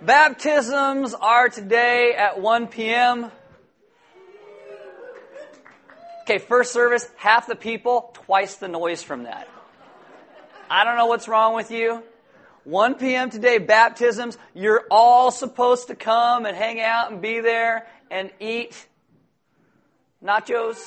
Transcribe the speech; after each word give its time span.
Baptisms 0.00 1.12
are 1.12 1.48
today 1.48 2.14
at 2.14 2.40
1 2.40 2.68
p.m. 2.68 3.32
Okay, 6.22 6.38
first 6.38 6.72
service, 6.72 7.08
half 7.16 7.48
the 7.48 7.56
people, 7.56 8.12
twice 8.14 8.54
the 8.56 8.68
noise 8.68 9.02
from 9.02 9.24
that. 9.24 9.48
I 10.70 10.84
don't 10.84 10.96
know 10.96 11.06
what's 11.06 11.26
wrong 11.26 11.56
with 11.56 11.72
you. 11.72 12.04
1 12.62 12.94
p.m. 12.94 13.28
today, 13.28 13.58
baptisms. 13.58 14.38
You're 14.54 14.84
all 14.88 15.32
supposed 15.32 15.88
to 15.88 15.96
come 15.96 16.46
and 16.46 16.56
hang 16.56 16.80
out 16.80 17.10
and 17.10 17.20
be 17.20 17.40
there 17.40 17.88
and 18.08 18.30
eat 18.38 18.86
nachos. 20.24 20.78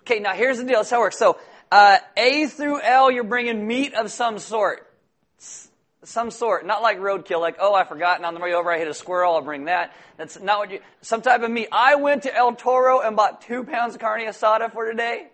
Okay, 0.00 0.18
now 0.18 0.32
here's 0.32 0.56
the 0.56 0.64
deal. 0.64 0.76
That's 0.76 0.88
how 0.88 0.96
it 0.96 1.00
works. 1.00 1.18
So, 1.18 1.36
uh, 1.70 1.98
A 2.16 2.46
through 2.46 2.80
L, 2.80 3.10
you're 3.10 3.22
bringing 3.22 3.66
meat 3.66 3.92
of 3.92 4.10
some 4.10 4.38
sort 4.38 4.88
some 6.04 6.30
sort, 6.30 6.66
not 6.66 6.82
like 6.82 6.98
roadkill, 6.98 7.40
like, 7.40 7.56
oh, 7.60 7.74
I 7.74 7.84
forgot, 7.84 8.16
and 8.16 8.26
on 8.26 8.34
the 8.34 8.40
way 8.40 8.54
over 8.54 8.72
I 8.72 8.78
hit 8.78 8.88
a 8.88 8.94
squirrel, 8.94 9.34
I'll 9.34 9.42
bring 9.42 9.66
that. 9.66 9.94
That's 10.16 10.40
not 10.40 10.58
what 10.58 10.70
you, 10.70 10.80
some 11.00 11.22
type 11.22 11.42
of 11.42 11.50
meat. 11.50 11.68
I 11.70 11.94
went 11.94 12.24
to 12.24 12.36
El 12.36 12.54
Toro 12.54 13.00
and 13.00 13.16
bought 13.16 13.42
two 13.42 13.64
pounds 13.64 13.94
of 13.94 14.00
carne 14.00 14.22
asada 14.22 14.72
for 14.72 14.90
today. 14.90 15.28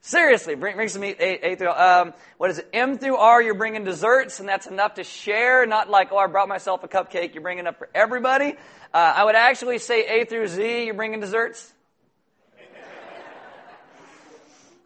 Seriously, 0.00 0.54
bring, 0.54 0.76
bring 0.76 0.88
some 0.88 1.02
meat. 1.02 1.18
A, 1.20 1.52
a 1.52 1.56
through, 1.56 1.70
um, 1.70 2.14
what 2.38 2.48
is 2.48 2.58
it? 2.58 2.70
M 2.72 2.96
through 2.96 3.16
R, 3.16 3.42
you're 3.42 3.54
bringing 3.54 3.84
desserts, 3.84 4.40
and 4.40 4.48
that's 4.48 4.66
enough 4.66 4.94
to 4.94 5.04
share. 5.04 5.66
Not 5.66 5.90
like, 5.90 6.12
oh, 6.12 6.16
I 6.16 6.26
brought 6.28 6.48
myself 6.48 6.82
a 6.82 6.88
cupcake. 6.88 7.34
You're 7.34 7.42
bringing 7.42 7.66
up 7.66 7.76
for 7.76 7.90
everybody. 7.94 8.54
Uh, 8.94 9.12
I 9.16 9.24
would 9.24 9.34
actually 9.34 9.78
say 9.78 10.20
A 10.20 10.24
through 10.24 10.48
Z, 10.48 10.84
you're 10.86 10.94
bringing 10.94 11.20
desserts. 11.20 11.74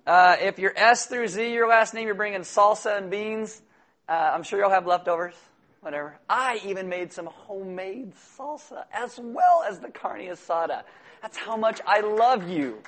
Uh, 0.07 0.37
if 0.41 0.59
you're 0.59 0.73
S 0.77 1.07
through 1.07 1.29
Z, 1.29 1.53
your 1.53 1.69
last 1.69 1.95
name, 1.95 2.07
you're 2.07 2.17
bringing 2.17 2.41
salsa 2.41 2.99
and 2.99 3.11
beans. 3.11 3.63
Uh, 4.09 4.33
I'm 4.35 4.43
sure 4.43 4.59
you'll 4.59 4.71
have 4.71 4.87
leftovers, 4.87 5.35
whatever. 5.81 6.19
I 6.29 6.61
even 6.65 6.89
made 6.89 7.13
some 7.13 7.27
homemade 7.27 8.13
salsa 8.37 8.85
as 8.93 9.19
well 9.23 9.65
as 9.69 9.79
the 9.79 9.91
carne 9.91 10.27
asada. 10.27 10.83
That's 11.23 11.37
how 11.37 11.57
much 11.57 11.81
I 11.87 12.01
love 12.01 12.49
you. 12.49 12.83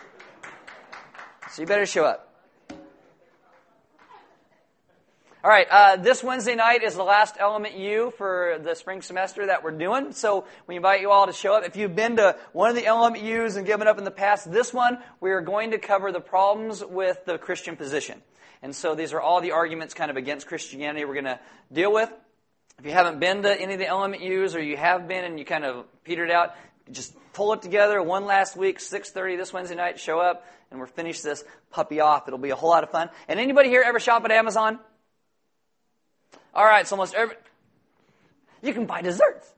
So 1.53 1.63
you 1.63 1.69
better 1.69 1.87
show 1.87 2.05
up. 2.05 2.34
All 5.45 5.51
right, 5.51 5.67
uh, 5.71 5.97
this 5.97 6.25
Wednesday 6.25 6.55
night 6.55 6.83
is 6.83 6.95
the 6.95 7.03
last 7.03 7.37
Element 7.39 7.77
U 7.77 8.15
for 8.17 8.57
the 8.63 8.75
spring 8.75 9.03
semester 9.03 9.45
that 9.45 9.63
we're 9.63 9.73
doing. 9.73 10.13
So 10.13 10.47
we 10.67 10.77
invite 10.77 11.03
you 11.03 11.11
all 11.11 11.27
to 11.27 11.35
show 11.35 11.55
up. 11.55 11.65
If 11.65 11.77
you've 11.77 11.95
been 11.95 12.17
to 12.17 12.39
one 12.55 12.71
of 12.71 12.77
the 12.77 12.87
Element 12.87 13.23
U's 13.23 13.57
and 13.57 13.67
given 13.67 13.87
up 13.87 13.99
in 13.99 14.05
the 14.05 14.11
past, 14.11 14.51
this 14.51 14.73
one 14.73 14.97
we 15.21 15.33
are 15.33 15.43
going 15.43 15.73
to 15.73 15.79
cover 15.79 16.13
the 16.13 16.21
problems 16.21 16.83
with 16.83 17.27
the 17.27 17.37
Christian 17.37 17.77
position. 17.77 18.23
And 18.63 18.75
so 18.75 18.95
these 18.95 19.13
are 19.13 19.21
all 19.21 19.43
the 19.43 19.51
arguments 19.51 19.93
kind 19.93 20.11
of 20.11 20.17
against 20.17 20.47
Christianity 20.47 21.05
we're 21.05 21.13
going 21.13 21.25
to 21.27 21.41
deal 21.71 21.93
with. 21.93 22.11
If 22.79 22.87
you 22.87 22.93
haven't 22.93 23.21
been 23.21 23.43
to 23.43 23.55
any 23.55 23.75
of 23.75 23.79
the 23.79 23.87
Element 23.87 24.23
U's 24.23 24.55
or 24.55 24.63
you 24.63 24.79
have 24.79 25.07
been 25.09 25.27
and 25.27 25.39
you 25.39 25.45
kind 25.45 25.67
of 25.67 25.85
petered 26.05 26.31
out, 26.31 26.55
just 26.91 27.15
pull 27.35 27.53
it 27.53 27.61
together 27.61 28.03
one 28.03 28.25
last 28.25 28.57
week, 28.57 28.79
6.30 28.79 29.37
this 29.37 29.53
Wednesday 29.53 29.77
night, 29.77 30.01
show 30.01 30.21
up, 30.21 30.47
and 30.71 30.81
we'll 30.81 30.89
finish 30.89 31.21
this 31.21 31.45
puppy 31.71 32.01
off. 32.01 32.29
It'll 32.29 32.39
be 32.39 32.49
a 32.49 32.57
whole 32.57 32.71
lot 32.71 32.83
of 32.83 32.89
fun. 32.89 33.11
And 33.29 33.39
anybody 33.39 33.69
here 33.69 33.83
ever 33.85 34.01
shop 34.01 34.25
at 34.25 34.31
Amazon? 34.31 34.79
All 36.55 36.65
right, 36.65 36.87
so 36.87 36.95
almost 36.95 37.15
every. 37.15 37.35
You 38.63 38.73
can 38.73 38.87
buy 38.87 39.03
desserts. 39.03 39.53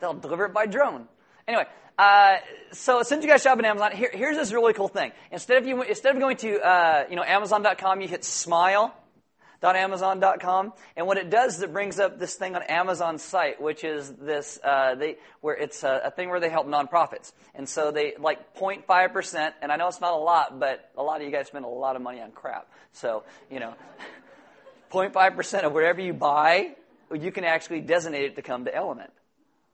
They'll 0.00 0.14
deliver 0.14 0.46
it 0.46 0.54
by 0.54 0.64
drone. 0.66 1.06
Anyway, 1.46 1.66
uh, 1.98 2.36
so 2.72 3.02
since 3.02 3.22
you 3.22 3.30
guys 3.30 3.42
shop 3.42 3.58
on 3.58 3.66
Amazon, 3.66 3.92
here, 3.92 4.10
here's 4.12 4.36
this 4.36 4.52
really 4.52 4.72
cool 4.72 4.88
thing. 4.88 5.12
Instead 5.30 5.58
of 5.58 5.66
you, 5.66 5.82
instead 5.82 6.14
of 6.14 6.20
going 6.20 6.38
to 6.38 6.58
uh, 6.58 7.04
you 7.10 7.16
know 7.16 7.22
Amazon.com, 7.22 8.00
you 8.00 8.08
hit 8.08 8.24
smile.amazon.com, 8.24 10.72
and 10.96 11.06
what 11.06 11.18
it 11.18 11.28
does 11.28 11.56
is 11.56 11.62
it 11.62 11.70
brings 11.72 12.00
up 12.00 12.18
this 12.18 12.34
thing 12.34 12.56
on 12.56 12.62
Amazon's 12.62 13.22
site, 13.22 13.60
which 13.60 13.84
is 13.84 14.10
this 14.12 14.58
uh, 14.64 14.94
they 14.94 15.18
where 15.42 15.54
it's 15.54 15.84
a, 15.84 16.00
a, 16.06 16.10
thing 16.10 16.30
where 16.30 16.40
they 16.40 16.48
help 16.48 16.66
nonprofits, 16.66 17.32
and 17.54 17.68
so 17.68 17.90
they 17.90 18.14
like 18.18 18.56
0.5 18.56 19.12
percent, 19.12 19.54
and 19.60 19.70
I 19.70 19.76
know 19.76 19.88
it's 19.88 20.00
not 20.00 20.14
a 20.14 20.16
lot, 20.16 20.58
but 20.58 20.90
a 20.96 21.02
lot 21.02 21.20
of 21.20 21.26
you 21.26 21.32
guys 21.32 21.48
spend 21.48 21.66
a 21.66 21.68
lot 21.68 21.94
of 21.94 22.00
money 22.02 22.22
on 22.22 22.30
crap, 22.32 22.66
so 22.92 23.22
you 23.50 23.60
know. 23.60 23.74
0.5% 24.94 25.64
of 25.64 25.72
whatever 25.72 26.00
you 26.00 26.12
buy, 26.12 26.76
you 27.12 27.32
can 27.32 27.44
actually 27.44 27.80
designate 27.80 28.24
it 28.24 28.36
to 28.36 28.42
come 28.42 28.64
to 28.64 28.74
Element. 28.74 29.10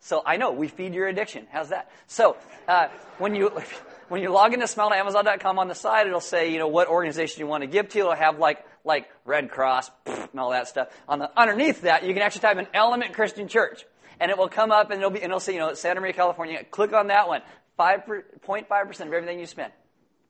So 0.01 0.23
I 0.25 0.39
know 0.39 0.53
we 0.53 0.69
feed 0.69 0.95
your 0.95 1.09
addiction. 1.09 1.47
How's 1.51 1.69
that? 1.69 1.91
So 2.07 2.37
uh, 2.67 2.89
when 3.19 3.35
you 3.35 3.51
when 4.09 4.23
you 4.23 4.31
log 4.31 4.55
into 4.55 4.67
smile.amazon.com 4.67 5.59
on 5.59 5.69
the 5.69 5.75
side, 5.75 6.07
it'll 6.07 6.21
say 6.21 6.51
you 6.53 6.59
know 6.59 6.69
what 6.69 6.89
organization 6.89 7.41
you 7.41 7.47
want 7.47 7.63
to 7.63 7.67
give 7.67 7.91
to. 7.91 7.99
It'll 7.99 8.15
have 8.15 8.39
like 8.39 8.65
like 8.83 9.11
Red 9.27 9.51
Cross 9.51 9.91
and 10.07 10.41
all 10.41 10.51
that 10.51 10.69
stuff. 10.69 10.89
On 11.07 11.19
the 11.19 11.31
underneath 11.39 11.83
that, 11.83 12.05
you 12.05 12.15
can 12.15 12.23
actually 12.23 12.41
type 12.41 12.57
in 12.57 12.67
Element 12.73 13.13
Christian 13.13 13.47
Church, 13.47 13.85
and 14.19 14.31
it 14.31 14.39
will 14.39 14.49
come 14.49 14.73
up 14.73 14.91
and 14.91 15.01
it'll 15.01 15.11
be 15.11 15.21
and 15.21 15.27
it'll 15.27 15.39
say 15.39 15.53
you 15.53 15.61
know 15.61 15.75
Santa 15.75 16.01
Maria, 16.01 16.15
California. 16.15 16.65
Click 16.65 16.95
on 16.95 17.09
that 17.09 17.29
one. 17.29 17.43
Five 17.77 18.05
0.5 18.07 18.87
percent 18.87 19.09
of 19.09 19.15
everything 19.15 19.39
you 19.39 19.47
spend 19.47 19.73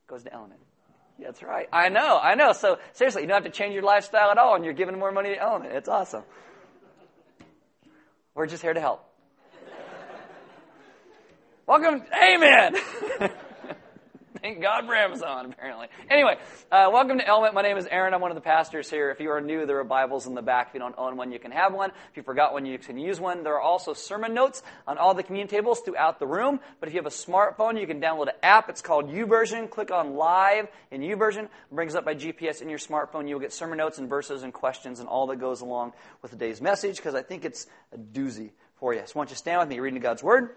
goes 0.09 0.25
to 0.25 0.33
Element. 0.33 0.61
That's 1.23 1.43
right. 1.43 1.69
I 1.73 1.89
know, 1.89 2.19
I 2.19 2.35
know. 2.35 2.53
So 2.53 2.79
seriously, 2.93 3.23
you 3.23 3.29
don't 3.29 3.43
have 3.43 3.53
to 3.53 3.57
change 3.57 3.75
your 3.75 3.83
lifestyle 3.83 4.31
at 4.31 4.39
all, 4.39 4.55
and 4.55 4.65
you're 4.65 4.75
giving 4.75 4.99
more 4.99 5.13
money 5.13 5.31
to 5.31 5.39
Element. 5.39 5.75
It's 5.75 5.89
awesome. 5.89 6.23
We're 8.35 8.47
just 8.47 8.63
here 8.63 8.73
to 8.73 8.81
help. 8.81 9.05
Welcome, 11.67 12.03
Amen. 12.13 12.77
Thank 14.41 14.63
God 14.63 14.87
for 14.87 14.95
Amazon, 14.95 15.53
apparently. 15.53 15.89
Anyway, 16.09 16.39
uh, 16.73 16.89
welcome 16.91 17.19
to 17.19 17.27
Element. 17.27 17.55
My 17.55 17.61
name 17.61 17.77
is 17.77 17.87
Aaron. 17.87 18.15
I'm 18.15 18.23
one 18.23 18.31
of 18.31 18.37
the 18.37 18.41
pastors 18.41 18.89
here. 18.89 19.11
If 19.11 19.21
you 19.21 19.31
are 19.33 19.41
new, 19.43 19.67
there 19.67 19.79
are 19.81 19.85
Bibles 19.85 20.27
in 20.27 20.35
the 20.35 20.41
back. 20.41 20.69
If 20.69 20.75
you 20.75 20.81
don't 20.81 20.95
own 20.97 21.19
one, 21.19 21.31
you 21.31 21.39
can 21.39 21.51
have 21.51 21.75
one. 21.75 21.91
If 21.91 22.17
you 22.17 22.23
forgot 22.23 22.55
one, 22.55 22.65
you 22.65 22.79
can 22.79 22.97
use 22.97 23.21
one. 23.21 23.43
There 23.43 23.53
are 23.55 23.61
also 23.61 23.93
sermon 23.93 24.33
notes 24.33 24.63
on 24.87 24.97
all 24.97 25.13
the 25.13 25.23
communion 25.23 25.49
tables 25.49 25.81
throughout 25.81 26.19
the 26.21 26.27
room. 26.27 26.59
But 26.79 26.89
if 26.89 26.95
you 26.95 27.01
have 27.01 27.07
a 27.07 27.11
smartphone, 27.11 27.79
you 27.79 27.87
can 27.87 28.01
download 28.01 28.29
an 28.29 28.35
app. 28.43 28.71
It's 28.71 28.81
called 28.81 29.11
YouVersion. 29.11 29.69
Click 29.69 29.91
on 29.91 30.15
Live 30.15 30.69
in 30.91 31.03
YouVersion. 31.03 31.45
It 31.45 31.51
brings 31.71 31.95
up 31.95 32.07
by 32.07 32.15
GPS 32.15 32.63
in 32.63 32.71
your 32.71 32.79
smartphone. 32.79 33.29
You'll 33.29 33.41
get 33.41 33.53
sermon 33.53 33.77
notes 33.77 33.99
and 33.99 34.09
verses 34.09 34.43
and 34.43 34.55
questions 34.55 35.01
and 35.01 35.09
all 35.09 35.27
that 35.27 35.37
goes 35.37 35.61
along 35.61 35.93
with 36.23 36.31
today's 36.31 36.63
message 36.63 36.97
because 36.97 37.15
I 37.15 37.21
think 37.21 37.45
it's 37.45 37.67
a 37.93 37.99
doozy 37.99 38.53
for 38.77 38.95
you. 38.95 39.03
So 39.05 39.13
why 39.15 39.25
don't 39.25 39.31
you 39.31 39.37
stand 39.37 39.61
with 39.61 39.69
me 39.69 39.81
reading 39.81 40.01
God's 40.01 40.23
Word? 40.23 40.57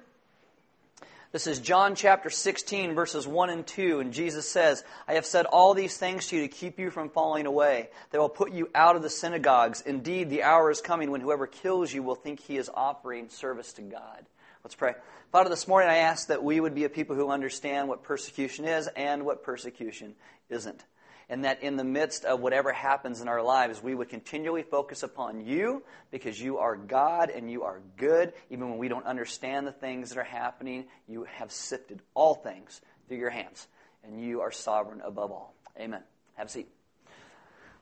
This 1.33 1.47
is 1.47 1.57
John 1.57 1.95
chapter 1.95 2.29
16, 2.29 2.93
verses 2.93 3.25
1 3.25 3.49
and 3.49 3.65
2, 3.65 4.01
and 4.01 4.13
Jesus 4.13 4.47
says, 4.47 4.83
I 5.07 5.13
have 5.13 5.25
said 5.25 5.47
all 5.47 5.73
these 5.73 5.97
things 5.97 6.27
to 6.27 6.35
you 6.35 6.43
to 6.43 6.47
keep 6.47 6.77
you 6.77 6.91
from 6.91 7.09
falling 7.09 7.47
away. 7.47 7.89
They 8.11 8.19
will 8.19 8.29
put 8.29 8.51
you 8.51 8.69
out 8.75 8.95
of 8.95 9.01
the 9.01 9.09
synagogues. 9.09 9.81
Indeed, 9.81 10.29
the 10.29 10.43
hour 10.43 10.69
is 10.69 10.79
coming 10.79 11.09
when 11.09 11.21
whoever 11.21 11.47
kills 11.47 11.91
you 11.91 12.03
will 12.03 12.13
think 12.13 12.39
he 12.39 12.57
is 12.57 12.69
offering 12.71 13.29
service 13.29 13.73
to 13.73 13.81
God. 13.81 14.27
Let's 14.63 14.75
pray. 14.75 14.93
Father, 15.31 15.49
this 15.49 15.67
morning 15.67 15.89
I 15.89 15.97
ask 15.97 16.27
that 16.27 16.43
we 16.43 16.59
would 16.59 16.75
be 16.75 16.83
a 16.83 16.89
people 16.89 17.15
who 17.15 17.31
understand 17.31 17.87
what 17.87 18.03
persecution 18.03 18.65
is 18.65 18.87
and 18.95 19.25
what 19.25 19.41
persecution 19.41 20.13
isn't 20.51 20.85
and 21.33 21.45
that 21.45 21.63
in 21.63 21.77
the 21.77 21.83
midst 21.83 22.25
of 22.25 22.41
whatever 22.41 22.71
happens 22.71 23.19
in 23.19 23.27
our 23.27 23.41
lives, 23.41 23.81
we 23.81 23.95
would 23.95 24.07
continually 24.07 24.61
focus 24.61 25.01
upon 25.01 25.43
you 25.47 25.81
because 26.11 26.39
you 26.39 26.59
are 26.59 26.75
God 26.75 27.31
and 27.31 27.49
you 27.49 27.63
are 27.63 27.81
good. 27.97 28.33
Even 28.51 28.69
when 28.69 28.77
we 28.77 28.87
don't 28.87 29.07
understand 29.07 29.65
the 29.65 29.71
things 29.71 30.09
that 30.09 30.19
are 30.19 30.23
happening, 30.23 30.85
you 31.07 31.23
have 31.23 31.51
sifted 31.51 32.03
all 32.13 32.35
things 32.35 32.81
through 33.07 33.17
your 33.17 33.31
hands, 33.31 33.67
and 34.03 34.23
you 34.23 34.41
are 34.41 34.51
sovereign 34.51 35.01
above 35.03 35.31
all. 35.31 35.55
Amen. 35.79 36.03
Have 36.35 36.45
a 36.45 36.51
seat. 36.51 36.69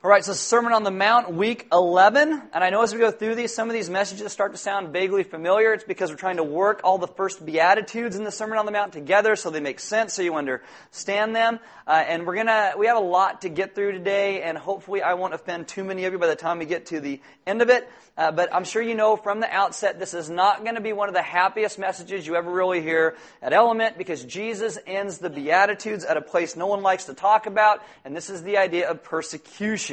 All 0.03 0.09
right, 0.09 0.25
so 0.25 0.33
Sermon 0.33 0.73
on 0.73 0.81
the 0.81 0.89
Mount, 0.89 1.31
week 1.31 1.67
11. 1.71 2.31
And 2.53 2.63
I 2.63 2.71
know 2.71 2.81
as 2.81 2.91
we 2.91 2.99
go 2.99 3.11
through 3.11 3.35
these, 3.35 3.53
some 3.53 3.69
of 3.69 3.75
these 3.75 3.87
messages 3.87 4.31
start 4.31 4.51
to 4.51 4.57
sound 4.57 4.91
vaguely 4.91 5.21
familiar. 5.21 5.73
It's 5.73 5.83
because 5.83 6.09
we're 6.09 6.15
trying 6.15 6.37
to 6.37 6.43
work 6.43 6.81
all 6.83 6.97
the 6.97 7.07
first 7.07 7.45
Beatitudes 7.45 8.15
in 8.15 8.23
the 8.23 8.31
Sermon 8.31 8.57
on 8.57 8.65
the 8.65 8.71
Mount 8.71 8.93
together 8.93 9.35
so 9.35 9.51
they 9.51 9.59
make 9.59 9.79
sense, 9.79 10.15
so 10.15 10.23
you 10.23 10.33
understand 10.33 11.35
them. 11.35 11.59
Uh, 11.85 12.03
and 12.07 12.25
we're 12.25 12.33
gonna, 12.33 12.73
we 12.79 12.87
have 12.87 12.97
a 12.97 12.99
lot 12.99 13.41
to 13.41 13.49
get 13.49 13.75
through 13.75 13.91
today, 13.91 14.41
and 14.41 14.57
hopefully 14.57 15.03
I 15.03 15.13
won't 15.13 15.35
offend 15.35 15.67
too 15.67 15.83
many 15.83 16.05
of 16.05 16.13
you 16.13 16.17
by 16.17 16.25
the 16.25 16.35
time 16.35 16.57
we 16.57 16.65
get 16.65 16.87
to 16.87 16.99
the 16.99 17.21
end 17.45 17.61
of 17.61 17.69
it. 17.69 17.87
Uh, 18.17 18.31
but 18.31 18.53
I'm 18.53 18.63
sure 18.63 18.81
you 18.81 18.95
know 18.95 19.17
from 19.17 19.39
the 19.39 19.49
outset, 19.51 19.99
this 19.99 20.15
is 20.15 20.31
not 20.31 20.63
going 20.63 20.75
to 20.75 20.81
be 20.81 20.93
one 20.93 21.09
of 21.09 21.13
the 21.13 21.21
happiest 21.21 21.77
messages 21.77 22.25
you 22.25 22.35
ever 22.35 22.51
really 22.51 22.81
hear 22.81 23.17
at 23.41 23.53
Element 23.53 23.99
because 23.99 24.23
Jesus 24.23 24.79
ends 24.87 25.19
the 25.19 25.29
Beatitudes 25.29 26.05
at 26.05 26.17
a 26.17 26.21
place 26.21 26.55
no 26.55 26.65
one 26.65 26.81
likes 26.81 27.05
to 27.05 27.13
talk 27.13 27.45
about, 27.45 27.83
and 28.03 28.15
this 28.15 28.31
is 28.31 28.41
the 28.41 28.57
idea 28.57 28.89
of 28.89 29.03
persecution. 29.03 29.90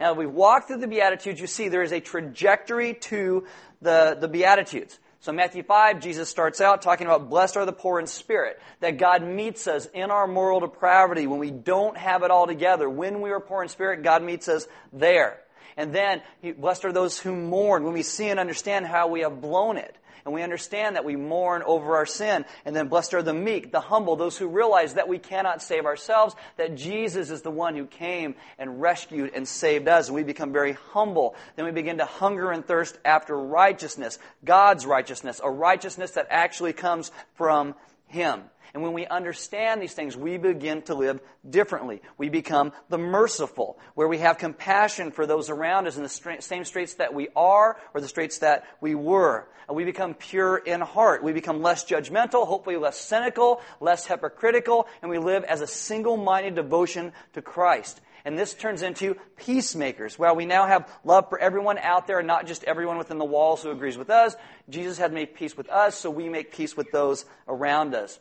Now, 0.00 0.14
we 0.14 0.26
walk 0.26 0.66
through 0.66 0.78
the 0.78 0.88
Beatitudes, 0.88 1.40
you 1.40 1.46
see 1.46 1.68
there 1.68 1.82
is 1.82 1.92
a 1.92 2.00
trajectory 2.00 2.94
to 2.94 3.46
the, 3.80 4.16
the 4.20 4.28
Beatitudes. 4.28 4.98
So, 5.20 5.32
Matthew 5.32 5.62
5, 5.62 6.00
Jesus 6.00 6.28
starts 6.28 6.60
out 6.60 6.82
talking 6.82 7.06
about 7.06 7.30
blessed 7.30 7.56
are 7.56 7.64
the 7.64 7.72
poor 7.72 7.98
in 7.98 8.06
spirit, 8.06 8.60
that 8.80 8.98
God 8.98 9.22
meets 9.22 9.66
us 9.66 9.86
in 9.86 10.10
our 10.10 10.26
moral 10.26 10.60
depravity 10.60 11.26
when 11.26 11.38
we 11.38 11.50
don't 11.50 11.96
have 11.96 12.22
it 12.22 12.30
all 12.30 12.46
together. 12.46 12.90
When 12.90 13.22
we 13.22 13.30
are 13.30 13.40
poor 13.40 13.62
in 13.62 13.68
spirit, 13.68 14.02
God 14.02 14.22
meets 14.22 14.48
us 14.48 14.66
there. 14.92 15.38
And 15.76 15.94
then, 15.94 16.20
blessed 16.58 16.84
are 16.84 16.92
those 16.92 17.18
who 17.18 17.34
mourn 17.34 17.84
when 17.84 17.94
we 17.94 18.02
see 18.02 18.28
and 18.28 18.38
understand 18.38 18.86
how 18.86 19.08
we 19.08 19.20
have 19.20 19.40
blown 19.40 19.78
it. 19.78 19.96
And 20.24 20.32
we 20.32 20.42
understand 20.42 20.96
that 20.96 21.04
we 21.04 21.16
mourn 21.16 21.62
over 21.64 21.96
our 21.96 22.06
sin. 22.06 22.44
And 22.64 22.74
then 22.74 22.88
blessed 22.88 23.14
are 23.14 23.22
the 23.22 23.34
meek, 23.34 23.72
the 23.72 23.80
humble, 23.80 24.16
those 24.16 24.38
who 24.38 24.48
realize 24.48 24.94
that 24.94 25.08
we 25.08 25.18
cannot 25.18 25.62
save 25.62 25.84
ourselves, 25.84 26.34
that 26.56 26.76
Jesus 26.76 27.30
is 27.30 27.42
the 27.42 27.50
one 27.50 27.76
who 27.76 27.86
came 27.86 28.34
and 28.58 28.80
rescued 28.80 29.32
and 29.34 29.46
saved 29.46 29.86
us. 29.86 30.08
And 30.08 30.16
we 30.16 30.22
become 30.22 30.52
very 30.52 30.72
humble. 30.92 31.34
Then 31.56 31.66
we 31.66 31.72
begin 31.72 31.98
to 31.98 32.06
hunger 32.06 32.50
and 32.50 32.64
thirst 32.64 32.98
after 33.04 33.38
righteousness, 33.38 34.18
God's 34.44 34.86
righteousness, 34.86 35.40
a 35.44 35.50
righteousness 35.50 36.12
that 36.12 36.28
actually 36.30 36.72
comes 36.72 37.10
from 37.34 37.74
Him. 38.06 38.42
And 38.74 38.82
when 38.82 38.92
we 38.92 39.06
understand 39.06 39.80
these 39.80 39.94
things, 39.94 40.16
we 40.16 40.36
begin 40.36 40.82
to 40.82 40.96
live 40.96 41.20
differently. 41.48 42.02
We 42.18 42.28
become 42.28 42.72
the 42.88 42.98
merciful, 42.98 43.78
where 43.94 44.08
we 44.08 44.18
have 44.18 44.36
compassion 44.36 45.12
for 45.12 45.26
those 45.26 45.48
around 45.48 45.86
us 45.86 45.96
in 45.96 46.02
the 46.02 46.38
same 46.40 46.64
straits 46.64 46.94
that 46.94 47.14
we 47.14 47.28
are 47.36 47.76
or 47.94 48.00
the 48.00 48.08
straits 48.08 48.38
that 48.38 48.64
we 48.80 48.96
were. 48.96 49.46
And 49.68 49.76
we 49.76 49.84
become 49.84 50.14
pure 50.14 50.56
in 50.56 50.80
heart. 50.80 51.22
We 51.22 51.32
become 51.32 51.62
less 51.62 51.84
judgmental, 51.84 52.48
hopefully 52.48 52.76
less 52.76 52.98
cynical, 52.98 53.60
less 53.80 54.06
hypocritical, 54.06 54.88
and 55.02 55.10
we 55.10 55.18
live 55.18 55.44
as 55.44 55.60
a 55.60 55.68
single 55.68 56.16
minded 56.16 56.56
devotion 56.56 57.12
to 57.34 57.42
Christ. 57.42 58.00
And 58.24 58.36
this 58.36 58.54
turns 58.54 58.82
into 58.82 59.16
peacemakers. 59.36 60.18
Well, 60.18 60.34
we 60.34 60.46
now 60.46 60.66
have 60.66 60.90
love 61.04 61.28
for 61.28 61.38
everyone 61.38 61.78
out 61.78 62.08
there, 62.08 62.18
and 62.18 62.26
not 62.26 62.46
just 62.46 62.64
everyone 62.64 62.98
within 62.98 63.18
the 63.18 63.24
walls 63.24 63.62
who 63.62 63.70
agrees 63.70 63.96
with 63.96 64.10
us. 64.10 64.34
Jesus 64.68 64.98
had 64.98 65.12
made 65.12 65.34
peace 65.34 65.56
with 65.56 65.70
us, 65.70 65.96
so 65.96 66.10
we 66.10 66.28
make 66.28 66.52
peace 66.52 66.76
with 66.76 66.90
those 66.90 67.24
around 67.46 67.94
us. 67.94 68.18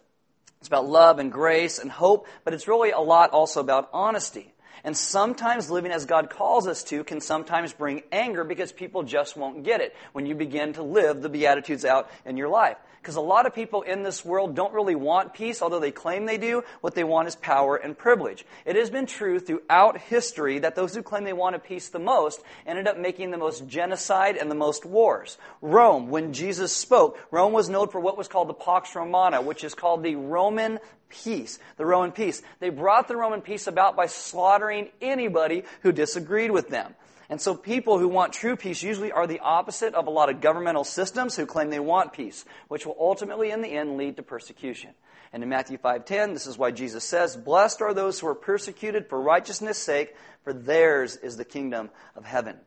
It's 0.63 0.69
about 0.69 0.87
love 0.87 1.19
and 1.19 1.29
grace 1.29 1.77
and 1.77 1.91
hope, 1.91 2.25
but 2.45 2.53
it's 2.53 2.69
really 2.69 2.91
a 2.91 2.99
lot 2.99 3.31
also 3.31 3.59
about 3.59 3.89
honesty. 3.91 4.52
And 4.83 4.97
sometimes 4.97 5.69
living 5.69 5.91
as 5.91 6.05
God 6.05 6.29
calls 6.29 6.67
us 6.67 6.83
to 6.85 7.03
can 7.03 7.21
sometimes 7.21 7.71
bring 7.71 8.03
anger 8.11 8.43
because 8.43 8.71
people 8.73 9.03
just 9.03 9.37
won't 9.37 9.63
get 9.63 9.79
it 9.79 9.95
when 10.11 10.25
you 10.25 10.35
begin 10.35 10.73
to 10.73 10.83
live 10.83 11.21
the 11.21 11.29
Beatitudes 11.29 11.85
out 11.85 12.09
in 12.25 12.35
your 12.35 12.49
life. 12.49 12.77
Because 13.01 13.15
a 13.17 13.21
lot 13.21 13.45
of 13.45 13.53
people 13.53 13.81
in 13.81 14.03
this 14.03 14.23
world 14.23 14.55
don't 14.55 14.73
really 14.73 14.95
want 14.95 15.33
peace, 15.33 15.61
although 15.61 15.81
they 15.81 15.91
claim 15.91 16.25
they 16.25 16.37
do. 16.37 16.63
What 16.79 16.95
they 16.95 17.03
want 17.03 17.27
is 17.27 17.35
power 17.35 17.75
and 17.75 17.97
privilege. 17.97 18.45
It 18.65 18.77
has 18.77 18.89
been 18.89 19.07
true 19.07 19.41
throughout 19.41 19.97
history 19.97 20.59
that 20.59 20.75
those 20.75 20.95
who 20.95 21.03
claim 21.03 21.25
they 21.25 21.33
wanted 21.33 21.65
peace 21.65 21.89
the 21.89 21.99
most 21.99 22.41
ended 22.65 22.87
up 22.87 22.97
making 22.97 23.31
the 23.31 23.37
most 23.37 23.67
genocide 23.67 24.37
and 24.37 24.49
the 24.49 24.55
most 24.55 24.85
wars. 24.85 25.37
Rome, 25.61 26.09
when 26.09 26.31
Jesus 26.31 26.71
spoke, 26.71 27.19
Rome 27.29 27.51
was 27.51 27.67
known 27.67 27.89
for 27.89 27.99
what 27.99 28.17
was 28.17 28.29
called 28.29 28.47
the 28.47 28.53
Pax 28.53 28.95
Romana, 28.95 29.41
which 29.41 29.65
is 29.65 29.75
called 29.75 30.01
the 30.01 30.15
Roman 30.15 30.79
peace, 31.23 31.59
the 31.77 31.85
Roman 31.85 32.11
peace. 32.11 32.41
They 32.59 32.69
brought 32.69 33.07
the 33.07 33.15
Roman 33.15 33.41
peace 33.41 33.67
about 33.67 33.95
by 33.95 34.07
slaughtering 34.07 34.89
anybody 35.01 35.63
who 35.81 35.91
disagreed 35.91 36.51
with 36.51 36.69
them. 36.69 36.95
And 37.29 37.39
so 37.39 37.55
people 37.55 37.99
who 37.99 38.07
want 38.07 38.33
true 38.33 38.55
peace 38.55 38.83
usually 38.83 39.11
are 39.11 39.27
the 39.27 39.39
opposite 39.39 39.95
of 39.95 40.07
a 40.07 40.11
lot 40.11 40.29
of 40.29 40.41
governmental 40.41 40.83
systems 40.83 41.35
who 41.35 41.45
claim 41.45 41.69
they 41.69 41.79
want 41.79 42.13
peace, 42.13 42.45
which 42.67 42.85
will 42.85 42.97
ultimately 42.99 43.49
in 43.49 43.61
the 43.61 43.69
end 43.69 43.97
lead 43.97 44.17
to 44.17 44.23
persecution. 44.23 44.91
And 45.31 45.41
in 45.41 45.49
Matthew 45.49 45.77
5:10, 45.77 46.33
this 46.33 46.45
is 46.45 46.57
why 46.57 46.71
Jesus 46.71 47.03
says, 47.03 47.35
"Blessed 47.35 47.81
are 47.81 47.93
those 47.93 48.19
who 48.19 48.27
are 48.27 48.35
persecuted 48.35 49.09
for 49.09 49.19
righteousness' 49.19 49.79
sake, 49.79 50.15
for 50.43 50.53
theirs 50.53 51.15
is 51.15 51.37
the 51.37 51.45
kingdom 51.45 51.89
of 52.15 52.25
heaven." 52.25 52.59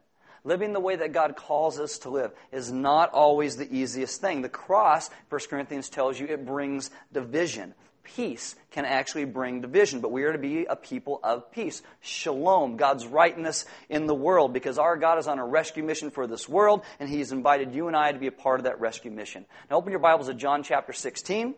Living 0.42 0.72
the 0.72 0.80
way 0.80 0.96
that 0.96 1.12
God 1.12 1.36
calls 1.36 1.78
us 1.78 1.98
to 1.98 2.10
live 2.10 2.32
is 2.52 2.72
not 2.72 3.12
always 3.12 3.56
the 3.56 3.72
easiest 3.76 4.20
thing. 4.20 4.42
The 4.42 4.48
cross, 4.48 5.10
1 5.28 5.48
Corinthians 5.48 5.88
tells 5.88 6.18
you, 6.20 6.26
it 6.26 6.46
brings 6.46 6.90
division 7.12 7.74
peace 8.14 8.54
can 8.70 8.84
actually 8.84 9.24
bring 9.24 9.60
division, 9.60 10.00
but 10.00 10.12
we 10.12 10.22
are 10.22 10.32
to 10.32 10.38
be 10.38 10.64
a 10.64 10.76
people 10.76 11.18
of 11.22 11.50
peace. 11.50 11.82
Shalom, 12.00 12.76
God's 12.76 13.06
rightness 13.06 13.66
in 13.88 14.06
the 14.06 14.14
world, 14.14 14.52
because 14.52 14.78
our 14.78 14.96
God 14.96 15.18
is 15.18 15.26
on 15.26 15.38
a 15.38 15.46
rescue 15.46 15.82
mission 15.82 16.10
for 16.10 16.26
this 16.26 16.48
world, 16.48 16.82
and 17.00 17.08
He's 17.08 17.32
invited 17.32 17.74
you 17.74 17.88
and 17.88 17.96
I 17.96 18.12
to 18.12 18.18
be 18.18 18.28
a 18.28 18.32
part 18.32 18.60
of 18.60 18.64
that 18.64 18.80
rescue 18.80 19.10
mission. 19.10 19.44
Now, 19.70 19.76
open 19.76 19.90
your 19.90 20.00
Bibles 20.00 20.28
to 20.28 20.34
John 20.34 20.62
chapter 20.62 20.92
16. 20.92 21.54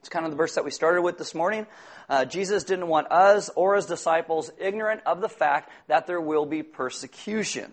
It's 0.00 0.08
kind 0.08 0.24
of 0.24 0.32
the 0.32 0.36
verse 0.36 0.56
that 0.56 0.64
we 0.64 0.72
started 0.72 1.02
with 1.02 1.16
this 1.16 1.34
morning. 1.34 1.66
Uh, 2.08 2.24
Jesus 2.24 2.64
didn't 2.64 2.88
want 2.88 3.10
us 3.10 3.50
or 3.54 3.76
his 3.76 3.86
disciples 3.86 4.50
ignorant 4.58 5.00
of 5.06 5.20
the 5.20 5.28
fact 5.28 5.70
that 5.86 6.06
there 6.06 6.20
will 6.20 6.44
be 6.44 6.62
persecution. 6.62 7.72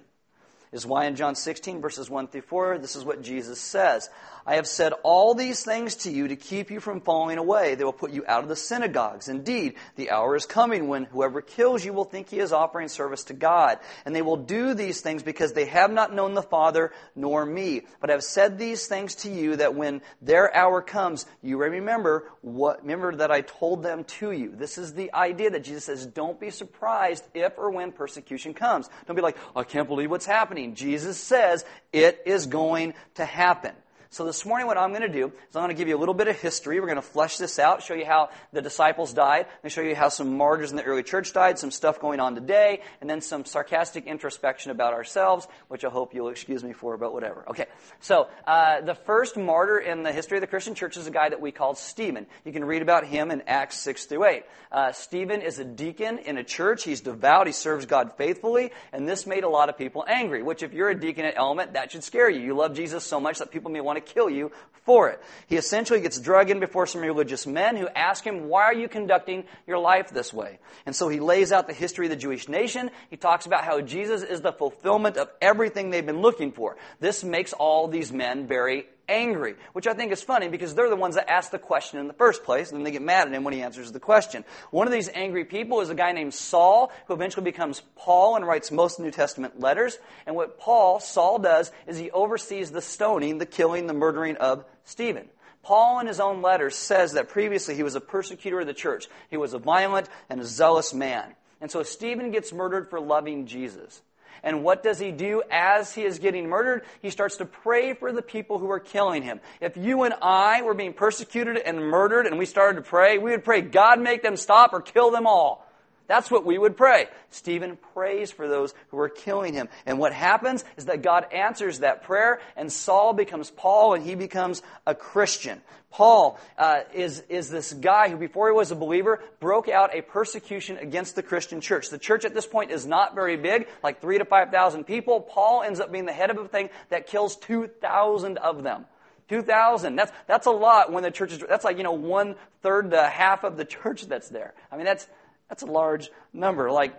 Is 0.72 0.86
why 0.86 1.06
in 1.06 1.16
John 1.16 1.34
16, 1.34 1.82
verses 1.82 2.12
1 2.12 2.28
through 2.28 2.42
4, 2.42 2.78
this 2.78 2.96
is 2.96 3.04
what 3.04 3.24
Jesus 3.24 3.60
says 3.60 4.08
I 4.50 4.56
have 4.56 4.68
said 4.68 4.94
all 5.04 5.36
these 5.36 5.64
things 5.64 5.94
to 5.98 6.12
you 6.12 6.30
to 6.30 6.36
keep 6.36 6.72
you 6.72 6.80
from 6.80 7.02
falling 7.02 7.38
away. 7.38 7.76
They 7.76 7.84
will 7.84 7.94
put 7.94 8.10
you 8.10 8.26
out 8.28 8.42
of 8.42 8.50
the 8.50 8.56
synagogues. 8.56 9.30
Indeed, 9.30 9.76
the 9.96 10.10
hour 10.10 10.36
is 10.36 10.48
coming 10.48 10.88
when 10.88 11.04
whoever 11.04 11.40
kills 11.42 11.86
you 11.86 11.94
will 11.94 12.04
think 12.04 12.30
he 12.30 12.40
is 12.40 12.52
offering 12.52 12.88
service 12.88 13.26
to 13.26 13.36
God. 13.36 13.78
And 14.06 14.16
they 14.16 14.24
will 14.24 14.38
do 14.38 14.74
these 14.74 15.02
things 15.02 15.22
because 15.22 15.54
they 15.54 15.66
have 15.66 15.92
not 15.92 16.16
known 16.16 16.34
the 16.34 16.42
Father 16.42 16.92
nor 17.16 17.46
me. 17.46 17.84
But 18.02 18.10
I 18.10 18.14
have 18.14 18.24
said 18.24 18.58
these 18.58 18.88
things 18.88 19.14
to 19.18 19.30
you 19.30 19.58
that 19.58 19.76
when 19.76 20.02
their 20.20 20.52
hour 20.56 20.82
comes, 20.82 21.28
you 21.44 21.58
remember 21.58 22.32
what, 22.42 22.82
remember 22.82 23.18
that 23.18 23.30
I 23.30 23.42
told 23.42 23.84
them 23.84 24.04
to 24.04 24.32
you. 24.32 24.56
This 24.56 24.80
is 24.80 24.96
the 24.96 25.14
idea 25.14 25.52
that 25.52 25.64
Jesus 25.64 25.84
says, 25.84 26.08
don't 26.08 26.40
be 26.40 26.50
surprised 26.50 27.24
if 27.36 27.56
or 27.56 27.70
when 27.70 27.92
persecution 27.92 28.56
comes. 28.56 28.90
Don't 29.06 29.16
be 29.16 29.22
like, 29.22 29.38
I 29.56 29.64
can't 29.64 29.88
believe 29.88 30.10
what's 30.10 30.26
happening. 30.26 30.74
Jesus 30.74 31.20
says 31.20 31.66
it 31.94 32.24
is 32.26 32.48
going 32.48 32.96
to 33.14 33.26
happen. 33.26 33.76
So 34.12 34.26
this 34.26 34.44
morning, 34.44 34.66
what 34.66 34.76
I'm 34.76 34.90
going 34.90 35.04
to 35.04 35.08
do 35.08 35.28
is 35.28 35.56
I'm 35.56 35.62
going 35.62 35.70
to 35.70 35.76
give 35.76 35.88
you 35.88 35.96
a 35.96 36.00
little 36.00 36.16
bit 36.16 36.28
of 36.28 36.36
history. 36.36 36.80
We're 36.80 36.88
going 36.88 36.96
to 36.96 37.02
flesh 37.04 37.38
this 37.38 37.60
out, 37.60 37.84
show 37.84 37.94
you 37.94 38.08
how 38.08 38.30
the 38.52 38.60
disciples 38.60 39.14
died, 39.14 39.46
and 39.62 39.72
show 39.72 39.82
you 39.82 39.96
how 39.96 40.10
some 40.10 40.36
martyrs 40.36 40.72
in 40.72 40.78
the 40.78 40.84
early 40.84 41.04
church 41.04 41.32
died, 41.32 41.60
some 41.60 41.70
stuff 41.70 42.00
going 42.00 42.20
on 42.20 42.34
today, 42.34 42.82
and 43.02 43.10
then 43.10 43.22
some 43.22 43.46
sarcastic 43.46 44.08
introspection 44.08 44.72
about 44.72 44.94
ourselves, 44.94 45.48
which 45.68 45.86
I 45.86 45.90
hope 45.90 46.16
you'll 46.16 46.30
excuse 46.30 46.64
me 46.64 46.74
for, 46.74 46.98
but 46.98 47.14
whatever. 47.14 47.46
Okay. 47.50 47.68
So 48.00 48.30
uh, 48.48 48.82
the 48.82 48.96
first 48.96 49.38
martyr 49.38 49.78
in 49.78 50.02
the 50.02 50.12
history 50.12 50.38
of 50.38 50.42
the 50.42 50.48
Christian 50.48 50.74
church 50.74 50.98
is 50.98 51.06
a 51.06 51.12
guy 51.12 51.30
that 51.30 51.40
we 51.40 51.52
call 51.52 51.76
Stephen. 51.76 52.26
You 52.46 52.52
can 52.52 52.66
read 52.66 52.82
about 52.82 53.06
him 53.06 53.30
in 53.30 53.44
Acts 53.46 53.78
6 53.78 54.06
through 54.06 54.26
8. 54.26 54.44
Uh, 54.72 54.92
Stephen 54.92 55.44
is 55.44 55.60
a 55.60 55.66
deacon 55.66 56.18
in 56.18 56.40
a 56.40 56.44
church. 56.44 56.84
He's 56.84 57.02
devout. 57.02 57.46
He 57.46 57.54
serves 57.54 57.86
God 57.86 58.14
faithfully, 58.18 58.72
and 58.92 59.08
this 59.08 59.28
made 59.28 59.44
a 59.44 59.50
lot 59.50 59.70
of 59.70 59.78
people 59.78 60.04
angry. 60.08 60.42
Which, 60.42 60.64
if 60.64 60.74
you're 60.74 60.90
a 60.90 61.00
deacon 61.00 61.26
at 61.26 61.38
Element, 61.38 61.74
that 61.74 61.92
should 61.92 62.04
scare 62.04 62.28
you. 62.28 62.42
You 62.42 62.56
love 62.56 62.74
Jesus 62.74 63.04
so 63.04 63.20
much 63.20 63.38
that 63.38 63.52
people 63.52 63.70
may 63.70 63.82
want 63.82 63.98
to 63.98 63.99
kill 64.02 64.30
you 64.30 64.52
for 64.86 65.10
it. 65.10 65.22
He 65.48 65.56
essentially 65.56 66.02
gets 66.02 66.20
drugged 66.20 66.50
in 66.50 66.60
before 66.60 66.88
some 66.88 67.02
religious 67.02 67.46
men 67.46 67.76
who 67.76 67.88
ask 67.88 68.24
him, 68.24 68.50
Why 68.50 68.64
are 68.64 68.74
you 68.74 68.90
conducting 68.90 69.44
your 69.68 69.78
life 69.78 70.10
this 70.10 70.34
way? 70.34 70.58
And 70.86 70.96
so 70.96 71.10
he 71.10 71.20
lays 71.20 71.52
out 71.52 71.68
the 71.68 71.74
history 71.74 72.08
of 72.08 72.10
the 72.10 72.16
Jewish 72.16 72.50
nation. 72.50 72.90
He 73.10 73.18
talks 73.18 73.46
about 73.46 73.64
how 73.64 73.82
Jesus 73.82 74.24
is 74.24 74.42
the 74.42 74.52
fulfillment 74.52 75.18
of 75.18 75.30
everything 75.42 75.90
they've 75.90 76.06
been 76.06 76.22
looking 76.22 76.52
for. 76.52 76.76
This 77.00 77.24
makes 77.24 77.54
all 77.54 77.88
these 77.88 78.12
men 78.12 78.48
very 78.48 78.88
angry, 79.10 79.56
which 79.74 79.88
I 79.88 79.94
think 79.94 80.12
is 80.12 80.22
funny 80.22 80.48
because 80.48 80.76
they're 80.76 80.90
the 80.90 80.96
ones 80.96 81.16
that 81.16 81.30
ask 81.30 81.52
the 81.52 81.60
question 81.60 82.00
in 82.00 82.08
the 82.08 82.14
first 82.14 82.44
place, 82.44 82.70
and 82.70 82.78
then 82.78 82.84
they 82.84 82.92
get 82.92 83.02
mad 83.02 83.28
at 83.28 83.34
him 83.34 83.44
when 83.44 83.54
he 83.54 83.62
answers 83.62 83.92
the 83.92 84.00
question. 84.00 84.46
One 84.72 84.88
of 84.88 84.94
these 84.94 85.10
angry 85.14 85.46
people 85.46 85.82
is 85.82 85.90
a 85.90 85.96
guy 85.96 86.12
named 86.12 86.34
Saul, 86.34 86.92
who 87.08 87.14
eventually 87.14 87.44
becomes 87.44 87.82
Paul 87.96 88.36
and 88.36 88.46
writes 88.46 88.72
most 88.72 89.00
New 89.00 89.12
Testament 89.12 89.60
letters. 89.60 89.98
And 90.26 90.36
what 90.36 90.60
Paul, 90.60 91.00
Saul, 91.00 91.40
does 91.40 91.72
is 91.88 91.98
he 91.98 92.12
oversees 92.12 92.72
the 92.72 92.82
stoning, 92.82 93.40
the 93.40 93.46
killing, 93.46 93.88
the 93.88 93.94
murdering 93.94 94.38
of 94.38 94.64
Stephen. 94.86 95.28
Paul, 95.64 96.00
in 96.00 96.08
his 96.08 96.20
own 96.20 96.42
letters, 96.42 96.76
says 96.76 97.14
that 97.14 97.30
previously 97.30 97.76
he 97.76 97.84
was 97.84 97.96
a 97.96 98.02
persecutor 98.02 98.62
of 98.62 98.68
the 98.68 98.74
church. 98.74 99.08
He 99.30 99.38
was 99.38 99.54
a 99.54 99.60
violent 99.60 100.08
and 100.30 100.40
a 100.40 100.46
zealous 100.46 100.94
man. 100.94 101.36
And 101.62 101.70
so 101.70 101.84
Stephen 101.84 102.32
gets 102.32 102.54
murdered 102.54 102.90
for 102.90 103.00
loving 103.00 103.46
Jesus. 103.46 104.02
And 104.44 104.64
what 104.64 104.84
does 104.84 105.00
he 105.00 105.12
do 105.12 105.44
as 105.50 105.94
he 105.94 106.04
is 106.04 106.20
getting 106.20 106.50
murdered? 106.50 106.84
He 107.02 107.10
starts 107.10 107.38
to 107.38 107.46
pray 107.46 107.94
for 107.94 108.12
the 108.12 108.22
people 108.22 108.60
who 108.60 108.70
are 108.72 108.80
killing 108.80 109.24
him. 109.24 109.40
If 109.62 109.78
you 109.78 110.04
and 110.04 110.14
I 110.22 110.62
were 110.62 110.74
being 110.74 110.94
persecuted 110.94 111.58
and 111.58 111.80
murdered 111.80 112.26
and 112.26 112.38
we 112.38 112.46
started 112.46 112.84
to 112.84 112.90
pray, 112.90 113.18
we 113.18 113.32
would 113.32 113.44
pray, 113.44 113.62
God 113.62 114.00
make 114.00 114.22
them 114.22 114.38
stop 114.38 114.74
or 114.74 114.82
kill 114.82 115.12
them 115.12 115.28
all. 115.28 115.69
That's 116.10 116.32
what 116.32 116.44
we 116.44 116.58
would 116.58 116.76
pray. 116.76 117.08
Stephen 117.30 117.78
prays 117.94 118.32
for 118.32 118.48
those 118.48 118.74
who 118.90 118.98
are 118.98 119.10
killing 119.10 119.54
him. 119.54 119.70
And 119.86 120.00
what 120.00 120.12
happens 120.12 120.66
is 120.76 120.86
that 120.86 121.04
God 121.04 121.32
answers 121.32 121.80
that 121.80 122.02
prayer, 122.02 122.42
and 122.58 122.72
Saul 122.72 123.14
becomes 123.14 123.52
Paul, 123.52 123.94
and 123.94 124.04
he 124.04 124.16
becomes 124.16 124.64
a 124.88 124.96
Christian. 124.96 125.62
Paul 125.92 126.40
uh, 126.58 126.80
is, 126.96 127.24
is 127.30 127.52
this 127.52 127.74
guy 127.74 128.10
who, 128.10 128.18
before 128.18 128.50
he 128.50 128.56
was 128.56 128.72
a 128.72 128.76
believer, 128.76 129.22
broke 129.40 129.70
out 129.70 129.96
a 129.96 130.02
persecution 130.02 130.78
against 130.78 131.16
the 131.16 131.22
Christian 131.22 131.62
church. 131.62 131.90
The 131.90 132.00
church 132.00 132.26
at 132.26 132.34
this 132.34 132.48
point 132.48 132.72
is 132.72 132.88
not 132.88 133.14
very 133.14 133.38
big, 133.38 133.68
like 133.84 134.02
three 134.02 134.18
to 134.18 134.26
5,000 134.26 134.86
people. 134.86 135.22
Paul 135.22 135.62
ends 135.62 135.80
up 135.80 135.92
being 135.92 136.06
the 136.06 136.12
head 136.12 136.32
of 136.32 136.40
a 136.40 136.48
thing 136.48 136.72
that 136.90 137.06
kills 137.06 137.36
2,000 137.36 138.40
of 138.40 138.64
them. 138.64 138.86
2,000. 139.30 139.96
That's, 139.96 140.12
that's 140.26 140.48
a 140.48 140.52
lot 140.52 140.92
when 140.92 141.04
the 141.04 141.12
church 141.12 141.34
is, 141.34 141.40
that's 141.48 141.64
like, 141.64 141.78
you 141.78 141.84
know, 141.84 141.92
one 141.92 142.36
third 142.64 142.92
to 142.92 143.04
half 143.04 143.44
of 143.44 143.58
the 143.58 143.66
church 143.84 144.08
that's 144.08 144.30
there. 144.30 144.56
I 144.72 144.76
mean, 144.76 144.86
that's, 144.86 145.08
that's 145.50 145.64
a 145.64 145.68
large 145.68 146.10
number. 146.34 146.72
Like, 146.72 146.96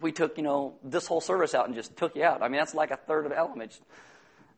we 0.00 0.12
took, 0.12 0.36
you 0.36 0.42
know, 0.42 0.74
this 0.82 1.06
whole 1.06 1.20
service 1.20 1.54
out 1.54 1.66
and 1.66 1.74
just 1.74 1.96
took 1.96 2.16
you 2.16 2.24
out. 2.24 2.42
I 2.42 2.48
mean, 2.48 2.58
that's 2.58 2.74
like 2.74 2.90
a 2.90 2.96
third 2.96 3.26
of 3.26 3.32
Element. 3.32 3.78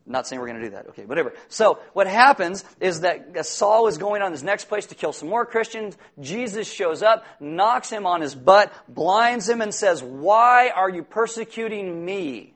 Not 0.07 0.27
saying 0.27 0.39
we're 0.39 0.47
going 0.47 0.61
to 0.61 0.65
do 0.67 0.75
that. 0.75 0.87
Okay, 0.89 1.05
whatever. 1.05 1.33
So 1.47 1.79
what 1.93 2.05
happens 2.05 2.63
is 2.79 3.01
that 3.01 3.45
Saul 3.45 3.87
is 3.87 3.97
going 3.97 4.21
on 4.21 4.31
his 4.31 4.43
next 4.43 4.65
place 4.65 4.85
to 4.87 4.95
kill 4.95 5.13
some 5.13 5.29
more 5.29 5.45
Christians. 5.45 5.97
Jesus 6.19 6.71
shows 6.71 7.01
up, 7.01 7.25
knocks 7.39 7.89
him 7.89 8.05
on 8.05 8.21
his 8.21 8.35
butt, 8.35 8.71
blinds 8.87 9.49
him, 9.49 9.61
and 9.61 9.73
says, 9.73 10.03
Why 10.03 10.69
are 10.69 10.89
you 10.89 11.03
persecuting 11.03 12.05
me? 12.05 12.55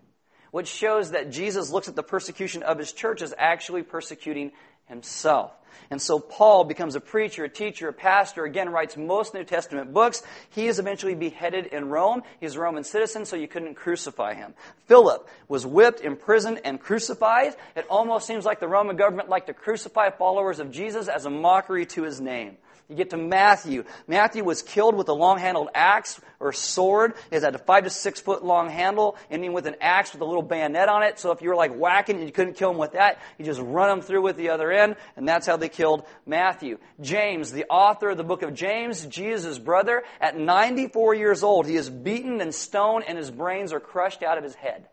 which 0.51 0.67
shows 0.67 1.11
that 1.11 1.31
Jesus 1.31 1.69
looks 1.69 1.87
at 1.87 1.95
the 1.95 2.03
persecution 2.03 2.63
of 2.63 2.77
his 2.77 2.91
church 2.91 3.21
as 3.21 3.33
actually 3.37 3.83
persecuting 3.83 4.51
himself. 4.85 5.51
And 5.89 6.01
so 6.01 6.19
Paul 6.19 6.63
becomes 6.63 6.95
a 6.95 6.99
preacher, 6.99 7.43
a 7.43 7.49
teacher, 7.49 7.89
a 7.89 7.93
pastor, 7.93 8.45
again, 8.45 8.69
writes 8.69 8.97
most 8.97 9.33
New 9.33 9.43
Testament 9.43 9.93
books. 9.93 10.23
He 10.49 10.67
is 10.67 10.79
eventually 10.79 11.15
beheaded 11.15 11.67
in 11.67 11.89
Rome. 11.89 12.23
He's 12.39 12.55
a 12.55 12.59
Roman 12.59 12.83
citizen, 12.83 13.25
so 13.25 13.35
you 13.35 13.47
couldn't 13.47 13.75
crucify 13.75 14.33
him. 14.33 14.53
Philip 14.87 15.27
was 15.47 15.65
whipped, 15.65 16.01
imprisoned, 16.01 16.61
and 16.63 16.79
crucified. 16.79 17.55
It 17.75 17.85
almost 17.89 18.27
seems 18.27 18.45
like 18.45 18.59
the 18.59 18.67
Roman 18.67 18.95
government 18.95 19.29
liked 19.29 19.47
to 19.47 19.53
crucify 19.53 20.09
followers 20.11 20.59
of 20.59 20.71
Jesus 20.71 21.07
as 21.07 21.25
a 21.25 21.29
mockery 21.29 21.85
to 21.87 22.03
his 22.03 22.19
name. 22.19 22.57
You 22.89 22.95
get 22.95 23.11
to 23.11 23.17
Matthew. 23.17 23.83
Matthew 24.07 24.43
was 24.43 24.63
killed 24.63 24.95
with 24.95 25.09
a 25.09 25.13
long 25.13 25.37
handled 25.37 25.69
axe 25.75 26.19
or 26.39 26.51
sword. 26.51 27.13
It 27.29 27.43
had 27.43 27.53
a 27.53 27.59
five 27.59 27.83
to 27.83 27.91
six 27.91 28.19
foot 28.19 28.43
long 28.43 28.67
handle, 28.67 29.15
ending 29.29 29.53
with 29.53 29.67
an 29.67 29.75
axe 29.79 30.11
with 30.11 30.21
a 30.21 30.25
little 30.25 30.41
bayonet 30.41 30.89
on 30.89 31.03
it. 31.03 31.19
So 31.19 31.31
if 31.31 31.43
you 31.43 31.49
were 31.49 31.55
like 31.55 31.71
whacking 31.71 32.15
and 32.15 32.25
you 32.25 32.31
couldn't 32.31 32.55
kill 32.55 32.71
him 32.71 32.79
with 32.79 32.93
that, 32.93 33.19
you 33.37 33.45
just 33.45 33.61
run 33.61 33.91
him 33.91 34.01
through 34.01 34.23
with 34.23 34.37
the 34.37 34.49
other 34.49 34.71
end, 34.71 34.95
and 35.15 35.27
that's 35.27 35.45
how 35.45 35.55
they 35.59 35.69
killed 35.69 36.05
Matthew. 36.25 36.79
James, 37.01 37.51
the 37.51 37.65
author 37.69 38.09
of 38.09 38.17
the 38.17 38.23
book 38.23 38.41
of 38.41 38.53
James, 38.53 39.05
Jesus' 39.05 39.59
brother, 39.59 40.03
at 40.19 40.37
94 40.37 41.15
years 41.15 41.43
old, 41.43 41.67
he 41.67 41.75
is 41.75 41.89
beaten 41.89 42.41
and 42.41 42.53
stoned, 42.53 43.05
and 43.07 43.17
his 43.17 43.31
brains 43.31 43.73
are 43.73 43.79
crushed 43.79 44.23
out 44.23 44.37
of 44.37 44.43
his 44.43 44.55
head. 44.55 44.87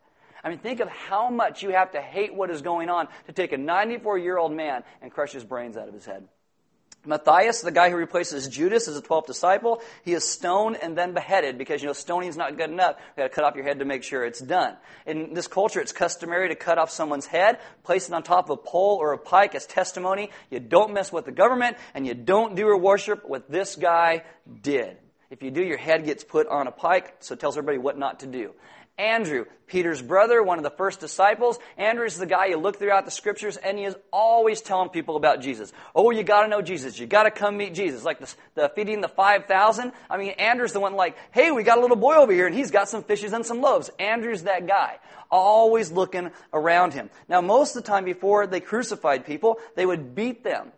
I 0.45 0.49
mean, 0.49 0.59
think 0.59 0.81
of 0.81 0.89
how 0.89 1.29
much 1.29 1.63
you 1.63 1.71
have 1.71 1.93
to 1.93 2.01
hate 2.01 2.33
what 2.33 2.51
is 2.51 2.63
going 2.63 2.89
on 2.89 3.09
to 3.27 3.33
take 3.33 3.53
a 3.53 3.57
94 3.57 4.19
year 4.19 4.39
old 4.39 4.53
man 4.53 4.85
and 5.03 5.11
crush 5.11 5.33
his 5.33 5.43
brains 5.43 5.77
out 5.77 5.89
of 5.89 5.95
his 5.95 6.07
head. 6.07 6.29
Matthias, 7.07 7.61
the 7.61 7.71
guy 7.71 7.91
who 7.91 7.97
replaces 7.97 8.49
Judas 8.49 8.89
as 8.89 8.97
a 8.97 9.03
12th 9.03 9.27
disciple, 9.27 9.81
he 10.05 10.13
is 10.13 10.25
stoned 10.25 10.77
and 10.83 10.97
then 10.97 11.15
beheaded 11.15 11.59
because, 11.59 11.83
you 11.83 11.87
know, 11.87 11.93
stoning's 11.93 12.37
not 12.37 12.57
good 12.57 12.71
enough. 12.71 12.97
You 13.17 13.23
gotta 13.23 13.29
cut 13.29 13.45
off 13.45 13.55
your 13.55 13.65
head 13.65 13.79
to 13.79 13.85
make 13.85 14.03
sure 14.03 14.25
it's 14.25 14.41
done. 14.41 14.77
In 15.07 15.35
this 15.35 15.47
culture, 15.47 15.81
it's 15.81 15.93
customary 15.93 16.49
to 16.49 16.55
cut 16.55 16.79
off 16.79 16.91
someone's 16.91 17.27
head, 17.27 17.59
place 17.85 18.09
it 18.09 18.15
on 18.15 18.23
top 18.23 18.51
of 18.51 18.59
a 18.59 18.63
pole 18.63 18.99
or 19.01 19.13
a 19.13 19.19
pike 19.19 19.55
as 19.55 19.67
testimony. 19.67 20.31
You 20.51 20.61
don't 20.61 20.93
mess 20.93 21.13
with 21.13 21.25
the 21.25 21.33
government 21.33 21.77
and 21.95 22.07
you 22.07 22.15
don't 22.15 22.55
do 22.55 22.67
or 22.67 22.77
worship 22.77 23.29
what 23.29 23.51
this 23.51 23.77
guy 23.77 24.25
did. 24.63 24.99
If 25.29 25.43
you 25.43 25.51
do, 25.51 25.63
your 25.63 25.79
head 25.79 26.05
gets 26.05 26.23
put 26.23 26.47
on 26.47 26.69
a 26.69 26.71
pike, 26.71 27.17
so 27.21 27.35
it 27.35 27.41
tells 27.41 27.59
everybody 27.59 27.79
what 27.79 27.99
not 27.99 28.21
to 28.21 28.27
do. 28.27 28.53
Andrew, 28.99 29.45
Peter's 29.67 30.01
brother, 30.01 30.43
one 30.43 30.59
of 30.59 30.65
the 30.65 30.71
first 30.71 31.01
disciples. 31.01 31.59
Andrew 31.77 32.07
is 32.07 32.17
the 32.17 32.25
guy 32.25 32.47
you 32.47 32.57
look 32.57 32.79
throughout 32.79 33.05
the 33.05 33.11
scriptures 33.11 33.59
and 33.59 33.77
he 33.77 33.85
is 33.85 33.95
always 34.11 34.63
telling 34.63 34.89
people 34.89 35.17
about 35.17 35.43
Jesus. 35.43 35.73
Oh, 35.95 36.11
you 36.11 36.23
gotta 36.23 36.49
know 36.49 36.63
Jesus. 36.63 36.99
You 36.99 37.07
gotta 37.07 37.31
come 37.31 37.59
meet 37.59 37.75
Jesus. 37.75 38.05
Like 38.05 38.21
the, 38.21 38.35
the 38.55 38.69
feeding 38.75 39.03
the 39.03 39.09
5,000. 39.09 39.93
I 40.09 40.17
mean, 40.17 40.31
Andrew's 40.33 40.73
the 40.73 40.81
one 40.81 40.95
like, 40.95 41.17
hey, 41.33 41.51
we 41.51 41.63
got 41.63 41.77
a 41.77 41.81
little 41.83 41.97
boy 41.97 42.15
over 42.15 42.33
here 42.33 42.47
and 42.47 42.55
he's 42.55 42.71
got 42.71 42.89
some 42.89 43.03
fishes 43.03 43.35
and 43.35 43.45
some 43.45 43.61
loaves. 43.61 43.91
Andrew's 43.99 44.45
that 44.45 44.67
guy. 44.67 44.99
Always 45.31 45.93
looking 45.93 46.31
around 46.55 46.95
him. 46.95 47.11
Now, 47.29 47.43
most 47.43 47.77
of 47.77 47.83
the 47.83 47.89
time 47.89 48.05
before 48.05 48.47
they 48.47 48.61
crucified 48.61 49.27
people, 49.27 49.59
they 49.75 49.85
would 49.85 50.15
beat 50.15 50.43
them 50.43 50.73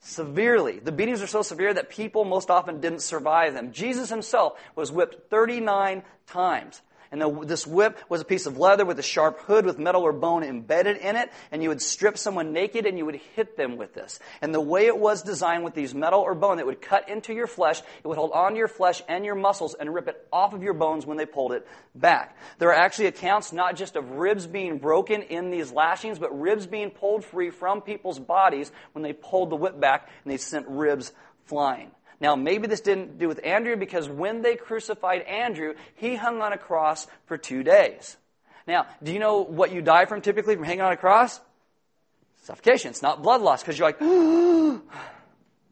severely. 0.00 0.80
The 0.80 0.90
beatings 0.90 1.20
were 1.20 1.26
so 1.28 1.42
severe 1.42 1.72
that 1.72 1.88
people 1.88 2.24
most 2.24 2.50
often 2.50 2.80
didn't 2.80 3.02
survive 3.02 3.54
them. 3.54 3.72
Jesus 3.72 4.10
himself 4.10 4.58
was 4.74 4.90
whipped 4.90 5.30
39 5.30 6.02
times. 6.26 6.80
And 7.12 7.20
the, 7.20 7.30
this 7.44 7.66
whip 7.66 7.98
was 8.08 8.22
a 8.22 8.24
piece 8.24 8.46
of 8.46 8.56
leather 8.56 8.86
with 8.86 8.98
a 8.98 9.02
sharp 9.02 9.40
hood 9.40 9.66
with 9.66 9.78
metal 9.78 10.00
or 10.02 10.14
bone 10.14 10.42
embedded 10.42 10.96
in 10.96 11.14
it. 11.14 11.30
And 11.52 11.62
you 11.62 11.68
would 11.68 11.82
strip 11.82 12.16
someone 12.16 12.54
naked 12.54 12.86
and 12.86 12.96
you 12.96 13.04
would 13.04 13.20
hit 13.36 13.54
them 13.54 13.76
with 13.76 13.92
this. 13.92 14.18
And 14.40 14.54
the 14.54 14.62
way 14.62 14.86
it 14.86 14.96
was 14.96 15.22
designed 15.22 15.62
with 15.62 15.74
these 15.74 15.94
metal 15.94 16.20
or 16.20 16.34
bone, 16.34 16.58
it 16.58 16.64
would 16.64 16.80
cut 16.80 17.10
into 17.10 17.34
your 17.34 17.46
flesh, 17.46 17.80
it 17.80 18.08
would 18.08 18.16
hold 18.16 18.32
onto 18.32 18.56
your 18.56 18.66
flesh 18.66 19.02
and 19.08 19.26
your 19.26 19.34
muscles 19.34 19.74
and 19.78 19.92
rip 19.92 20.08
it 20.08 20.26
off 20.32 20.54
of 20.54 20.62
your 20.62 20.72
bones 20.72 21.04
when 21.04 21.18
they 21.18 21.26
pulled 21.26 21.52
it 21.52 21.68
back. 21.94 22.34
There 22.58 22.70
are 22.70 22.74
actually 22.74 23.06
accounts 23.06 23.52
not 23.52 23.76
just 23.76 23.94
of 23.94 24.12
ribs 24.12 24.46
being 24.46 24.78
broken 24.78 25.20
in 25.20 25.50
these 25.50 25.70
lashings, 25.70 26.18
but 26.18 26.40
ribs 26.40 26.66
being 26.66 26.90
pulled 26.90 27.26
free 27.26 27.50
from 27.50 27.82
people's 27.82 28.18
bodies 28.18 28.72
when 28.92 29.02
they 29.02 29.12
pulled 29.12 29.50
the 29.50 29.56
whip 29.56 29.78
back 29.78 30.08
and 30.24 30.32
they 30.32 30.38
sent 30.38 30.66
ribs 30.66 31.12
flying. 31.44 31.90
Now, 32.22 32.36
maybe 32.36 32.68
this 32.68 32.80
didn't 32.80 33.18
do 33.18 33.26
with 33.26 33.44
Andrew 33.44 33.74
because 33.74 34.08
when 34.08 34.42
they 34.42 34.54
crucified 34.54 35.22
Andrew, 35.22 35.74
he 35.96 36.14
hung 36.14 36.40
on 36.40 36.52
a 36.52 36.56
cross 36.56 37.08
for 37.26 37.36
two 37.36 37.64
days. 37.64 38.16
Now, 38.64 38.86
do 39.02 39.12
you 39.12 39.18
know 39.18 39.40
what 39.40 39.72
you 39.72 39.82
die 39.82 40.04
from 40.06 40.20
typically 40.20 40.54
from 40.54 40.62
hanging 40.62 40.82
on 40.82 40.92
a 40.92 40.96
cross? 40.96 41.40
Suffocation. 42.44 42.90
It's 42.90 43.02
not 43.02 43.24
blood 43.24 43.40
loss 43.40 43.60
because 43.60 43.76
you're 43.76 43.88
like, 43.88 44.00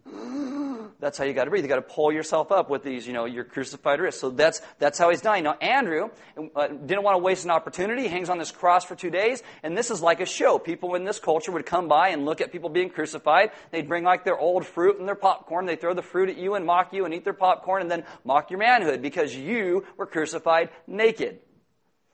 that's 1.01 1.17
how 1.17 1.25
you 1.25 1.33
got 1.33 1.45
to 1.45 1.51
breathe. 1.51 1.65
You 1.65 1.69
got 1.69 1.77
to 1.77 1.83
pull 1.83 2.13
yourself 2.13 2.53
up 2.53 2.69
with 2.69 2.85
these, 2.85 3.07
you 3.07 3.13
know, 3.13 3.25
your 3.25 3.45
crucified 3.45 4.01
wrists. 4.01 4.21
So 4.21 4.31
that's 4.31 4.61
that's 4.79 4.99
how 4.99 5.11
he's 5.11 5.21
dying. 5.21 5.45
Now 5.45 5.55
Andrew 5.55 6.11
uh, 6.55 6.69
didn't 6.69 7.03
want 7.03 7.15
to 7.15 7.23
waste 7.23 7.45
an 7.45 7.51
opportunity. 7.51 8.03
He 8.03 8.09
hangs 8.09 8.29
on 8.29 8.39
this 8.39 8.53
cross 8.53 8.85
for 8.85 8.95
two 8.95 9.11
days, 9.11 9.43
and 9.63 9.77
this 9.77 9.91
is 9.91 10.03
like 10.03 10.21
a 10.21 10.27
show. 10.27 10.59
People 10.59 10.95
in 10.95 11.05
this 11.05 11.19
culture 11.19 11.53
would 11.53 11.67
come 11.67 11.89
by 11.89 12.09
and 12.09 12.25
look 12.25 12.41
at 12.41 12.53
people 12.53 12.69
being 12.69 12.91
crucified. 12.91 13.51
They'd 13.71 13.89
bring 13.89 14.05
like 14.05 14.25
their 14.25 14.39
old 14.39 14.67
fruit 14.67 14.99
and 14.99 15.09
their 15.09 15.15
popcorn. 15.15 15.67
They 15.67 15.77
throw 15.77 15.95
the 15.95 16.03
fruit 16.03 16.29
at 16.29 16.37
you 16.37 16.55
and 16.55 16.67
mock 16.67 16.93
you 16.93 17.05
and 17.05 17.15
eat 17.15 17.25
their 17.25 17.33
popcorn 17.33 17.83
and 17.83 17.91
then 17.91 18.05
mock 18.25 18.51
your 18.51 18.59
manhood 18.59 19.03
because 19.03 19.35
you 19.35 19.87
were 19.97 20.07
crucified 20.07 20.69
naked. 20.87 21.41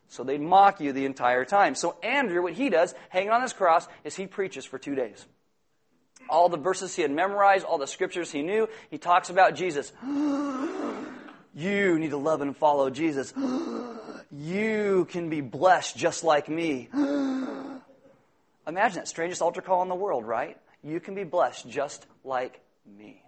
So 0.09 0.23
they'd 0.23 0.41
mock 0.41 0.81
you 0.81 0.93
the 0.93 1.05
entire 1.05 1.45
time. 1.45 1.75
So 1.75 1.97
Andrew, 2.03 2.43
what 2.43 2.53
he 2.53 2.71
does, 2.71 2.95
hanging 3.09 3.31
on 3.31 3.43
this 3.43 3.53
cross, 3.53 3.89
is 4.05 4.15
he 4.15 4.29
preaches 4.29 4.65
for 4.65 4.79
two 4.79 4.95
days 4.95 5.27
all 6.29 6.49
the 6.49 6.57
verses 6.57 6.95
he 6.95 7.03
had 7.03 7.11
memorized, 7.11 7.65
all 7.65 7.79
the 7.79 7.87
scriptures 7.87 8.31
he 8.31 8.43
knew. 8.43 8.69
He 8.91 8.99
talks 8.99 9.31
about 9.31 9.55
Jesus. 9.55 9.93
you 11.55 11.99
need 11.99 12.11
to 12.11 12.17
love 12.17 12.41
and 12.41 12.57
follow 12.57 12.91
Jesus. 12.91 13.33
you 14.33 15.07
can 15.11 15.29
be 15.29 15.41
blessed 15.41 15.97
just 15.97 16.25
like 16.25 16.49
me. 16.49 16.89
Imagine 18.67 18.99
that 18.99 19.09
strangest 19.09 19.43
altar 19.43 19.63
call 19.63 19.83
in 19.83 19.89
the 19.89 19.95
world, 19.95 20.27
right? 20.27 20.57
You 20.83 21.01
can 21.01 21.15
be 21.15 21.25
blessed 21.25 21.69
just 21.69 22.07
like 22.25 22.61
me. 22.99 23.23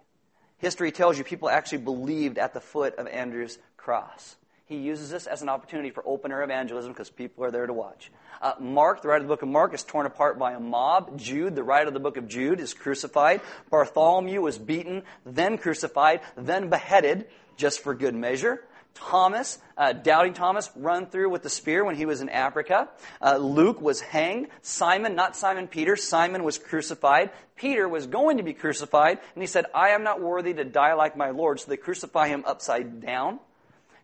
History 0.57 0.91
tells 0.91 1.17
you 1.17 1.23
people 1.23 1.49
actually 1.49 1.79
believed 1.79 2.37
at 2.37 2.53
the 2.53 2.59
foot 2.59 2.95
of 2.95 3.07
Andrew's 3.07 3.57
cross. 3.77 4.35
He 4.69 4.77
uses 4.77 5.09
this 5.09 5.25
as 5.25 5.41
an 5.41 5.49
opportunity 5.49 5.89
for 5.89 6.03
open 6.05 6.31
air 6.31 6.43
evangelism 6.43 6.93
because 6.93 7.09
people 7.09 7.43
are 7.43 7.49
there 7.49 7.65
to 7.65 7.73
watch. 7.73 8.11
Uh, 8.39 8.53
Mark, 8.59 9.01
the 9.01 9.07
writer 9.07 9.23
of 9.23 9.27
the 9.27 9.33
book 9.33 9.41
of 9.41 9.49
Mark, 9.49 9.73
is 9.73 9.83
torn 9.83 10.05
apart 10.05 10.37
by 10.37 10.53
a 10.53 10.59
mob. 10.59 11.17
Jude, 11.17 11.55
the 11.55 11.63
writer 11.63 11.87
of 11.87 11.95
the 11.95 11.99
book 11.99 12.17
of 12.17 12.27
Jude, 12.27 12.59
is 12.59 12.75
crucified. 12.75 13.41
Bartholomew 13.71 14.41
was 14.41 14.59
beaten, 14.59 15.01
then 15.25 15.57
crucified, 15.57 16.21
then 16.37 16.69
beheaded, 16.69 17.25
just 17.57 17.81
for 17.81 17.95
good 17.95 18.13
measure. 18.13 18.63
Thomas, 18.93 19.57
uh, 19.75 19.93
doubting 19.93 20.33
Thomas, 20.33 20.69
run 20.75 21.07
through 21.07 21.31
with 21.31 21.41
the 21.41 21.49
spear 21.49 21.83
when 21.83 21.95
he 21.95 22.05
was 22.05 22.21
in 22.21 22.29
Africa. 22.29 22.89
Uh, 23.19 23.37
Luke 23.37 23.81
was 23.81 24.01
hanged. 24.01 24.49
Simon, 24.61 25.15
not 25.15 25.35
Simon 25.35 25.67
Peter, 25.67 25.95
Simon 25.95 26.43
was 26.43 26.59
crucified. 26.59 27.31
Peter 27.55 27.89
was 27.89 28.05
going 28.05 28.37
to 28.37 28.43
be 28.43 28.53
crucified, 28.53 29.17
and 29.33 29.41
he 29.41 29.47
said, 29.47 29.65
I 29.73 29.89
am 29.89 30.03
not 30.03 30.21
worthy 30.21 30.53
to 30.53 30.63
die 30.63 30.93
like 30.93 31.17
my 31.17 31.31
Lord. 31.31 31.59
So 31.59 31.71
they 31.71 31.77
crucify 31.77 32.27
him 32.27 32.43
upside 32.45 33.01
down. 33.01 33.39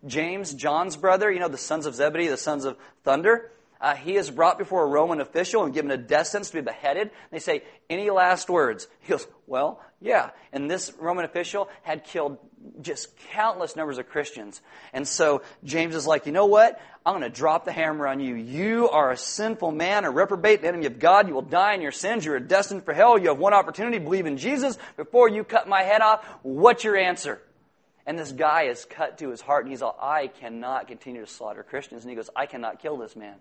James, 0.05 0.53
John's 0.53 0.95
brother, 0.95 1.31
you 1.31 1.39
know, 1.39 1.47
the 1.47 1.57
sons 1.57 1.85
of 1.85 1.95
Zebedee, 1.95 2.27
the 2.27 2.37
sons 2.37 2.65
of 2.65 2.77
thunder, 3.03 3.51
uh, 3.81 3.95
he 3.95 4.15
is 4.15 4.31
brought 4.31 4.57
before 4.57 4.83
a 4.83 4.87
Roman 4.87 5.19
official 5.19 5.63
and 5.63 5.73
given 5.73 5.91
a 5.91 5.97
death 5.97 6.27
sentence 6.27 6.49
to 6.49 6.55
be 6.55 6.61
beheaded. 6.61 7.11
They 7.31 7.39
say, 7.39 7.63
Any 7.89 8.09
last 8.09 8.49
words? 8.49 8.87
He 9.01 9.11
goes, 9.11 9.27
Well, 9.47 9.81
yeah. 10.01 10.31
And 10.51 10.71
this 10.71 10.91
Roman 10.99 11.25
official 11.25 11.69
had 11.83 12.03
killed 12.03 12.37
just 12.81 13.15
countless 13.31 13.75
numbers 13.75 13.99
of 13.99 14.09
Christians. 14.09 14.61
And 14.91 15.07
so 15.07 15.43
James 15.63 15.93
is 15.93 16.07
like, 16.07 16.25
You 16.25 16.31
know 16.31 16.45
what? 16.45 16.79
I'm 17.05 17.19
going 17.19 17.29
to 17.31 17.37
drop 17.37 17.65
the 17.65 17.71
hammer 17.71 18.07
on 18.07 18.19
you. 18.19 18.33
You 18.33 18.89
are 18.89 19.11
a 19.11 19.17
sinful 19.17 19.71
man, 19.71 20.05
a 20.05 20.09
reprobate, 20.09 20.61
an 20.61 20.65
enemy 20.65 20.87
of 20.87 20.97
God. 20.97 21.27
You 21.27 21.35
will 21.35 21.43
die 21.43 21.75
in 21.75 21.81
your 21.81 21.91
sins. 21.91 22.25
You 22.25 22.33
are 22.33 22.39
destined 22.39 22.85
for 22.85 22.93
hell. 22.93 23.19
You 23.19 23.27
have 23.27 23.37
one 23.37 23.53
opportunity. 23.53 23.99
Believe 23.99 24.25
in 24.25 24.37
Jesus 24.37 24.79
before 24.97 25.29
you 25.29 25.43
cut 25.43 25.67
my 25.67 25.83
head 25.83 26.01
off. 26.01 26.25
What's 26.41 26.83
your 26.83 26.95
answer? 26.95 27.39
And 28.05 28.19
this 28.19 28.31
guy 28.31 28.63
is 28.63 28.85
cut 28.85 29.17
to 29.19 29.29
his 29.29 29.41
heart, 29.41 29.65
and 29.65 29.71
he's 29.71 29.81
all, 29.81 29.97
I 29.99 30.27
cannot 30.27 30.87
continue 30.87 31.21
to 31.21 31.27
slaughter 31.27 31.63
Christians. 31.63 32.03
And 32.03 32.09
he 32.09 32.15
goes, 32.15 32.29
I 32.35 32.45
cannot 32.45 32.79
kill 32.79 32.97
this 32.97 33.15
man. 33.15 33.35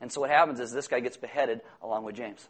And 0.00 0.12
so 0.12 0.20
what 0.20 0.30
happens 0.30 0.60
is 0.60 0.72
this 0.72 0.88
guy 0.88 1.00
gets 1.00 1.16
beheaded 1.16 1.60
along 1.82 2.04
with 2.04 2.16
James. 2.16 2.46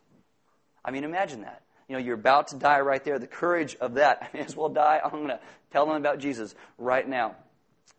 I 0.85 0.91
mean, 0.91 1.05
imagine 1.05 1.43
that. 1.43 1.62
You 1.89 1.97
know, 1.97 2.03
you're 2.03 2.15
about 2.15 2.49
to 2.49 2.57
die 2.57 2.81
right 2.81 3.03
there. 3.03 3.19
The 3.19 3.27
courage 3.27 3.77
of 3.81 3.95
that. 3.95 4.19
I 4.35 4.37
may 4.37 4.45
as 4.45 4.57
well 4.57 4.69
die. 4.69 5.00
I'm 5.03 5.11
going 5.11 5.29
to 5.29 5.41
tell 5.73 5.87
them 5.87 5.97
about 5.97 6.19
Jesus 6.19 6.55
right 6.79 7.09
now. 7.09 7.37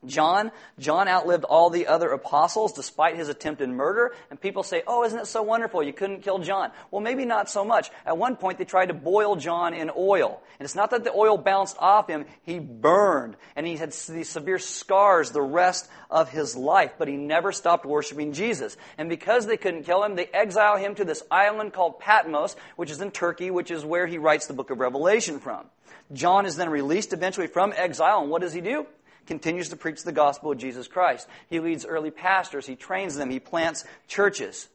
John, 0.05 0.51
John 0.79 1.07
outlived 1.07 1.43
all 1.43 1.69
the 1.69 1.86
other 1.86 2.10
apostles 2.10 2.74
despite 2.74 3.17
his 3.17 3.29
attempted 3.29 3.69
murder. 3.69 4.15
And 4.31 4.41
people 4.41 4.63
say, 4.63 4.81
oh, 4.88 5.03
isn't 5.03 5.19
it 5.19 5.27
so 5.27 5.43
wonderful? 5.43 5.83
You 5.83 5.93
couldn't 5.93 6.24
kill 6.24 6.39
John. 6.39 6.71
Well, 6.89 7.01
maybe 7.01 7.24
not 7.24 7.51
so 7.51 7.63
much. 7.63 7.91
At 8.03 8.17
one 8.17 8.36
point, 8.36 8.57
they 8.57 8.65
tried 8.65 8.88
to 8.88 8.95
boil 8.95 9.36
John 9.36 9.75
in 9.75 9.91
oil. 9.95 10.41
And 10.60 10.65
it's 10.65 10.75
not 10.75 10.89
that 10.89 11.03
the 11.03 11.13
oil 11.13 11.38
bounced 11.38 11.77
off 11.79 12.07
him. 12.07 12.25
He 12.41 12.57
burned. 12.57 13.36
And 13.55 13.67
he 13.67 13.77
had 13.77 13.93
these 14.10 14.29
severe 14.29 14.57
scars 14.57 15.29
the 15.29 15.41
rest 15.41 15.88
of 16.10 16.29
his 16.29 16.55
life. 16.55 16.93
But 16.98 17.07
he 17.07 17.15
never 17.15 17.51
stopped 17.51 17.86
worshiping 17.86 18.33
Jesus. 18.33 18.77
And 18.98 19.07
because 19.07 19.45
they 19.45 19.57
couldn't 19.57 19.83
kill 19.83 20.03
him, 20.03 20.15
they 20.15 20.25
exile 20.25 20.77
him 20.77 20.95
to 20.95 21.05
this 21.05 21.21
island 21.29 21.74
called 21.74 22.00
Patmos, 22.00 22.55
which 22.75 22.89
is 22.89 23.01
in 23.01 23.12
Turkey, 23.12 23.51
which 23.51 23.69
is 23.69 23.86
where 23.86 24.07
he 24.07 24.17
writes 24.17 24.48
the 24.48 24.53
book 24.53 24.71
of 24.71 24.79
Revelation 24.79 25.39
from. 25.39 25.67
John 26.12 26.48
is 26.48 26.55
then 26.55 26.69
released 26.69 27.13
eventually 27.13 27.48
from 27.48 27.71
exile. 27.75 28.21
And 28.21 28.31
what 28.31 28.41
does 28.41 28.53
he 28.53 28.62
do? 28.62 28.88
Continues 29.28 29.70
to 29.70 29.75
preach 29.75 30.04
the 30.04 30.12
gospel 30.12 30.51
of 30.51 30.58
Jesus 30.58 30.88
Christ. 30.88 31.28
He 31.50 31.60
leads 31.60 31.86
early 31.86 32.12
pastors, 32.12 32.66
he 32.66 32.75
trains 32.75 33.16
them, 33.16 33.30
he 33.30 33.40
plants 33.40 33.86
churches. 34.08 34.68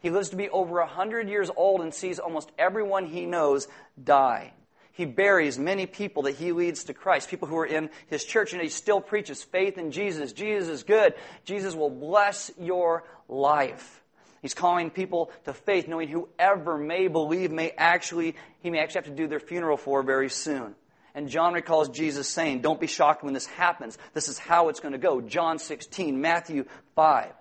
He 0.00 0.10
lives 0.10 0.30
to 0.30 0.36
be 0.36 0.48
over 0.48 0.80
100 0.80 1.28
years 1.28 1.48
old 1.56 1.80
and 1.80 1.94
sees 1.94 2.18
almost 2.18 2.50
everyone 2.58 3.06
he 3.06 3.24
knows 3.24 3.68
die. 4.02 4.52
He 4.92 5.06
buries 5.06 5.58
many 5.58 5.86
people 5.86 6.24
that 6.24 6.34
he 6.34 6.52
leads 6.52 6.84
to 6.84 6.94
Christ, 6.94 7.30
people 7.30 7.48
who 7.48 7.56
are 7.56 7.66
in 7.66 7.88
his 8.08 8.24
church, 8.24 8.52
and 8.52 8.60
he 8.60 8.68
still 8.68 9.00
preaches 9.00 9.42
faith 9.42 9.78
in 9.78 9.90
Jesus. 9.90 10.32
Jesus 10.32 10.68
is 10.68 10.82
good. 10.82 11.14
Jesus 11.44 11.74
will 11.74 11.88
bless 11.88 12.50
your 12.60 13.04
life. 13.28 14.02
He's 14.42 14.54
calling 14.54 14.90
people 14.90 15.30
to 15.44 15.54
faith, 15.54 15.86
knowing 15.86 16.08
whoever 16.08 16.76
may 16.76 17.06
believe 17.06 17.52
may 17.52 17.70
actually, 17.70 18.34
he 18.60 18.70
may 18.70 18.80
actually 18.80 18.98
have 18.98 19.04
to 19.06 19.16
do 19.16 19.28
their 19.28 19.40
funeral 19.40 19.76
for 19.76 20.02
very 20.02 20.28
soon. 20.28 20.74
And 21.14 21.28
John 21.28 21.52
recalls 21.52 21.88
Jesus 21.90 22.28
saying, 22.28 22.60
Don't 22.60 22.80
be 22.80 22.86
shocked 22.86 23.22
when 23.22 23.34
this 23.34 23.46
happens. 23.46 23.98
This 24.14 24.28
is 24.28 24.38
how 24.38 24.68
it's 24.68 24.80
going 24.80 24.92
to 24.92 24.98
go. 24.98 25.20
John 25.20 25.58
16, 25.58 26.20
Matthew 26.20 26.64
5. 26.96 27.32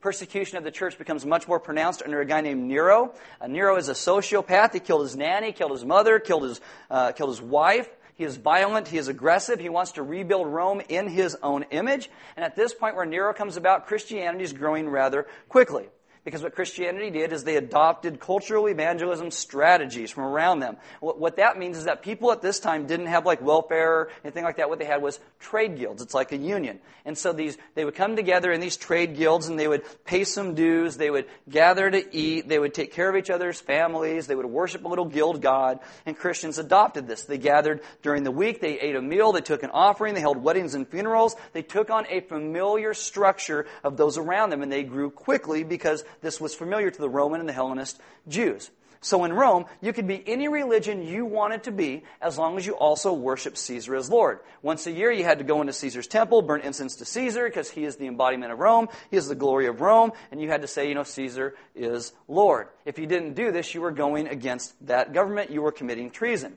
Persecution 0.00 0.58
of 0.58 0.64
the 0.64 0.70
church 0.70 0.96
becomes 0.96 1.26
much 1.26 1.48
more 1.48 1.58
pronounced 1.58 2.02
under 2.04 2.20
a 2.20 2.24
guy 2.24 2.40
named 2.40 2.64
Nero. 2.64 3.14
Uh, 3.40 3.48
Nero 3.48 3.76
is 3.76 3.88
a 3.88 3.94
sociopath. 3.94 4.72
He 4.72 4.78
killed 4.78 5.02
his 5.02 5.16
nanny, 5.16 5.52
killed 5.52 5.72
his 5.72 5.84
mother, 5.84 6.20
killed 6.20 6.44
his, 6.44 6.60
uh, 6.88 7.12
killed 7.12 7.30
his 7.30 7.42
wife. 7.42 7.88
He 8.14 8.24
is 8.24 8.36
violent. 8.36 8.88
He 8.88 8.98
is 8.98 9.08
aggressive. 9.08 9.58
He 9.58 9.68
wants 9.68 9.92
to 9.92 10.02
rebuild 10.02 10.46
Rome 10.46 10.82
in 10.88 11.08
his 11.08 11.36
own 11.42 11.64
image. 11.70 12.10
And 12.36 12.44
at 12.44 12.54
this 12.54 12.74
point 12.74 12.94
where 12.94 13.06
Nero 13.06 13.32
comes 13.32 13.56
about, 13.56 13.86
Christianity 13.86 14.44
is 14.44 14.52
growing 14.52 14.88
rather 14.88 15.26
quickly. 15.48 15.88
Because 16.28 16.42
what 16.42 16.54
Christianity 16.54 17.08
did 17.08 17.32
is 17.32 17.42
they 17.42 17.56
adopted 17.56 18.20
cultural 18.20 18.68
evangelism 18.68 19.30
strategies 19.30 20.10
from 20.10 20.24
around 20.24 20.60
them. 20.60 20.76
What, 21.00 21.18
what, 21.18 21.36
that 21.36 21.58
means 21.58 21.78
is 21.78 21.84
that 21.84 22.02
people 22.02 22.30
at 22.32 22.42
this 22.42 22.60
time 22.60 22.86
didn't 22.86 23.06
have 23.06 23.24
like 23.24 23.40
welfare 23.40 23.92
or 23.92 24.10
anything 24.22 24.44
like 24.44 24.58
that. 24.58 24.68
What 24.68 24.78
they 24.78 24.84
had 24.84 25.00
was 25.00 25.18
trade 25.40 25.78
guilds. 25.78 26.02
It's 26.02 26.12
like 26.12 26.32
a 26.32 26.36
union. 26.36 26.80
And 27.06 27.16
so 27.16 27.32
these, 27.32 27.56
they 27.74 27.82
would 27.82 27.94
come 27.94 28.14
together 28.14 28.52
in 28.52 28.60
these 28.60 28.76
trade 28.76 29.16
guilds 29.16 29.48
and 29.48 29.58
they 29.58 29.66
would 29.66 29.84
pay 30.04 30.24
some 30.24 30.54
dues. 30.54 30.98
They 30.98 31.10
would 31.10 31.24
gather 31.48 31.90
to 31.90 32.14
eat. 32.14 32.46
They 32.46 32.58
would 32.58 32.74
take 32.74 32.92
care 32.92 33.08
of 33.08 33.16
each 33.16 33.30
other's 33.30 33.58
families. 33.58 34.26
They 34.26 34.34
would 34.34 34.44
worship 34.44 34.84
a 34.84 34.88
little 34.88 35.06
guild 35.06 35.40
god. 35.40 35.80
And 36.04 36.14
Christians 36.14 36.58
adopted 36.58 37.08
this. 37.08 37.22
They 37.24 37.38
gathered 37.38 37.80
during 38.02 38.24
the 38.24 38.30
week. 38.30 38.60
They 38.60 38.78
ate 38.78 38.96
a 38.96 39.00
meal. 39.00 39.32
They 39.32 39.40
took 39.40 39.62
an 39.62 39.70
offering. 39.70 40.12
They 40.12 40.20
held 40.20 40.36
weddings 40.36 40.74
and 40.74 40.86
funerals. 40.86 41.36
They 41.54 41.62
took 41.62 41.88
on 41.88 42.04
a 42.10 42.20
familiar 42.20 42.92
structure 42.92 43.64
of 43.82 43.96
those 43.96 44.18
around 44.18 44.50
them 44.50 44.60
and 44.60 44.70
they 44.70 44.82
grew 44.82 45.08
quickly 45.08 45.64
because 45.64 46.04
this 46.20 46.40
was 46.40 46.54
familiar 46.54 46.90
to 46.90 47.00
the 47.00 47.08
Roman 47.08 47.40
and 47.40 47.48
the 47.48 47.52
Hellenist 47.52 48.00
Jews. 48.26 48.70
So 49.00 49.24
in 49.24 49.32
Rome, 49.32 49.66
you 49.80 49.92
could 49.92 50.08
be 50.08 50.22
any 50.26 50.48
religion 50.48 51.06
you 51.06 51.24
wanted 51.24 51.64
to 51.64 51.72
be 51.72 52.02
as 52.20 52.36
long 52.36 52.56
as 52.56 52.66
you 52.66 52.72
also 52.72 53.12
worship 53.12 53.56
Caesar 53.56 53.94
as 53.94 54.10
Lord. 54.10 54.40
Once 54.60 54.88
a 54.88 54.92
year, 54.92 55.12
you 55.12 55.22
had 55.22 55.38
to 55.38 55.44
go 55.44 55.60
into 55.60 55.72
Caesar's 55.72 56.08
temple, 56.08 56.42
burn 56.42 56.62
incense 56.62 56.96
to 56.96 57.04
Caesar 57.04 57.44
because 57.44 57.70
he 57.70 57.84
is 57.84 57.96
the 57.96 58.08
embodiment 58.08 58.52
of 58.52 58.58
Rome. 58.58 58.88
He 59.10 59.16
is 59.16 59.28
the 59.28 59.36
glory 59.36 59.66
of 59.66 59.80
Rome. 59.80 60.12
And 60.32 60.40
you 60.40 60.48
had 60.48 60.62
to 60.62 60.68
say, 60.68 60.88
you 60.88 60.96
know, 60.96 61.04
Caesar 61.04 61.54
is 61.76 62.12
Lord. 62.26 62.68
If 62.84 62.98
you 62.98 63.06
didn't 63.06 63.34
do 63.34 63.52
this, 63.52 63.72
you 63.72 63.80
were 63.80 63.92
going 63.92 64.26
against 64.26 64.74
that 64.86 65.12
government. 65.12 65.50
You 65.50 65.62
were 65.62 65.72
committing 65.72 66.10
treason. 66.10 66.56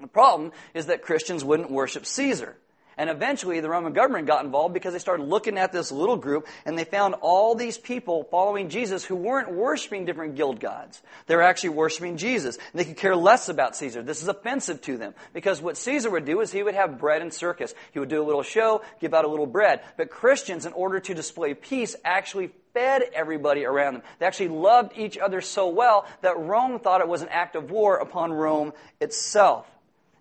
The 0.00 0.06
problem 0.06 0.52
is 0.72 0.86
that 0.86 1.02
Christians 1.02 1.44
wouldn't 1.44 1.70
worship 1.70 2.06
Caesar. 2.06 2.56
And 2.98 3.10
eventually 3.10 3.60
the 3.60 3.68
Roman 3.68 3.92
government 3.92 4.26
got 4.26 4.44
involved 4.44 4.72
because 4.72 4.94
they 4.94 4.98
started 4.98 5.24
looking 5.24 5.58
at 5.58 5.70
this 5.70 5.92
little 5.92 6.16
group 6.16 6.46
and 6.64 6.78
they 6.78 6.84
found 6.84 7.14
all 7.20 7.54
these 7.54 7.76
people 7.76 8.24
following 8.30 8.70
Jesus 8.70 9.04
who 9.04 9.16
weren't 9.16 9.52
worshiping 9.52 10.06
different 10.06 10.34
guild 10.34 10.60
gods. 10.60 11.02
They 11.26 11.36
were 11.36 11.42
actually 11.42 11.70
worshiping 11.70 12.16
Jesus. 12.16 12.56
And 12.56 12.80
they 12.80 12.84
could 12.84 12.96
care 12.96 13.14
less 13.14 13.50
about 13.50 13.76
Caesar. 13.76 14.02
This 14.02 14.22
is 14.22 14.28
offensive 14.28 14.80
to 14.82 14.96
them 14.96 15.14
because 15.34 15.60
what 15.60 15.76
Caesar 15.76 16.10
would 16.10 16.24
do 16.24 16.40
is 16.40 16.50
he 16.50 16.62
would 16.62 16.74
have 16.74 16.98
bread 16.98 17.20
and 17.20 17.32
circus. 17.32 17.74
He 17.92 17.98
would 17.98 18.08
do 18.08 18.22
a 18.22 18.24
little 18.24 18.42
show, 18.42 18.82
give 19.00 19.12
out 19.12 19.26
a 19.26 19.28
little 19.28 19.46
bread. 19.46 19.82
But 19.98 20.08
Christians, 20.08 20.64
in 20.64 20.72
order 20.72 20.98
to 20.98 21.14
display 21.14 21.52
peace, 21.52 21.96
actually 22.02 22.50
fed 22.72 23.02
everybody 23.14 23.64
around 23.64 23.94
them. 23.94 24.02
They 24.18 24.26
actually 24.26 24.48
loved 24.48 24.96
each 24.96 25.18
other 25.18 25.40
so 25.40 25.68
well 25.68 26.06
that 26.22 26.38
Rome 26.38 26.78
thought 26.78 27.00
it 27.00 27.08
was 27.08 27.22
an 27.22 27.28
act 27.28 27.56
of 27.56 27.70
war 27.70 27.96
upon 27.96 28.32
Rome 28.32 28.72
itself. 29.00 29.66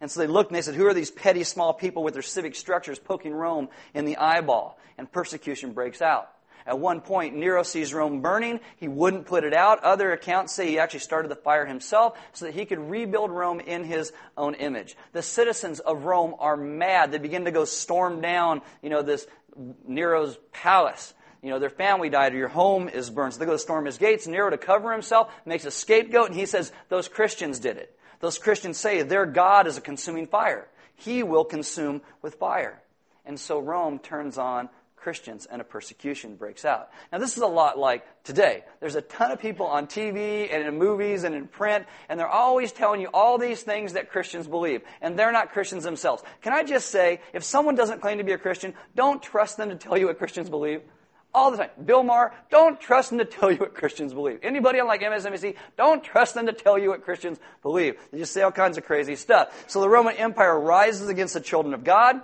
And 0.06 0.12
so 0.12 0.20
they 0.20 0.28
looked 0.28 0.52
and 0.52 0.56
they 0.56 0.62
said, 0.62 0.76
Who 0.76 0.86
are 0.86 0.94
these 0.94 1.10
petty 1.10 1.44
small 1.44 1.74
people 1.74 2.04
with 2.04 2.14
their 2.14 2.22
civic 2.22 2.54
structures 2.54 3.00
poking 3.00 3.34
Rome 3.34 3.70
in 3.96 4.06
the 4.06 4.18
eyeball? 4.18 4.78
And 5.00 5.12
persecution 5.12 5.74
breaks 5.74 6.00
out. 6.00 6.30
At 6.68 6.78
one 6.78 7.02
point, 7.02 7.36
Nero 7.36 7.64
sees 7.64 7.92
Rome 7.92 8.22
burning. 8.22 8.60
He 8.78 8.88
wouldn't 8.88 9.26
put 9.26 9.44
it 9.44 9.56
out. 9.56 9.84
Other 9.84 10.12
accounts 10.12 10.54
say 10.54 10.68
he 10.68 10.78
actually 10.78 11.00
started 11.00 11.32
the 11.32 11.36
fire 11.36 11.66
himself 11.66 12.20
so 12.34 12.46
that 12.46 12.54
he 12.54 12.66
could 12.66 12.78
rebuild 12.78 13.32
Rome 13.32 13.60
in 13.60 13.84
his 13.84 14.14
own 14.38 14.54
image. 14.54 14.96
The 15.12 15.24
citizens 15.24 15.80
of 15.80 16.04
Rome 16.04 16.36
are 16.38 16.56
mad. 16.56 17.12
They 17.12 17.18
begin 17.18 17.46
to 17.46 17.52
go 17.52 17.66
storm 17.66 18.22
down, 18.22 18.62
you 18.84 18.92
know, 18.92 19.02
this 19.02 19.26
Nero's 19.88 20.38
palace. 20.54 21.16
You 21.42 21.50
know, 21.50 21.58
their 21.58 21.72
family 21.72 22.12
died 22.12 22.36
or 22.36 22.38
your 22.38 22.48
home 22.48 22.90
is 22.90 23.10
burned. 23.10 23.34
So 23.34 23.40
they 23.40 23.48
go 23.48 23.54
to 23.54 23.58
storm 23.58 23.86
his 23.86 23.98
gates. 23.98 24.28
Nero, 24.28 24.52
to 24.52 24.58
cover 24.60 24.92
himself, 24.92 25.34
makes 25.48 25.66
a 25.66 25.72
scapegoat 25.72 26.28
and 26.28 26.36
he 26.36 26.46
says, 26.46 26.72
Those 26.90 27.08
Christians 27.08 27.58
did 27.58 27.78
it. 27.78 27.98
Those 28.20 28.38
Christians 28.38 28.78
say 28.78 29.02
their 29.02 29.26
God 29.26 29.68
is 29.68 29.78
a 29.78 29.82
consuming 29.82 30.28
fire. 30.28 30.68
He 30.96 31.24
will 31.24 31.46
consume 31.46 32.02
with 32.22 32.36
fire. 32.36 32.82
And 33.26 33.40
so 33.40 33.60
Rome 33.60 34.00
turns 34.00 34.38
on 34.38 34.70
Christians 34.96 35.46
and 35.46 35.62
a 35.62 35.64
persecution 35.64 36.36
breaks 36.36 36.66
out. 36.66 36.90
Now, 37.12 37.20
this 37.20 37.38
is 37.38 37.44
a 37.44 37.48
lot 37.48 37.78
like 37.78 38.04
today. 38.24 38.64
There's 38.80 38.96
a 38.96 39.02
ton 39.02 39.32
of 39.32 39.40
people 39.40 39.68
on 39.68 39.86
TV 39.86 40.52
and 40.52 40.66
in 40.68 40.80
movies 40.80 41.24
and 41.24 41.36
in 41.36 41.48
print, 41.48 41.86
and 42.10 42.20
they're 42.20 42.28
always 42.28 42.72
telling 42.72 43.02
you 43.02 43.10
all 43.14 43.38
these 43.38 43.62
things 43.62 43.94
that 43.94 44.10
Christians 44.10 44.48
believe, 44.48 44.82
and 45.02 45.18
they're 45.18 45.32
not 45.32 45.52
Christians 45.52 45.84
themselves. 45.84 46.24
Can 46.42 46.54
I 46.54 46.64
just 46.64 46.90
say, 46.90 47.22
if 47.34 47.44
someone 47.44 47.76
doesn't 47.76 48.02
claim 48.02 48.18
to 48.18 48.24
be 48.24 48.32
a 48.32 48.38
Christian, 48.40 48.74
don't 48.96 49.22
trust 49.22 49.58
them 49.58 49.70
to 49.70 49.76
tell 49.76 49.96
you 49.96 50.08
what 50.08 50.18
Christians 50.18 50.50
believe 50.50 50.82
all 51.36 51.52
the 51.52 51.58
time. 51.58 51.70
Bill 51.84 52.02
Maher, 52.02 52.34
don't 52.50 52.80
trust 52.80 53.10
them 53.10 53.20
to 53.20 53.26
tell 53.26 53.52
you 53.52 53.58
what 53.58 53.76
Christians 53.76 54.14
believe. 54.14 54.40
Anybody 54.42 54.80
on 54.80 54.88
like 54.88 55.02
MSNBC, 55.02 55.56
don't 55.78 56.04
trust 56.04 56.34
them 56.34 56.46
to 56.46 56.54
tell 56.54 56.80
you 56.80 56.90
what 56.90 57.04
Christians 57.04 57.38
believe. 57.62 57.98
They 58.12 58.20
just 58.20 58.34
say 58.34 58.42
all 58.42 58.52
kinds 58.52 58.78
of 58.78 58.86
crazy 58.86 59.16
stuff. 59.16 59.66
So 59.68 59.82
the 59.82 59.90
Roman 59.90 60.16
Empire 60.16 60.58
rises 60.58 61.10
against 61.10 61.34
the 61.34 61.42
children 61.42 61.74
of 61.74 61.84
God. 61.84 62.22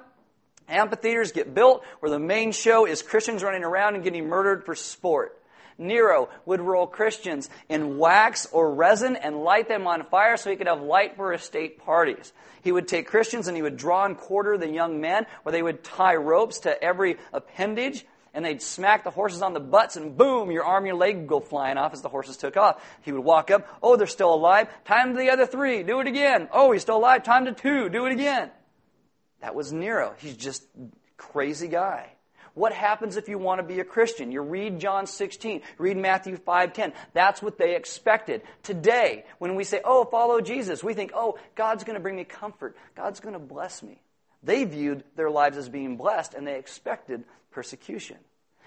Amphitheaters 0.69 1.34
get 1.34 1.54
built 1.54 1.84
where 2.00 2.10
the 2.10 2.19
main 2.19 2.54
show 2.54 2.86
is 2.88 3.02
Christians 3.02 3.43
running 3.43 3.65
around 3.65 3.95
and 3.95 4.04
getting 4.04 4.30
murdered 4.30 4.65
for 4.65 4.74
sport. 4.74 5.38
Nero 5.78 6.30
would 6.45 6.62
roll 6.62 6.88
Christians 6.88 7.50
in 7.67 7.97
wax 7.97 8.47
or 8.52 8.74
resin 8.74 9.15
and 9.15 9.43
light 9.43 9.67
them 9.67 9.88
on 9.88 10.06
fire 10.06 10.38
so 10.38 10.50
he 10.50 10.56
could 10.56 10.67
have 10.67 10.82
light 10.82 11.17
for 11.17 11.34
his 11.34 11.41
state 11.41 11.84
parties. 11.84 12.32
He 12.62 12.71
would 12.71 12.88
take 12.88 13.08
Christians 13.08 13.47
and 13.47 13.58
he 13.58 13.63
would 13.63 13.78
draw 13.78 14.06
and 14.06 14.15
quarter 14.15 14.58
the 14.58 14.69
young 14.69 15.02
men, 15.02 15.26
where 15.43 15.52
they 15.52 15.63
would 15.63 15.84
tie 15.84 16.15
ropes 16.15 16.60
to 16.60 16.82
every 16.82 17.17
appendage 17.34 18.06
and 18.34 18.46
they'd 18.46 18.62
smack 18.62 19.04
the 19.04 19.12
horses 19.12 19.41
on 19.41 19.54
the 19.54 19.60
butts, 19.60 19.96
and 19.96 20.17
boom, 20.17 20.52
your 20.52 20.63
arm, 20.63 20.86
your 20.86 20.96
leg 20.96 21.17
would 21.17 21.28
go 21.28 21.39
flying 21.39 21.78
off 21.78 21.94
as 21.94 22.02
the 22.02 22.10
horses 22.10 22.38
took 22.38 22.58
off. 22.58 22.84
He 23.02 23.12
would 23.12 23.24
walk 23.24 23.52
up, 23.52 23.67
oh, 23.84 23.98
they're 23.98 24.08
still 24.08 24.34
alive. 24.34 24.67
Time 24.86 25.13
to 25.13 25.20
the 25.20 25.30
other 25.32 25.46
three, 25.46 25.84
do 25.84 26.00
it 26.00 26.08
again. 26.08 26.48
Oh, 26.52 26.72
he's 26.72 26.82
still 26.82 26.98
alive. 26.98 27.24
Time 27.24 27.46
to 27.46 27.52
two, 27.52 27.89
do 27.89 28.06
it 28.06 28.13
again. 28.13 28.52
That 29.41 29.56
was 29.56 29.74
Nero. 29.74 30.13
He's 30.17 30.38
just 30.38 30.63
crazy 31.17 31.67
guy. 31.67 32.12
What 32.54 32.74
happens 32.74 33.15
if 33.15 33.30
you 33.30 33.38
want 33.38 33.62
to 33.62 33.67
be 33.67 33.80
a 33.80 33.86
Christian? 33.86 34.32
You 34.32 34.41
read 34.41 34.80
John 34.80 35.08
16, 35.08 35.62
read 35.78 35.96
Matthew 35.96 36.36
5:10. 36.36 36.91
That's 37.13 37.41
what 37.41 37.58
they 37.58 37.76
expected. 37.76 38.41
Today, 38.62 39.24
when 39.38 39.56
we 39.56 39.63
say, 39.63 39.80
"Oh, 39.86 40.04
follow 40.04 40.41
Jesus," 40.41 40.84
we 40.84 40.94
think, 40.94 41.12
"Oh, 41.13 41.39
God's 41.56 41.86
going 41.86 41.94
to 41.94 42.02
bring 42.02 42.17
me 42.17 42.26
comfort. 42.26 42.76
God's 42.94 43.22
going 43.22 43.34
to 43.34 43.39
bless 43.39 43.82
me." 43.82 44.02
They 44.44 44.65
viewed 44.65 45.04
their 45.15 45.30
lives 45.30 45.58
as 45.58 45.70
being 45.70 45.98
blessed 45.98 46.34
and 46.34 46.46
they 46.46 46.58
expected 46.58 47.24
persecution. 47.52 48.18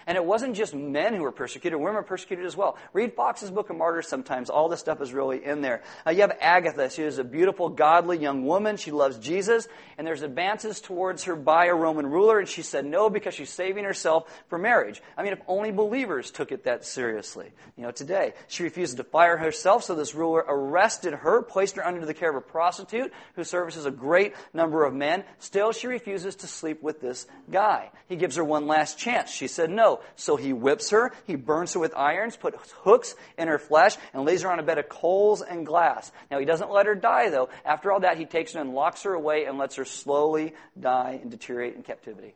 And 0.06 0.16
it 0.16 0.24
wasn't 0.24 0.56
just 0.56 0.74
men 0.74 1.14
who 1.14 1.22
were 1.22 1.32
persecuted, 1.32 1.78
women 1.78 1.94
were 1.94 2.02
persecuted 2.02 2.44
as 2.44 2.56
well. 2.56 2.76
Read 2.92 3.14
Fox's 3.14 3.50
Book 3.50 3.70
of 3.70 3.76
Martyrs 3.76 4.08
sometimes. 4.08 4.50
All 4.50 4.68
this 4.68 4.80
stuff 4.80 5.00
is 5.00 5.12
really 5.12 5.44
in 5.44 5.62
there. 5.62 5.82
Uh, 6.06 6.10
you 6.10 6.20
have 6.20 6.36
Agatha. 6.40 6.90
She 6.90 7.02
is 7.02 7.18
a 7.18 7.24
beautiful, 7.24 7.68
godly 7.68 8.18
young 8.18 8.44
woman. 8.44 8.76
She 8.76 8.90
loves 8.90 9.18
Jesus. 9.18 9.68
And 9.96 10.06
there's 10.06 10.22
advances 10.22 10.80
towards 10.80 11.24
her 11.24 11.36
by 11.36 11.66
a 11.66 11.74
Roman 11.74 12.06
ruler. 12.06 12.38
And 12.38 12.48
she 12.48 12.62
said 12.62 12.84
no 12.84 13.10
because 13.10 13.34
she's 13.34 13.50
saving 13.50 13.84
herself 13.84 14.42
for 14.48 14.58
marriage. 14.58 15.02
I 15.16 15.22
mean, 15.22 15.32
if 15.32 15.40
only 15.46 15.72
believers 15.72 16.30
took 16.30 16.52
it 16.52 16.64
that 16.64 16.84
seriously. 16.84 17.50
You 17.76 17.84
know, 17.84 17.90
today. 17.90 18.34
She 18.48 18.62
refused 18.62 18.96
to 18.98 19.04
fire 19.04 19.36
herself, 19.36 19.84
so 19.84 19.94
this 19.94 20.14
ruler 20.14 20.44
arrested 20.46 21.14
her, 21.14 21.42
placed 21.42 21.76
her 21.76 21.86
under 21.86 22.04
the 22.04 22.14
care 22.14 22.30
of 22.30 22.36
a 22.36 22.40
prostitute 22.40 23.12
who 23.36 23.44
services 23.44 23.86
a 23.86 23.90
great 23.90 24.34
number 24.52 24.84
of 24.84 24.94
men. 24.94 25.24
Still, 25.38 25.72
she 25.72 25.86
refuses 25.86 26.36
to 26.36 26.46
sleep 26.46 26.82
with 26.82 27.00
this 27.00 27.26
guy. 27.50 27.90
He 28.08 28.16
gives 28.16 28.36
her 28.36 28.44
one 28.44 28.66
last 28.66 28.98
chance. 28.98 29.30
She 29.30 29.48
said 29.48 29.70
no. 29.70 29.93
So 30.16 30.36
he 30.36 30.52
whips 30.52 30.90
her, 30.90 31.12
he 31.26 31.36
burns 31.36 31.74
her 31.74 31.80
with 31.80 31.94
irons, 31.96 32.36
puts 32.36 32.72
hooks 32.82 33.14
in 33.38 33.48
her 33.48 33.58
flesh, 33.58 33.96
and 34.12 34.24
lays 34.24 34.42
her 34.42 34.50
on 34.50 34.58
a 34.58 34.62
bed 34.62 34.78
of 34.78 34.88
coals 34.88 35.42
and 35.42 35.66
glass. 35.66 36.10
Now 36.30 36.38
he 36.38 36.44
doesn't 36.44 36.70
let 36.70 36.86
her 36.86 36.94
die, 36.94 37.30
though. 37.30 37.48
After 37.64 37.92
all 37.92 38.00
that, 38.00 38.18
he 38.18 38.24
takes 38.24 38.52
her 38.52 38.60
and 38.60 38.74
locks 38.74 39.02
her 39.02 39.14
away 39.14 39.44
and 39.44 39.58
lets 39.58 39.76
her 39.76 39.84
slowly 39.84 40.54
die 40.78 41.18
and 41.20 41.30
deteriorate 41.30 41.74
in 41.74 41.82
captivity. 41.82 42.34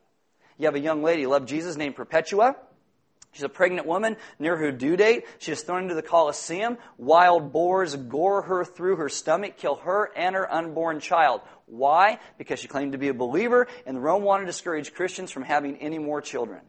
You 0.58 0.66
have 0.66 0.74
a 0.74 0.80
young 0.80 1.02
lady, 1.02 1.26
loved 1.26 1.48
Jesus, 1.48 1.76
named 1.76 1.96
Perpetua. 1.96 2.56
She's 3.32 3.44
a 3.44 3.48
pregnant 3.48 3.86
woman 3.86 4.16
near 4.38 4.56
her 4.56 4.72
due 4.72 4.96
date. 4.96 5.26
She 5.38 5.52
is 5.52 5.62
thrown 5.62 5.82
into 5.82 5.94
the 5.94 6.02
Colosseum. 6.02 6.78
Wild 6.96 7.52
boars 7.52 7.94
gore 7.94 8.42
her 8.42 8.64
through 8.64 8.96
her 8.96 9.08
stomach, 9.08 9.56
kill 9.58 9.76
her 9.76 10.10
and 10.16 10.34
her 10.34 10.52
unborn 10.52 11.00
child. 11.00 11.42
Why? 11.66 12.18
Because 12.38 12.58
she 12.58 12.68
claimed 12.68 12.92
to 12.92 12.98
be 12.98 13.08
a 13.08 13.14
believer, 13.14 13.68
and 13.86 14.02
Rome 14.02 14.22
wanted 14.22 14.46
to 14.46 14.52
discourage 14.52 14.94
Christians 14.94 15.30
from 15.30 15.42
having 15.42 15.76
any 15.76 15.98
more 15.98 16.20
children. 16.20 16.62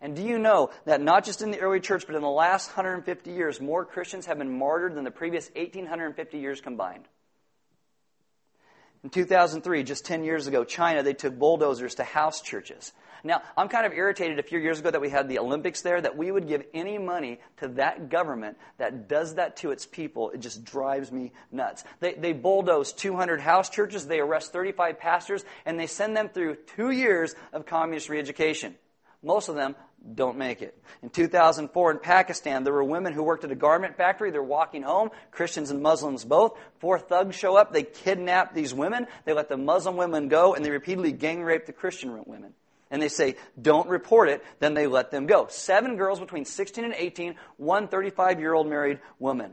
And 0.00 0.14
do 0.14 0.22
you 0.22 0.38
know 0.38 0.70
that 0.84 1.00
not 1.00 1.24
just 1.24 1.42
in 1.42 1.50
the 1.50 1.58
early 1.58 1.80
church, 1.80 2.04
but 2.06 2.14
in 2.14 2.22
the 2.22 2.28
last 2.28 2.68
150 2.68 3.30
years, 3.32 3.60
more 3.60 3.84
Christians 3.84 4.26
have 4.26 4.38
been 4.38 4.58
martyred 4.58 4.94
than 4.94 5.04
the 5.04 5.10
previous 5.10 5.50
1850 5.56 6.38
years 6.38 6.60
combined? 6.60 7.04
In 9.04 9.10
2003, 9.10 9.84
just 9.84 10.04
10 10.04 10.24
years 10.24 10.46
ago, 10.46 10.64
China, 10.64 11.02
they 11.02 11.14
took 11.14 11.38
bulldozers 11.38 11.96
to 11.96 12.04
house 12.04 12.40
churches. 12.40 12.92
Now, 13.24 13.42
I'm 13.56 13.68
kind 13.68 13.86
of 13.86 13.92
irritated 13.92 14.38
a 14.38 14.42
few 14.42 14.58
years 14.58 14.78
ago 14.78 14.90
that 14.90 15.00
we 15.00 15.08
had 15.08 15.28
the 15.28 15.38
Olympics 15.38 15.82
there, 15.82 16.00
that 16.00 16.16
we 16.16 16.30
would 16.30 16.46
give 16.46 16.64
any 16.72 16.98
money 16.98 17.40
to 17.58 17.68
that 17.68 18.08
government 18.10 18.56
that 18.78 19.08
does 19.08 19.34
that 19.34 19.56
to 19.58 19.70
its 19.70 19.86
people. 19.86 20.30
It 20.30 20.38
just 20.38 20.64
drives 20.64 21.10
me 21.10 21.32
nuts. 21.50 21.84
They, 22.00 22.14
they 22.14 22.32
bulldoze 22.32 22.92
200 22.92 23.40
house 23.40 23.70
churches, 23.70 24.06
they 24.06 24.20
arrest 24.20 24.52
35 24.52 24.98
pastors, 24.98 25.44
and 25.64 25.78
they 25.78 25.86
send 25.86 26.16
them 26.16 26.28
through 26.28 26.56
two 26.76 26.90
years 26.90 27.34
of 27.52 27.66
communist 27.66 28.08
re 28.08 28.18
education. 28.18 28.76
Most 29.22 29.48
of 29.48 29.54
them 29.56 29.74
don't 30.14 30.38
make 30.38 30.62
it. 30.62 30.80
In 31.02 31.10
2004 31.10 31.90
in 31.90 31.98
Pakistan, 31.98 32.64
there 32.64 32.72
were 32.72 32.84
women 32.84 33.12
who 33.12 33.22
worked 33.22 33.44
at 33.44 33.50
a 33.50 33.56
garment 33.56 33.96
factory. 33.96 34.30
They're 34.30 34.42
walking 34.42 34.82
home, 34.82 35.10
Christians 35.30 35.70
and 35.70 35.82
Muslims 35.82 36.24
both. 36.24 36.56
Four 36.78 36.98
thugs 36.98 37.34
show 37.34 37.56
up. 37.56 37.72
They 37.72 37.82
kidnap 37.82 38.54
these 38.54 38.72
women. 38.72 39.06
They 39.24 39.32
let 39.32 39.48
the 39.48 39.56
Muslim 39.56 39.96
women 39.96 40.28
go, 40.28 40.54
and 40.54 40.64
they 40.64 40.70
repeatedly 40.70 41.12
gang 41.12 41.42
rape 41.42 41.66
the 41.66 41.72
Christian 41.72 42.24
women 42.26 42.54
and 42.90 43.02
they 43.02 43.08
say, 43.08 43.36
don't 43.60 43.88
report 43.88 44.28
it, 44.28 44.42
then 44.60 44.74
they 44.74 44.86
let 44.86 45.10
them 45.10 45.26
go. 45.26 45.46
Seven 45.50 45.96
girls 45.96 46.20
between 46.20 46.44
16 46.44 46.84
and 46.84 46.94
18, 46.94 47.34
one 47.56 47.88
35 47.88 48.40
year 48.40 48.54
old 48.54 48.66
married 48.66 49.00
woman. 49.18 49.52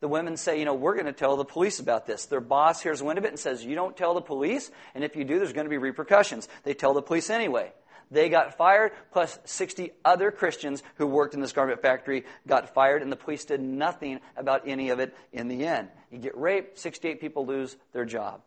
The 0.00 0.08
women 0.08 0.36
say, 0.36 0.58
you 0.58 0.66
know, 0.66 0.74
we're 0.74 0.94
going 0.94 1.06
to 1.06 1.12
tell 1.12 1.36
the 1.36 1.44
police 1.44 1.80
about 1.80 2.06
this. 2.06 2.26
Their 2.26 2.40
boss 2.40 2.82
hears 2.82 3.02
wind 3.02 3.18
of 3.18 3.24
it 3.24 3.28
and 3.28 3.38
says, 3.38 3.64
you 3.64 3.74
don't 3.74 3.96
tell 3.96 4.14
the 4.14 4.20
police, 4.20 4.70
and 4.94 5.02
if 5.02 5.16
you 5.16 5.24
do, 5.24 5.38
there's 5.38 5.54
going 5.54 5.64
to 5.64 5.70
be 5.70 5.78
repercussions. 5.78 6.48
They 6.64 6.74
tell 6.74 6.92
the 6.92 7.02
police 7.02 7.30
anyway. 7.30 7.72
They 8.10 8.28
got 8.28 8.56
fired, 8.56 8.92
plus 9.10 9.38
60 9.44 9.90
other 10.04 10.30
Christians 10.30 10.82
who 10.96 11.06
worked 11.06 11.34
in 11.34 11.40
this 11.40 11.52
garment 11.52 11.82
factory 11.82 12.24
got 12.46 12.72
fired, 12.72 13.02
and 13.02 13.10
the 13.10 13.16
police 13.16 13.44
did 13.44 13.60
nothing 13.60 14.20
about 14.36 14.68
any 14.68 14.90
of 14.90 15.00
it 15.00 15.16
in 15.32 15.48
the 15.48 15.66
end. 15.66 15.88
You 16.10 16.18
get 16.18 16.36
raped, 16.36 16.78
68 16.78 17.20
people 17.20 17.46
lose 17.46 17.76
their 17.92 18.04
job. 18.04 18.42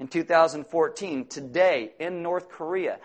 In 0.00 0.08
2014, 0.08 1.26
today 1.26 1.92
in 1.98 2.22
North 2.22 2.48
Korea, 2.48 2.98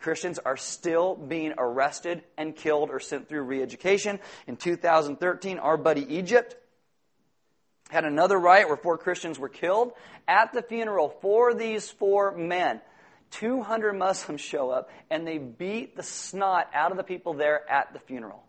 Christians 0.00 0.38
are 0.38 0.56
still 0.56 1.16
being 1.16 1.54
arrested 1.58 2.22
and 2.36 2.54
killed 2.54 2.90
or 2.90 3.00
sent 3.00 3.28
through 3.28 3.42
re 3.42 3.62
education. 3.62 4.20
In 4.46 4.56
2013, 4.56 5.58
our 5.58 5.76
buddy 5.76 6.16
Egypt 6.16 6.56
had 7.90 8.04
another 8.04 8.38
riot 8.38 8.68
where 8.68 8.76
four 8.76 8.98
Christians 8.98 9.38
were 9.38 9.48
killed. 9.48 9.92
At 10.26 10.52
the 10.52 10.62
funeral 10.62 11.08
for 11.20 11.54
these 11.54 11.90
four 11.90 12.36
men, 12.36 12.80
200 13.30 13.94
Muslims 13.94 14.40
show 14.40 14.70
up 14.70 14.90
and 15.10 15.26
they 15.26 15.38
beat 15.38 15.96
the 15.96 16.02
snot 16.02 16.68
out 16.72 16.90
of 16.90 16.96
the 16.96 17.04
people 17.04 17.34
there 17.34 17.68
at 17.70 17.92
the 17.92 17.98
funeral. 17.98 18.42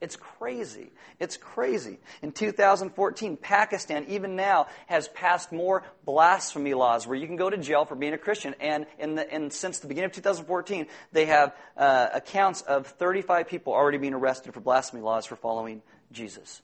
It's 0.00 0.16
crazy. 0.16 0.90
It's 1.18 1.36
crazy. 1.36 1.98
In 2.22 2.32
2014, 2.32 3.36
Pakistan, 3.36 4.06
even 4.08 4.34
now, 4.34 4.66
has 4.86 5.08
passed 5.08 5.52
more 5.52 5.82
blasphemy 6.06 6.72
laws 6.72 7.06
where 7.06 7.16
you 7.16 7.26
can 7.26 7.36
go 7.36 7.50
to 7.50 7.58
jail 7.58 7.84
for 7.84 7.94
being 7.94 8.14
a 8.14 8.18
Christian. 8.18 8.54
And, 8.60 8.86
in 8.98 9.16
the, 9.16 9.30
and 9.30 9.52
since 9.52 9.80
the 9.80 9.88
beginning 9.88 10.06
of 10.06 10.12
2014, 10.12 10.86
they 11.12 11.26
have 11.26 11.54
uh, 11.76 12.08
accounts 12.14 12.62
of 12.62 12.86
35 12.86 13.48
people 13.48 13.74
already 13.74 13.98
being 13.98 14.14
arrested 14.14 14.54
for 14.54 14.60
blasphemy 14.60 15.02
laws 15.02 15.26
for 15.26 15.36
following 15.36 15.82
Jesus. 16.12 16.62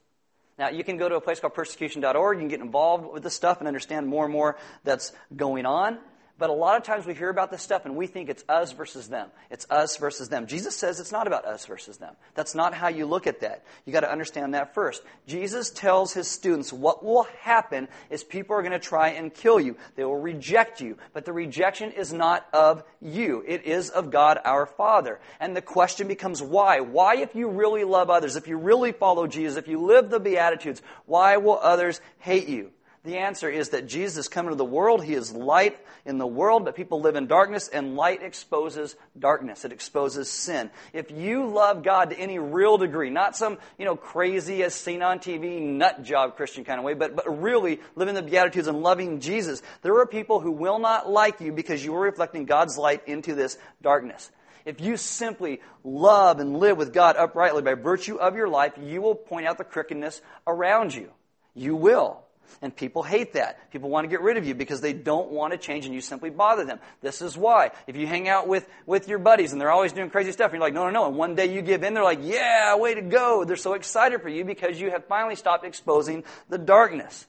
Now, 0.59 0.71
you 0.71 0.83
can 0.85 0.97
go 0.97 1.07
to 1.07 1.17
a 1.17 1.21
place 1.21 1.39
called 1.39 1.53
persecution.org. 1.53 2.39
You 2.39 2.41
can 2.41 2.49
get 2.49 2.61
involved 2.61 3.13
with 3.13 3.23
this 3.23 3.35
stuff 3.35 3.59
and 3.59 3.69
understand 3.69 4.07
more 4.07 4.25
and 4.25 4.33
more 4.33 4.57
that's 4.85 5.13
going 5.37 5.67
on. 5.67 5.99
But 6.39 6.51
a 6.51 6.53
lot 6.53 6.77
of 6.77 6.83
times 6.83 7.07
we 7.07 7.15
hear 7.15 7.31
about 7.31 7.51
this 7.51 7.63
stuff 7.63 7.87
and 7.87 7.97
we 7.97 8.07
think 8.07 8.29
it's 8.29 8.45
us 8.47 8.73
versus 8.73 9.09
them. 9.09 9.31
It's 9.51 9.67
us 9.71 9.97
versus 9.97 10.29
them. 10.29 10.47
Jesus 10.47 10.77
says 10.77 11.01
it's 11.01 11.13
not 11.13 11.27
about 11.27 11.47
us 11.47 11.65
versus 11.65 11.97
them. 11.97 12.15
That's 12.35 12.55
not 12.55 12.75
how 12.75 12.89
you 12.89 13.07
look 13.07 13.27
at 13.27 13.41
that. 13.41 13.65
You 13.87 13.93
got 13.93 14.01
to 14.01 14.11
understand 14.11 14.53
that 14.53 14.75
first. 14.75 15.03
Jesus 15.27 15.71
tells 15.71 16.13
his 16.13 16.29
students 16.29 16.75
what 16.75 17.03
will 17.03 17.27
happen 17.41 17.89
is 18.11 18.23
people 18.23 18.55
are 18.55 18.61
going 18.61 18.73
to 18.73 18.79
try 18.79 19.11
and 19.11 19.33
kill 19.33 19.59
you. 19.59 19.77
They 19.95 20.05
will 20.05 20.21
reject 20.21 20.83
you. 20.83 20.99
But 21.15 21.25
the 21.25 21.33
rejection 21.33 21.93
is 21.93 22.13
not 22.13 22.47
of 22.53 22.85
you. 23.01 23.43
It 23.47 23.65
is 23.65 23.89
of 23.89 24.11
God 24.11 24.39
our 24.45 24.67
Father. 24.67 25.21
And 25.41 25.57
the 25.57 25.63
question 25.63 26.07
becomes 26.07 26.43
why? 26.43 26.81
Why 26.81 27.17
if 27.17 27.35
you 27.35 27.49
really 27.49 27.85
love 27.85 28.11
others, 28.11 28.37
if 28.37 28.47
you 28.47 28.59
really 28.59 28.93
follow 28.93 29.27
Jesus, 29.27 29.57
if 29.57 29.69
you 29.69 29.81
live 29.81 30.11
the 30.11 30.21
Beatitudes, 30.21 30.83
why 31.07 31.39
will 31.39 31.59
others 31.59 32.03
hate 32.19 32.49
you? 32.49 32.73
The 33.07 33.19
answer 33.19 33.49
is 33.49 33.69
that 33.69 33.87
Jesus 33.87 34.27
come 34.27 34.47
into 34.47 34.57
the 34.57 34.65
world. 34.65 35.05
He 35.05 35.15
is 35.15 35.31
light 35.31 35.79
in 36.05 36.19
the 36.19 36.27
world, 36.27 36.65
but 36.65 36.75
people 36.75 37.01
live 37.01 37.15
in 37.15 37.29
darkness, 37.29 37.69
and 37.69 37.95
light 37.95 38.21
exposes 38.21 38.97
darkness. 39.17 39.65
It 39.65 39.71
exposes 39.71 40.29
sin. 40.29 40.73
If 40.93 41.13
you 41.13 41.47
love 41.47 41.85
God 41.85 42.11
to 42.11 42.19
any 42.19 42.41
real 42.41 42.79
degree, 42.79 43.11
not 43.11 43.37
some, 43.37 43.59
you 43.79 43.85
know, 43.85 43.95
crazy 43.95 44.65
as 44.65 44.75
seen 44.75 45.03
on 45.03 45.21
TV, 45.21 45.63
nut 45.63 46.03
job 46.03 46.35
Christian 46.35 46.65
kind 46.65 46.81
of 46.81 46.85
way, 46.85 46.95
but, 46.95 47.15
but 47.15 47.41
really 47.41 47.79
living 47.95 48.17
the 48.17 48.23
Beatitudes 48.23 48.67
and 48.67 48.83
loving 48.83 49.21
Jesus, 49.21 49.63
there 49.83 49.97
are 50.01 50.07
people 50.07 50.41
who 50.41 50.51
will 50.51 50.81
not 50.81 51.09
like 51.09 51.41
you 51.41 51.53
because 51.53 51.85
you 51.85 51.95
are 51.95 52.01
reflecting 52.01 52.45
God's 52.45 52.77
light 52.77 53.07
into 53.07 53.37
this 53.37 53.57
darkness. 53.83 54.33
If 54.65 54.81
you 54.81 54.97
simply 54.97 55.61
love 55.85 56.41
and 56.41 56.59
live 56.59 56.77
with 56.77 56.93
God 56.93 57.15
uprightly 57.17 57.63
by 57.63 57.75
virtue 57.75 58.17
of 58.17 58.35
your 58.35 58.49
life, 58.49 58.73
you 58.83 59.01
will 59.01 59.15
point 59.15 59.47
out 59.47 59.59
the 59.59 59.65
crookedness 59.65 60.21
around 60.45 60.93
you. 60.93 61.13
You 61.55 61.77
will. 61.77 62.26
And 62.63 62.75
people 62.75 63.03
hate 63.03 63.35
that. 63.35 63.71
People 63.71 63.91
want 63.91 64.05
to 64.05 64.09
get 64.09 64.21
rid 64.21 64.37
of 64.37 64.47
you 64.47 64.55
because 64.55 64.81
they 64.81 64.93
don't 64.93 65.31
want 65.31 65.53
to 65.53 65.59
change 65.59 65.87
and 65.87 65.95
you 65.95 66.01
simply 66.01 66.31
bother 66.31 66.65
them. 66.65 66.79
This 67.03 67.23
is 67.23 67.37
why. 67.37 67.71
If 67.87 67.97
you 67.97 68.07
hang 68.07 68.29
out 68.29 68.49
with, 68.49 68.69
with 68.87 69.09
your 69.09 69.19
buddies 69.19 69.53
and 69.53 69.61
they're 69.61 69.71
always 69.71 69.93
doing 69.93 70.11
crazy 70.11 70.33
stuff, 70.33 70.53
and 70.53 70.55
you're 70.55 70.67
like, 70.67 70.75
no, 70.75 70.85
no, 70.85 70.91
no. 70.91 71.07
And 71.07 71.17
one 71.17 71.35
day 71.35 71.53
you 71.53 71.63
give 71.63 71.83
in, 71.83 71.95
they're 71.95 72.05
like, 72.05 72.21
yeah, 72.23 72.77
way 72.77 72.95
to 72.95 73.03
go. 73.03 73.45
They're 73.45 73.57
so 73.57 73.75
excited 73.75 74.23
for 74.23 74.29
you 74.29 74.45
because 74.45 74.81
you 74.81 74.91
have 74.91 75.07
finally 75.07 75.37
stopped 75.37 75.65
exposing 75.65 76.25
the 76.49 76.59
darkness. 76.59 77.27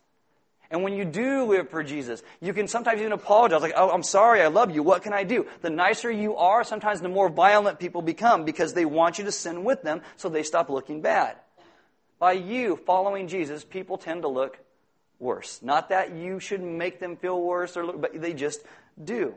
And 0.69 0.83
when 0.83 0.93
you 0.93 1.05
do 1.05 1.45
live 1.45 1.69
for 1.69 1.81
Jesus, 1.81 2.21
you 2.41 2.53
can 2.53 2.67
sometimes 2.67 2.99
even 2.99 3.13
apologize, 3.13 3.61
like, 3.61 3.73
oh, 3.77 3.89
I'm 3.89 4.03
sorry, 4.03 4.41
I 4.41 4.47
love 4.47 4.75
you, 4.75 4.83
what 4.83 5.01
can 5.01 5.13
I 5.13 5.23
do? 5.23 5.45
The 5.61 5.69
nicer 5.69 6.11
you 6.11 6.35
are, 6.35 6.63
sometimes 6.63 6.99
the 6.99 7.07
more 7.07 7.29
violent 7.29 7.79
people 7.79 8.01
become 8.01 8.43
because 8.43 8.73
they 8.73 8.83
want 8.83 9.17
you 9.17 9.23
to 9.25 9.31
sin 9.31 9.63
with 9.63 9.81
them 9.83 10.01
so 10.17 10.27
they 10.27 10.43
stop 10.43 10.69
looking 10.69 11.01
bad. 11.01 11.37
By 12.19 12.33
you 12.33 12.75
following 12.85 13.27
Jesus, 13.27 13.63
people 13.63 13.97
tend 13.97 14.23
to 14.23 14.27
look 14.27 14.57
worse. 15.19 15.59
Not 15.61 15.89
that 15.89 16.15
you 16.15 16.39
should 16.39 16.61
make 16.61 16.99
them 16.99 17.17
feel 17.17 17.41
worse, 17.41 17.75
or 17.77 17.93
but 17.93 18.19
they 18.19 18.33
just 18.33 18.61
do. 19.01 19.35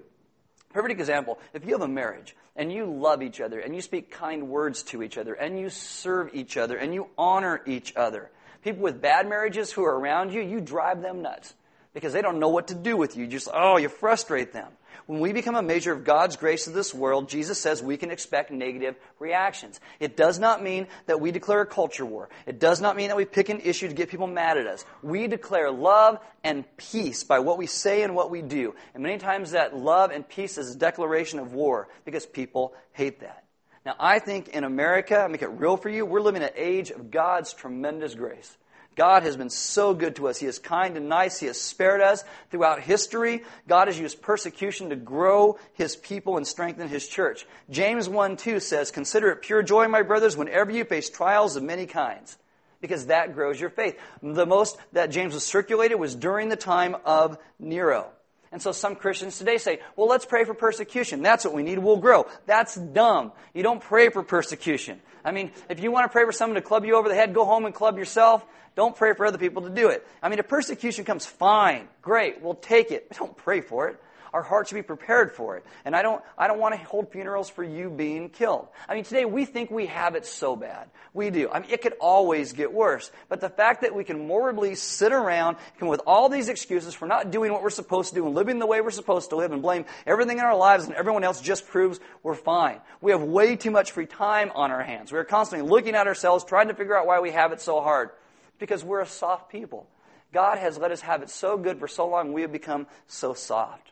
Perfect 0.73 1.01
example. 1.01 1.39
If 1.53 1.65
you 1.65 1.73
have 1.73 1.83
a 1.83 1.89
marriage 1.89 2.37
and 2.55 2.73
you 2.73 2.87
love 2.87 3.23
each 3.23 3.41
other 3.41 3.59
and 3.59 3.75
you 3.75 3.81
speak 3.81 4.11
kind 4.11 4.49
words 4.49 4.85
to 4.85 5.03
each 5.03 5.19
other 5.19 5.35
and 5.35 5.59
you 5.59 5.69
serve 5.69 6.31
each 6.33 6.57
other 6.57 6.77
and 6.77 6.95
you 6.95 7.09
honor 7.19 7.61
each 7.67 7.97
other, 7.97 8.31
people 8.63 8.83
with 8.83 9.01
bad 9.01 9.29
marriages 9.29 9.73
who 9.73 9.85
are 9.85 9.99
around 9.99 10.33
you, 10.33 10.41
you 10.41 10.61
drive 10.61 11.03
them 11.03 11.23
nuts 11.23 11.55
because 11.93 12.13
they 12.13 12.23
don't 12.23 12.39
know 12.39 12.51
what 12.51 12.69
to 12.69 12.77
do 12.77 12.97
with 12.97 13.17
you. 13.17 13.27
Just, 13.27 13.49
oh, 13.53 13.79
you 13.79 13.89
frustrate 13.89 14.53
them. 14.53 14.69
When 15.07 15.21
we 15.21 15.33
become 15.33 15.57
a 15.57 15.63
measure 15.63 15.93
of 15.93 16.05
God's 16.05 16.37
grace 16.37 16.65
to 16.65 16.71
this 16.71 16.95
world, 16.95 17.29
Jesus 17.29 17.59
says 17.59 17.83
we 17.83 17.97
can 17.97 18.11
expect 18.11 18.51
negative 18.51 18.97
reactions. 19.19 19.81
It 19.99 20.17
does 20.17 20.39
not 20.39 20.63
mean 20.63 20.87
that 21.07 21.21
we 21.21 21.31
declare 21.31 21.63
a 21.63 21.67
culture 21.67 22.07
war. 22.07 22.29
It 22.47 22.61
does 22.61 22.81
not 22.81 22.97
mean 22.97 23.09
that 23.09 23.17
we 23.17 23.25
pick 23.25 23.49
an 23.49 23.61
issue 23.61 23.89
to 23.89 23.95
get 23.95 24.09
people 24.09 24.27
mad 24.27 24.59
at 24.59 24.67
us. 24.67 24.85
We 25.03 25.27
declare 25.27 25.71
love 25.71 26.19
and 26.45 26.65
peace 26.77 27.25
by 27.25 27.41
what 27.41 27.59
we 27.59 27.67
say 27.67 28.03
and 28.03 28.15
what 28.15 28.31
we 28.31 28.43
do. 28.43 28.75
And 28.95 29.03
many 29.03 29.19
times 29.19 29.51
that 29.53 29.77
love 29.77 30.11
and 30.11 30.29
peace 30.29 30.59
is 30.59 30.75
a 30.75 30.79
declaration 30.79 31.39
of 31.39 31.53
war 31.53 31.89
because 32.05 32.27
people 32.27 32.75
hate 32.93 33.21
that. 33.21 33.45
Now, 33.85 33.95
I 33.99 34.19
think 34.19 34.49
in 34.49 34.65
America, 34.65 35.19
I 35.19 35.29
make 35.29 35.43
it 35.43 35.49
real 35.49 35.77
for 35.77 35.89
you, 35.89 36.05
we're 36.05 36.21
living 36.21 36.43
in 36.43 36.49
an 36.49 36.55
age 36.55 36.91
of 36.91 37.11
God's 37.11 37.53
tremendous 37.55 38.15
grace. 38.15 38.57
God 38.97 39.23
has 39.23 39.37
been 39.37 39.51
so 39.51 39.95
good 39.95 40.17
to 40.17 40.29
us. 40.29 40.39
He 40.39 40.47
is 40.47 40.59
kind 40.59 40.97
and 40.97 41.09
nice. 41.09 41.39
He 41.39 41.47
has 41.47 41.61
spared 41.61 42.01
us 42.01 42.25
throughout 42.51 42.81
history. 42.81 43.45
God 43.69 43.89
has 43.89 43.99
used 43.99 44.21
persecution 44.21 44.91
to 44.91 44.97
grow 44.97 45.59
His 45.75 45.97
people 45.97 46.37
and 46.37 46.47
strengthen 46.47 46.89
His 46.89 47.07
church. 47.07 47.47
James 47.71 48.09
1 48.09 48.37
2 48.37 48.61
says, 48.61 48.91
Consider 48.91 49.31
it 49.31 49.43
pure 49.43 49.63
joy, 49.63 49.89
my 49.89 50.03
brothers, 50.03 50.37
whenever 50.37 50.71
you 50.71 50.85
face 50.85 51.09
trials 51.09 51.57
of 51.57 51.63
many 51.63 51.87
kinds, 51.87 52.37
because 52.81 53.07
that 53.07 53.35
grows 53.35 53.61
your 53.61 53.71
faith. 53.71 53.99
The 54.23 54.47
most 54.47 54.77
that 54.93 55.11
James 55.11 55.35
was 55.35 55.47
circulated 55.47 55.99
was 55.99 56.15
during 56.15 56.49
the 56.49 56.57
time 56.57 56.97
of 57.05 57.39
Nero. 57.59 58.11
And 58.53 58.61
so 58.61 58.73
some 58.73 58.97
Christians 58.97 59.39
today 59.39 59.59
say, 59.59 59.79
well, 59.95 60.09
let's 60.09 60.25
pray 60.25 60.45
for 60.45 60.55
persecution. 60.55 61.23
That's 61.23 61.45
what 61.45 61.55
we 61.55 61.63
need. 61.63 61.79
We'll 61.79 61.99
grow. 61.99 62.27
That's 62.47 62.75
dumb. 62.75 63.33
You 63.55 63.63
don't 63.63 63.81
pray 63.81 64.11
for 64.11 64.25
persecution. 64.25 65.01
I 65.25 65.31
mean, 65.31 65.53
if 65.69 65.81
you 65.81 65.93
want 65.93 66.05
to 66.05 66.09
pray 66.09 66.25
for 66.25 66.33
someone 66.33 66.57
to 66.57 66.63
club 66.63 66.85
you 66.85 66.97
over 66.97 67.09
the 67.09 67.15
head, 67.15 67.33
go 67.33 67.45
home 67.45 67.65
and 67.65 67.75
club 67.75 67.97
yourself. 67.97 68.45
Don't 68.75 68.97
pray 68.97 69.15
for 69.15 69.27
other 69.27 69.39
people 69.39 69.63
to 69.63 69.71
do 69.71 69.89
it. 69.89 70.07
I 70.23 70.29
mean, 70.29 70.39
if 70.39 70.49
persecution 70.49 71.05
comes, 71.05 71.27
fine, 71.27 71.89
great, 72.03 72.43
we'll 72.43 72.55
take 72.55 72.91
it. 72.91 73.11
Don't 73.17 73.37
pray 73.37 73.61
for 73.61 73.89
it. 73.89 74.01
Our 74.33 74.43
hearts 74.43 74.71
should 74.71 74.77
be 74.77 74.83
prepared 74.83 75.33
for 75.33 75.57
it. 75.57 75.65
And 75.85 75.95
I 75.97 76.03
don't, 76.03 76.23
I 76.39 76.47
don't 76.47 76.59
want 76.59 76.75
to 76.75 76.81
hold 76.81 77.11
funerals 77.11 77.51
for 77.51 77.65
you 77.65 77.91
being 77.91 78.29
killed. 78.29 78.69
I 78.89 78.95
mean, 78.95 79.05
today 79.05 79.25
we 79.25 79.45
think 79.45 79.71
we 79.71 79.87
have 79.87 80.15
it 80.15 80.27
so 80.27 80.57
bad. 80.57 80.89
We 81.13 81.31
do. 81.31 81.51
I 81.51 81.61
mean, 81.61 81.71
it 81.71 81.83
could 81.83 81.95
always 82.01 82.53
get 82.53 82.73
worse. 82.73 83.11
But 83.29 83.41
the 83.41 83.49
fact 83.49 83.83
that 83.83 83.95
we 83.95 84.05
can 84.05 84.27
morbidly 84.27 84.75
sit 84.77 85.13
around, 85.13 85.57
come 85.79 85.89
with 85.89 86.03
all 86.07 86.29
these 86.29 86.49
excuses 86.49 86.95
for 86.95 87.07
not 87.07 87.31
doing 87.31 87.53
what 87.53 87.63
we're 87.63 87.71
supposed 87.71 88.11
to 88.11 88.15
do 88.15 88.27
and 88.27 88.35
living 88.35 88.59
the 88.59 88.67
way 88.67 88.81
we're 88.81 88.91
supposed 88.91 89.31
to 89.31 89.37
live 89.37 89.53
and 89.53 89.63
blame 89.63 89.85
everything 90.07 90.39
in 90.39 90.45
our 90.45 90.57
lives 90.57 90.85
and 90.85 90.95
everyone 90.95 91.25
else 91.25 91.41
just 91.41 91.67
proves 91.67 91.99
we're 92.23 92.35
fine. 92.35 92.81
We 93.01 93.13
have 93.13 93.23
way 93.23 93.57
too 93.57 93.71
much 93.71 93.93
free 93.93 94.07
time 94.07 94.53
on 94.55 94.71
our 94.71 94.83
hands. 94.83 95.13
We're 95.13 95.25
constantly 95.25 95.69
looking 95.69 95.95
at 95.95 96.07
ourselves, 96.07 96.45
trying 96.45 96.69
to 96.69 96.75
figure 96.75 96.97
out 96.97 97.07
why 97.07 97.21
we 97.21 97.33
have 97.33 97.53
it 97.53 97.61
so 97.61 97.81
hard. 97.81 98.11
Because 98.59 98.85
we're 98.85 99.01
a 99.01 99.07
soft 99.07 99.51
people. 99.51 99.89
God 100.33 100.59
has 100.59 100.79
let 100.79 100.93
us 100.93 101.01
have 101.01 101.23
it 101.23 101.31
so 101.31 101.57
good 101.57 101.79
for 101.79 101.89
so 101.89 102.07
long, 102.07 102.33
we 102.33 102.43
have 102.43 102.53
become 102.53 102.87
so 103.07 103.35
soft. 103.35 103.91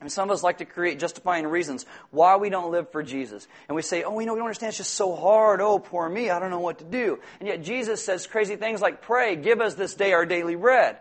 And 0.00 0.12
some 0.12 0.30
of 0.30 0.34
us 0.34 0.44
like 0.44 0.58
to 0.58 0.64
create 0.64 1.00
justifying 1.00 1.46
reasons 1.46 1.84
why 2.10 2.36
we 2.36 2.50
don't 2.50 2.70
live 2.70 2.90
for 2.90 3.02
Jesus. 3.02 3.48
And 3.68 3.74
we 3.74 3.82
say, 3.82 4.04
oh, 4.04 4.18
you 4.20 4.26
know, 4.26 4.34
we 4.34 4.38
don't 4.38 4.46
understand. 4.46 4.70
It's 4.70 4.78
just 4.78 4.94
so 4.94 5.16
hard. 5.16 5.60
Oh, 5.60 5.80
poor 5.80 6.08
me. 6.08 6.30
I 6.30 6.38
don't 6.38 6.50
know 6.50 6.60
what 6.60 6.78
to 6.78 6.84
do. 6.84 7.18
And 7.40 7.48
yet 7.48 7.62
Jesus 7.62 8.04
says 8.04 8.26
crazy 8.26 8.54
things 8.54 8.80
like, 8.80 9.02
pray, 9.02 9.34
give 9.34 9.60
us 9.60 9.74
this 9.74 9.94
day 9.94 10.12
our 10.12 10.24
daily 10.24 10.54
bread. 10.54 10.98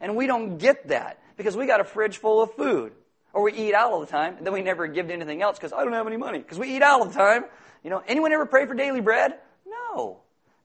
And 0.00 0.16
we 0.16 0.26
don't 0.26 0.58
get 0.58 0.88
that 0.88 1.20
because 1.36 1.56
we 1.56 1.66
got 1.66 1.80
a 1.80 1.84
fridge 1.84 2.18
full 2.18 2.42
of 2.42 2.52
food. 2.54 2.92
Or 3.32 3.42
we 3.42 3.52
eat 3.54 3.74
out 3.74 3.92
all 3.92 4.00
the 4.00 4.06
time, 4.06 4.36
and 4.36 4.44
then 4.44 4.52
we 4.52 4.60
never 4.60 4.86
give 4.86 5.06
to 5.06 5.12
anything 5.14 5.40
else 5.40 5.56
because 5.56 5.72
I 5.72 5.84
don't 5.84 5.94
have 5.94 6.06
any 6.06 6.18
money. 6.18 6.38
Because 6.38 6.58
we 6.58 6.76
eat 6.76 6.82
out 6.82 7.00
all 7.00 7.06
the 7.06 7.14
time. 7.14 7.44
You 7.82 7.88
know, 7.88 8.02
anyone 8.06 8.32
ever 8.32 8.44
pray 8.44 8.66
for 8.66 8.74
daily 8.74 9.00
bread? 9.00 9.34
No. 9.66 10.18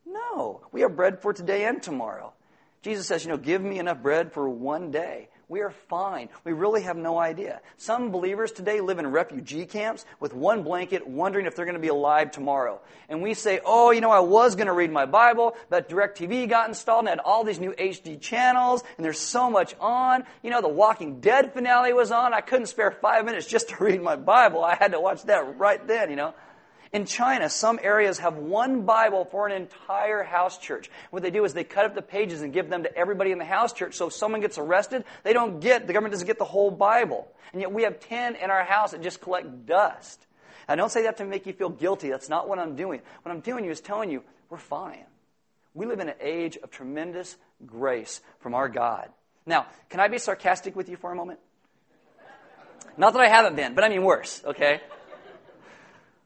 No. 0.05 0.61
We 0.73 0.81
have 0.81 0.95
bread 0.95 1.21
for 1.21 1.31
today 1.31 1.65
and 1.65 1.81
tomorrow. 1.81 2.33
Jesus 2.81 3.07
says, 3.07 3.23
you 3.23 3.31
know, 3.31 3.37
give 3.37 3.61
me 3.61 3.79
enough 3.79 4.01
bread 4.01 4.33
for 4.33 4.49
one 4.49 4.91
day. 4.91 5.29
We 5.49 5.61
are 5.61 5.71
fine. 5.71 6.27
We 6.43 6.51
really 6.51 6.81
have 6.81 6.97
no 6.97 7.17
idea. 7.17 7.61
Some 7.77 8.11
believers 8.11 8.51
today 8.51 8.81
live 8.81 8.99
in 8.99 9.07
refugee 9.07 9.65
camps 9.65 10.05
with 10.19 10.33
one 10.33 10.63
blanket, 10.63 11.07
wondering 11.07 11.45
if 11.45 11.55
they're 11.55 11.63
going 11.63 11.75
to 11.75 11.81
be 11.81 11.87
alive 11.87 12.31
tomorrow. 12.31 12.81
And 13.07 13.21
we 13.21 13.33
say, 13.33 13.61
oh, 13.63 13.91
you 13.91 14.01
know, 14.01 14.11
I 14.11 14.19
was 14.19 14.57
going 14.57 14.67
to 14.67 14.73
read 14.73 14.91
my 14.91 15.05
Bible, 15.05 15.55
but 15.69 15.87
DirecTV 15.87 16.49
got 16.49 16.67
installed 16.67 17.03
and 17.03 17.07
had 17.07 17.19
all 17.19 17.45
these 17.45 17.61
new 17.61 17.71
HD 17.71 18.19
channels, 18.19 18.83
and 18.97 19.05
there's 19.05 19.19
so 19.19 19.49
much 19.49 19.73
on. 19.79 20.25
You 20.43 20.49
know, 20.49 20.61
the 20.61 20.67
Walking 20.67 21.21
Dead 21.21 21.53
finale 21.53 21.93
was 21.93 22.11
on. 22.11 22.33
I 22.33 22.41
couldn't 22.41 22.65
spare 22.65 22.91
five 22.91 23.23
minutes 23.23 23.47
just 23.47 23.69
to 23.69 23.81
read 23.81 24.01
my 24.01 24.17
Bible. 24.17 24.65
I 24.65 24.75
had 24.75 24.91
to 24.91 24.99
watch 24.99 25.23
that 25.23 25.57
right 25.57 25.85
then, 25.87 26.09
you 26.09 26.17
know. 26.17 26.33
In 26.97 27.05
China, 27.05 27.47
some 27.47 27.79
areas 27.83 28.17
have 28.17 28.37
one 28.37 28.81
Bible 28.81 29.25
for 29.25 29.45
an 29.45 29.53
entire 29.53 30.23
house 30.23 30.57
church. 30.57 30.89
What 31.11 31.21
they 31.21 31.29
do 31.29 31.45
is 31.45 31.53
they 31.53 31.63
cut 31.63 31.85
up 31.85 31.93
the 31.93 32.01
pages 32.01 32.41
and 32.41 32.51
give 32.51 32.71
them 32.71 32.81
to 32.81 32.97
everybody 32.97 33.31
in 33.31 33.37
the 33.37 33.45
house 33.45 33.71
church. 33.71 33.93
So 33.93 34.07
if 34.07 34.13
someone 34.13 34.41
gets 34.41 34.57
arrested, 34.57 35.03
they 35.21 35.31
don't 35.31 35.59
get, 35.59 35.85
the 35.85 35.93
government 35.93 36.13
doesn't 36.13 36.25
get 36.25 36.39
the 36.39 36.43
whole 36.43 36.71
Bible. 36.71 37.27
And 37.53 37.61
yet 37.61 37.71
we 37.71 37.83
have 37.83 37.99
10 37.99 38.37
in 38.37 38.49
our 38.49 38.63
house 38.63 38.93
that 38.93 39.03
just 39.03 39.21
collect 39.21 39.67
dust. 39.67 40.25
I 40.67 40.75
don't 40.75 40.91
say 40.91 41.03
that 41.03 41.17
to 41.17 41.25
make 41.25 41.45
you 41.45 41.53
feel 41.53 41.69
guilty. 41.69 42.09
That's 42.09 42.29
not 42.29 42.49
what 42.49 42.57
I'm 42.57 42.75
doing. 42.75 43.01
What 43.21 43.31
I'm 43.31 43.41
doing 43.41 43.65
is 43.65 43.79
telling 43.79 44.09
you, 44.09 44.23
we're 44.49 44.57
fine. 44.57 45.05
We 45.75 45.85
live 45.85 45.99
in 45.99 46.09
an 46.09 46.15
age 46.19 46.57
of 46.63 46.71
tremendous 46.71 47.37
grace 47.63 48.21
from 48.39 48.55
our 48.55 48.69
God. 48.69 49.09
Now, 49.45 49.67
can 49.91 49.99
I 49.99 50.07
be 50.07 50.17
sarcastic 50.17 50.75
with 50.75 50.89
you 50.89 50.97
for 50.97 51.11
a 51.11 51.15
moment? 51.15 51.41
Not 52.97 53.13
that 53.13 53.21
I 53.21 53.27
haven't 53.27 53.55
been, 53.55 53.75
but 53.75 53.83
I 53.83 53.89
mean 53.89 54.01
worse, 54.01 54.41
okay? 54.43 54.81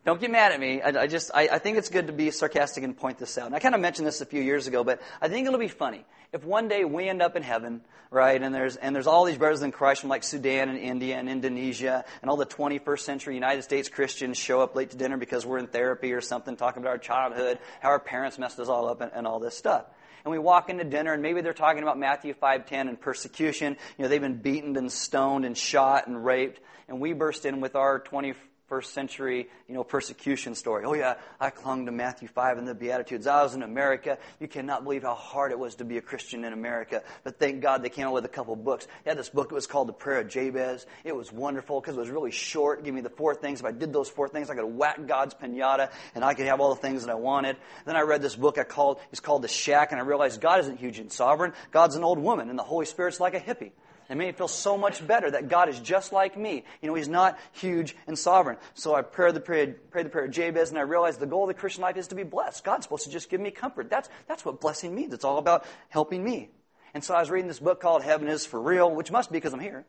Don't 0.03 0.19
get 0.19 0.31
mad 0.31 0.51
at 0.51 0.59
me. 0.59 0.81
I, 0.81 1.01
I 1.01 1.07
just, 1.07 1.29
I, 1.33 1.47
I, 1.47 1.59
think 1.59 1.77
it's 1.77 1.89
good 1.89 2.07
to 2.07 2.13
be 2.13 2.31
sarcastic 2.31 2.83
and 2.83 2.97
point 2.97 3.19
this 3.19 3.37
out. 3.37 3.45
And 3.45 3.55
I 3.55 3.59
kind 3.59 3.75
of 3.75 3.81
mentioned 3.81 4.07
this 4.07 4.19
a 4.19 4.25
few 4.25 4.41
years 4.41 4.65
ago, 4.65 4.83
but 4.83 4.99
I 5.21 5.27
think 5.27 5.45
it'll 5.45 5.59
be 5.59 5.67
funny 5.67 6.05
if 6.33 6.43
one 6.43 6.67
day 6.67 6.83
we 6.83 7.07
end 7.07 7.21
up 7.21 7.35
in 7.35 7.43
heaven, 7.43 7.81
right? 8.09 8.41
And 8.41 8.53
there's 8.53 8.77
and 8.77 8.95
there's 8.95 9.05
all 9.05 9.25
these 9.25 9.37
brothers 9.37 9.61
in 9.61 9.71
Christ 9.71 10.01
from 10.01 10.09
like 10.09 10.23
Sudan 10.23 10.69
and 10.69 10.79
India 10.79 11.17
and 11.17 11.29
Indonesia, 11.29 12.03
and 12.23 12.31
all 12.31 12.37
the 12.37 12.47
21st 12.47 12.99
century 12.99 13.35
United 13.35 13.61
States 13.61 13.89
Christians 13.89 14.39
show 14.39 14.61
up 14.61 14.75
late 14.75 14.89
to 14.89 14.97
dinner 14.97 15.17
because 15.17 15.45
we're 15.45 15.59
in 15.59 15.67
therapy 15.67 16.13
or 16.13 16.21
something, 16.21 16.55
talking 16.55 16.81
about 16.81 16.93
our 16.93 16.97
childhood, 16.97 17.59
how 17.79 17.89
our 17.89 17.99
parents 17.99 18.39
messed 18.39 18.59
us 18.59 18.69
all 18.69 18.89
up, 18.89 19.01
and, 19.01 19.11
and 19.13 19.27
all 19.27 19.39
this 19.39 19.55
stuff 19.55 19.85
and 20.23 20.31
we 20.31 20.37
walk 20.37 20.69
into 20.69 20.83
dinner 20.83 21.13
and 21.13 21.23
maybe 21.23 21.41
they're 21.41 21.51
talking 21.51 21.81
about 21.81 21.97
Matthew 21.97 22.35
5:10 22.35 22.89
and 22.89 22.99
persecution. 22.99 23.75
You 23.97 24.03
know, 24.03 24.09
they've 24.09 24.21
been 24.21 24.37
beaten 24.37 24.77
and 24.77 24.91
stoned 24.91 25.45
and 25.45 25.57
shot 25.57 26.07
and 26.07 26.23
raped, 26.23 26.59
and 26.87 26.99
we 26.99 27.13
burst 27.13 27.45
in 27.45 27.59
with 27.59 27.75
our 27.75 27.99
20 27.99 28.35
first 28.71 28.93
century, 28.93 29.49
you 29.67 29.75
know, 29.75 29.83
persecution 29.83 30.55
story. 30.55 30.85
Oh 30.85 30.93
yeah, 30.93 31.15
I 31.41 31.49
clung 31.49 31.87
to 31.87 31.91
Matthew 31.91 32.29
5 32.29 32.57
and 32.57 32.65
the 32.65 32.73
Beatitudes. 32.73 33.27
I 33.27 33.43
was 33.43 33.53
in 33.53 33.63
America. 33.63 34.17
You 34.39 34.47
cannot 34.47 34.85
believe 34.85 35.03
how 35.03 35.13
hard 35.13 35.51
it 35.51 35.59
was 35.59 35.75
to 35.75 35.83
be 35.83 35.97
a 35.97 36.01
Christian 36.01 36.45
in 36.45 36.53
America. 36.53 37.03
But 37.25 37.37
thank 37.37 37.59
God 37.59 37.83
they 37.83 37.89
came 37.89 38.07
out 38.07 38.13
with 38.13 38.23
a 38.23 38.29
couple 38.29 38.55
books. 38.55 38.87
They 39.03 39.11
had 39.11 39.17
this 39.17 39.27
book, 39.27 39.51
it 39.51 39.55
was 39.55 39.67
called 39.67 39.89
The 39.89 39.93
Prayer 39.93 40.21
of 40.21 40.29
Jabez. 40.29 40.85
It 41.03 41.13
was 41.13 41.33
wonderful 41.33 41.81
because 41.81 41.97
it 41.97 41.99
was 41.99 42.09
really 42.09 42.31
short. 42.31 42.79
It 42.79 42.85
gave 42.85 42.93
me 42.93 43.01
the 43.01 43.09
four 43.09 43.35
things. 43.35 43.59
If 43.59 43.65
I 43.65 43.73
did 43.73 43.91
those 43.91 44.07
four 44.07 44.29
things, 44.29 44.49
I 44.49 44.55
could 44.55 44.63
whack 44.63 45.05
God's 45.05 45.33
pinata 45.33 45.91
and 46.15 46.23
I 46.23 46.33
could 46.33 46.45
have 46.45 46.61
all 46.61 46.73
the 46.73 46.79
things 46.79 47.03
that 47.03 47.11
I 47.11 47.15
wanted. 47.15 47.57
Then 47.83 47.97
I 47.97 48.03
read 48.03 48.21
this 48.21 48.37
book 48.37 48.57
I 48.57 48.63
called, 48.63 49.01
it's 49.11 49.19
called 49.19 49.41
The 49.41 49.49
Shack 49.49 49.91
and 49.91 49.99
I 49.99 50.05
realized 50.05 50.39
God 50.39 50.61
isn't 50.61 50.79
huge 50.79 50.97
and 50.97 51.11
sovereign. 51.11 51.51
God's 51.71 51.97
an 51.97 52.05
old 52.05 52.19
woman 52.19 52.49
and 52.49 52.57
the 52.57 52.63
Holy 52.63 52.85
Spirit's 52.85 53.19
like 53.19 53.33
a 53.33 53.41
hippie. 53.41 53.71
It 54.11 54.17
made 54.17 54.25
me 54.25 54.31
feel 54.33 54.49
so 54.49 54.77
much 54.77 55.05
better 55.07 55.31
that 55.31 55.47
God 55.47 55.69
is 55.69 55.79
just 55.79 56.11
like 56.11 56.37
me. 56.37 56.65
You 56.81 56.89
know, 56.89 56.95
He's 56.95 57.07
not 57.07 57.39
huge 57.53 57.95
and 58.07 58.19
sovereign. 58.19 58.57
So 58.73 58.93
I 58.93 59.03
prayed 59.03 59.35
the 59.35 59.39
prayer, 59.39 59.73
prayed 59.89 60.05
the 60.05 60.09
prayer 60.09 60.25
of 60.25 60.31
Jabez, 60.31 60.69
and 60.69 60.77
I 60.77 60.81
realized 60.81 61.21
the 61.21 61.25
goal 61.25 61.43
of 61.43 61.47
the 61.47 61.53
Christian 61.53 61.81
life 61.81 61.95
is 61.95 62.09
to 62.09 62.15
be 62.15 62.23
blessed. 62.23 62.65
God's 62.65 62.83
supposed 62.83 63.05
to 63.05 63.09
just 63.09 63.29
give 63.29 63.39
me 63.39 63.51
comfort. 63.51 63.89
That's, 63.89 64.09
that's 64.27 64.43
what 64.43 64.59
blessing 64.59 64.93
means. 64.93 65.13
It's 65.13 65.23
all 65.23 65.37
about 65.37 65.65
helping 65.87 66.25
me. 66.25 66.49
And 66.93 67.01
so 67.01 67.13
I 67.13 67.21
was 67.21 67.31
reading 67.31 67.47
this 67.47 67.59
book 67.59 67.79
called 67.79 68.03
Heaven 68.03 68.27
is 68.27 68.45
for 68.45 68.61
Real, 68.61 68.93
which 68.93 69.11
must 69.11 69.31
be 69.31 69.37
because 69.37 69.53
I'm 69.53 69.61
here. 69.61 69.85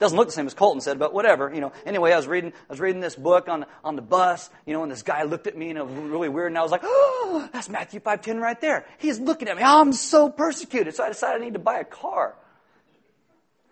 Doesn't 0.00 0.16
look 0.16 0.28
the 0.28 0.32
same 0.32 0.46
as 0.46 0.54
Colton 0.54 0.80
said, 0.80 0.98
but 0.98 1.12
whatever. 1.12 1.52
You 1.54 1.60
know. 1.60 1.72
Anyway, 1.84 2.12
I 2.12 2.16
was 2.16 2.26
reading 2.26 2.52
I 2.52 2.72
was 2.72 2.80
reading 2.80 3.00
this 3.00 3.14
book 3.14 3.48
on 3.48 3.66
on 3.84 3.96
the 3.96 4.02
bus, 4.02 4.48
you 4.66 4.72
know, 4.72 4.82
and 4.82 4.90
this 4.90 5.02
guy 5.02 5.22
looked 5.24 5.46
at 5.46 5.56
me 5.56 5.68
and 5.68 5.78
it 5.78 5.86
was 5.86 5.94
really 5.94 6.30
weird, 6.30 6.50
and 6.50 6.58
I 6.58 6.62
was 6.62 6.72
like, 6.72 6.80
oh, 6.82 7.48
that's 7.52 7.68
Matthew 7.68 8.00
five 8.00 8.22
ten 8.22 8.40
right 8.40 8.60
there. 8.60 8.86
He's 8.98 9.20
looking 9.20 9.46
at 9.48 9.56
me. 9.56 9.62
Oh, 9.62 9.80
I'm 9.80 9.92
so 9.92 10.30
persecuted. 10.30 10.94
So 10.94 11.04
I 11.04 11.08
decided 11.08 11.42
I 11.42 11.44
need 11.44 11.52
to 11.52 11.60
buy 11.60 11.78
a 11.78 11.84
car. 11.84 12.34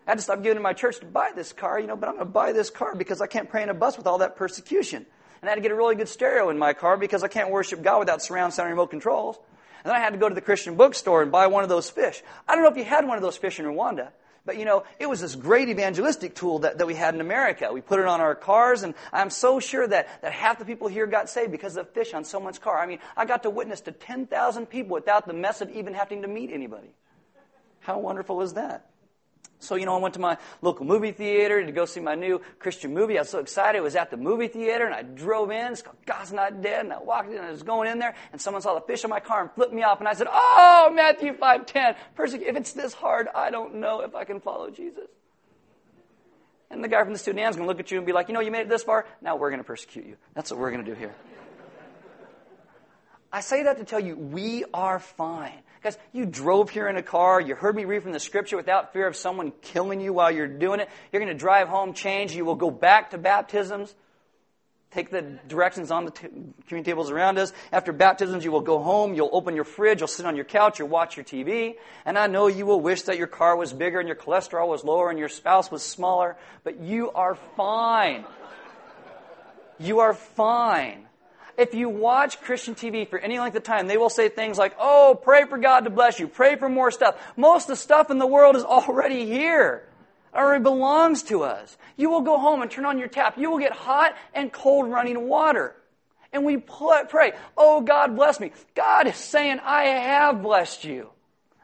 I 0.05 0.11
had 0.11 0.17
to 0.17 0.23
stop 0.23 0.41
giving 0.41 0.57
to 0.57 0.61
my 0.61 0.73
church 0.73 0.99
to 0.99 1.05
buy 1.05 1.31
this 1.35 1.53
car, 1.53 1.79
you 1.79 1.85
know, 1.85 1.95
but 1.95 2.09
I'm 2.09 2.15
going 2.15 2.25
to 2.25 2.31
buy 2.31 2.51
this 2.51 2.71
car 2.71 2.95
because 2.95 3.21
I 3.21 3.27
can't 3.27 3.47
pray 3.47 3.61
in 3.61 3.69
a 3.69 3.75
bus 3.75 3.95
with 3.95 4.07
all 4.07 4.19
that 4.19 4.37
persecution. 4.37 5.05
And 5.41 5.47
I 5.47 5.51
had 5.51 5.55
to 5.55 5.61
get 5.61 5.71
a 5.71 5.75
really 5.75 5.95
good 5.95 6.09
stereo 6.09 6.49
in 6.49 6.57
my 6.57 6.73
car 6.73 6.97
because 6.97 7.23
I 7.23 7.27
can't 7.27 7.51
worship 7.51 7.83
God 7.83 7.99
without 7.99 8.23
surround 8.23 8.53
sound 8.53 8.69
remote 8.69 8.89
controls. 8.89 9.37
And 9.83 9.91
then 9.91 9.95
I 9.95 9.99
had 9.99 10.13
to 10.13 10.17
go 10.17 10.27
to 10.27 10.33
the 10.33 10.41
Christian 10.41 10.75
bookstore 10.75 11.21
and 11.21 11.31
buy 11.31 11.47
one 11.47 11.63
of 11.63 11.69
those 11.69 11.89
fish. 11.89 12.23
I 12.47 12.55
don't 12.55 12.63
know 12.63 12.71
if 12.71 12.77
you 12.77 12.85
had 12.85 13.07
one 13.07 13.17
of 13.17 13.21
those 13.23 13.37
fish 13.37 13.59
in 13.59 13.65
Rwanda. 13.65 14.09
But 14.49 14.57
you 14.57 14.65
know, 14.65 14.83
it 14.97 15.07
was 15.07 15.21
this 15.21 15.35
great 15.35 15.69
evangelistic 15.69 16.33
tool 16.33 16.57
that, 16.59 16.79
that 16.79 16.87
we 16.87 16.95
had 16.95 17.13
in 17.13 17.21
America. 17.21 17.69
We 17.71 17.81
put 17.81 17.99
it 17.99 18.07
on 18.07 18.19
our 18.19 18.33
cars, 18.33 18.81
and 18.81 18.95
I'm 19.13 19.29
so 19.29 19.59
sure 19.59 19.87
that, 19.87 20.23
that 20.23 20.31
half 20.31 20.57
the 20.57 20.65
people 20.65 20.87
here 20.87 21.05
got 21.05 21.29
saved 21.29 21.51
because 21.51 21.77
of 21.77 21.87
fish 21.91 22.15
on 22.15 22.25
someone's 22.25 22.57
car. 22.57 22.79
I 22.79 22.87
mean, 22.87 22.97
I 23.15 23.25
got 23.25 23.43
to 23.43 23.51
witness 23.51 23.81
to 23.81 23.91
10,000 23.91 24.65
people 24.65 24.95
without 24.95 25.27
the 25.27 25.33
mess 25.33 25.61
of 25.61 25.69
even 25.69 25.93
having 25.93 26.23
to 26.23 26.27
meet 26.27 26.49
anybody. 26.51 26.89
How 27.81 27.99
wonderful 27.99 28.41
is 28.41 28.53
that? 28.53 28.89
So, 29.61 29.75
you 29.75 29.85
know, 29.85 29.95
I 29.95 29.99
went 29.99 30.13
to 30.13 30.21
my 30.21 30.37
local 30.61 30.85
movie 30.85 31.11
theater 31.11 31.63
to 31.63 31.71
go 31.73 31.83
see 31.83 31.99
my 31.99 32.15
new 32.15 32.41
Christian 32.59 32.93
movie. 32.93 33.17
I 33.17 33.21
was 33.21 33.29
so 33.29 33.39
excited. 33.39 33.77
I 33.77 33.81
was 33.81 33.97
at 33.97 34.09
the 34.09 34.15
movie 34.15 34.47
theater 34.47 34.85
and 34.85 34.95
I 34.95 35.01
drove 35.01 35.51
in. 35.51 35.73
It's 35.73 35.81
called 35.81 35.97
God's 36.05 36.31
Not 36.31 36.61
Dead. 36.61 36.85
And 36.85 36.93
I 36.93 36.99
walked 36.99 37.29
in 37.29 37.37
and 37.37 37.45
I 37.45 37.51
was 37.51 37.63
going 37.63 37.89
in 37.89 37.99
there 37.99 38.15
and 38.31 38.39
someone 38.39 38.61
saw 38.61 38.73
the 38.73 38.81
fish 38.81 39.03
on 39.03 39.09
my 39.09 39.19
car 39.19 39.41
and 39.41 39.51
flipped 39.51 39.73
me 39.73 39.83
off. 39.83 39.99
And 39.99 40.07
I 40.07 40.13
said, 40.13 40.27
Oh, 40.31 40.91
Matthew 40.95 41.33
5.10. 41.33 41.95
If 42.17 42.55
it's 42.55 42.71
this 42.71 42.93
hard, 42.93 43.27
I 43.35 43.51
don't 43.51 43.75
know 43.75 43.99
if 43.99 44.15
I 44.15 44.23
can 44.23 44.39
follow 44.39 44.69
Jesus. 44.69 45.09
And 46.71 46.81
the 46.81 46.87
guy 46.87 47.03
from 47.03 47.11
the 47.11 47.19
Sudan 47.19 47.49
is 47.49 47.57
going 47.57 47.67
to 47.67 47.67
look 47.67 47.81
at 47.81 47.91
you 47.91 47.97
and 47.97 48.07
be 48.07 48.13
like, 48.13 48.29
You 48.29 48.35
know, 48.35 48.39
you 48.39 48.51
made 48.51 48.61
it 48.61 48.69
this 48.69 48.83
far. 48.83 49.05
Now 49.21 49.35
we're 49.35 49.49
going 49.49 49.59
to 49.59 49.65
persecute 49.65 50.05
you. 50.05 50.15
That's 50.35 50.51
what 50.51 50.59
we're 50.59 50.71
going 50.71 50.85
to 50.85 50.89
do 50.89 50.97
here. 50.97 51.15
I 53.31 53.41
say 53.41 53.63
that 53.63 53.77
to 53.77 53.83
tell 53.83 53.99
you 53.99 54.15
we 54.15 54.63
are 54.73 54.99
fine. 54.99 55.61
Guys, 55.81 55.97
you 56.11 56.25
drove 56.25 56.69
here 56.69 56.89
in 56.89 56.97
a 56.97 57.03
car, 57.03 57.39
you 57.39 57.55
heard 57.55 57.75
me 57.75 57.85
read 57.85 58.03
from 58.03 58.11
the 58.11 58.19
scripture 58.19 58.57
without 58.57 58.91
fear 58.91 59.07
of 59.07 59.15
someone 59.15 59.53
killing 59.61 60.01
you 60.01 60.11
while 60.11 60.29
you're 60.29 60.47
doing 60.47 60.81
it. 60.81 60.89
You're 61.11 61.21
going 61.21 61.31
to 61.31 61.39
drive 61.39 61.69
home, 61.69 61.93
change, 61.93 62.33
you 62.33 62.43
will 62.43 62.55
go 62.55 62.69
back 62.69 63.11
to 63.11 63.17
baptisms. 63.17 63.95
Take 64.91 65.11
the 65.11 65.21
directions 65.47 65.91
on 65.91 66.05
the 66.05 66.11
t- 66.11 66.27
community 66.67 66.83
tables 66.83 67.11
around 67.11 67.37
us. 67.37 67.53
After 67.71 67.93
baptisms, 67.93 68.43
you 68.43 68.51
will 68.51 68.61
go 68.61 68.79
home, 68.79 69.13
you'll 69.13 69.29
open 69.31 69.55
your 69.55 69.63
fridge, 69.63 70.01
you'll 70.01 70.07
sit 70.07 70.25
on 70.25 70.35
your 70.35 70.45
couch, 70.45 70.79
you'll 70.79 70.87
watch 70.87 71.15
your 71.15 71.23
TV. 71.23 71.75
And 72.05 72.17
I 72.17 72.25
know 72.25 72.47
you 72.47 72.65
will 72.65 72.81
wish 72.81 73.03
that 73.03 73.17
your 73.17 73.27
car 73.27 73.55
was 73.55 73.71
bigger 73.71 73.99
and 73.99 74.07
your 74.07 74.17
cholesterol 74.17 74.67
was 74.67 74.83
lower 74.83 75.11
and 75.11 75.19
your 75.19 75.29
spouse 75.29 75.69
was 75.69 75.83
smaller, 75.83 76.37
but 76.63 76.79
you 76.79 77.11
are 77.11 77.35
fine. 77.55 78.25
You 79.77 79.99
are 79.99 80.15
fine. 80.15 81.05
If 81.59 81.73
you 81.73 81.89
watch 81.89 82.39
Christian 82.39 82.73
TV 82.73 83.05
for 83.05 83.19
any 83.19 83.37
length 83.37 83.57
of 83.57 83.63
time, 83.63 83.87
they 83.87 83.97
will 83.97 84.09
say 84.09 84.29
things 84.29 84.57
like, 84.57 84.77
oh, 84.79 85.19
pray 85.21 85.43
for 85.43 85.57
God 85.57 85.81
to 85.81 85.89
bless 85.89 86.17
you, 86.17 86.29
pray 86.29 86.55
for 86.55 86.69
more 86.69 86.89
stuff. 86.89 87.21
Most 87.35 87.63
of 87.63 87.69
the 87.69 87.75
stuff 87.75 88.09
in 88.09 88.17
the 88.17 88.25
world 88.25 88.55
is 88.55 88.63
already 88.63 89.25
here. 89.25 89.85
Already 90.33 90.63
belongs 90.63 91.23
to 91.23 91.43
us. 91.43 91.77
You 91.97 92.09
will 92.09 92.21
go 92.21 92.37
home 92.37 92.61
and 92.61 92.71
turn 92.71 92.85
on 92.85 92.97
your 92.97 93.09
tap. 93.09 93.37
You 93.37 93.51
will 93.51 93.57
get 93.57 93.73
hot 93.73 94.15
and 94.33 94.53
cold 94.53 94.89
running 94.89 95.27
water. 95.27 95.75
And 96.31 96.45
we 96.45 96.55
pray, 96.55 97.33
oh, 97.57 97.81
God 97.81 98.15
bless 98.15 98.39
me. 98.39 98.53
God 98.73 99.07
is 99.07 99.17
saying, 99.17 99.59
I 99.61 99.83
have 99.85 100.41
blessed 100.41 100.85
you. 100.85 101.09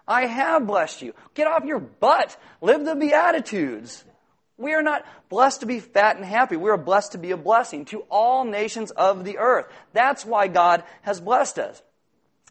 I 0.06 0.26
have 0.26 0.68
blessed 0.68 1.04
you. 1.04 1.14
Get 1.36 1.48
off 1.48 1.64
your 1.64 1.80
butt. 1.80 2.36
Live 2.62 2.84
the 2.84 2.96
Beatitudes. 2.96 4.04
We 4.58 4.74
are 4.74 4.82
not 4.82 5.06
blessed 5.30 5.62
to 5.62 5.66
be 5.66 5.80
fat 5.80 6.16
and 6.16 6.26
happy. 6.26 6.56
We 6.56 6.70
are 6.70 6.78
blessed 6.78 7.12
to 7.12 7.18
be 7.18 7.32
a 7.32 7.38
blessing 7.38 7.86
to 7.86 8.02
all 8.10 8.46
nations 8.46 8.92
of 8.92 9.26
the 9.26 9.38
earth. 9.38 9.66
That's 9.94 10.26
why 10.26 10.48
God 10.48 10.84
has 11.02 11.20
blessed 11.20 11.60
us. 11.60 11.82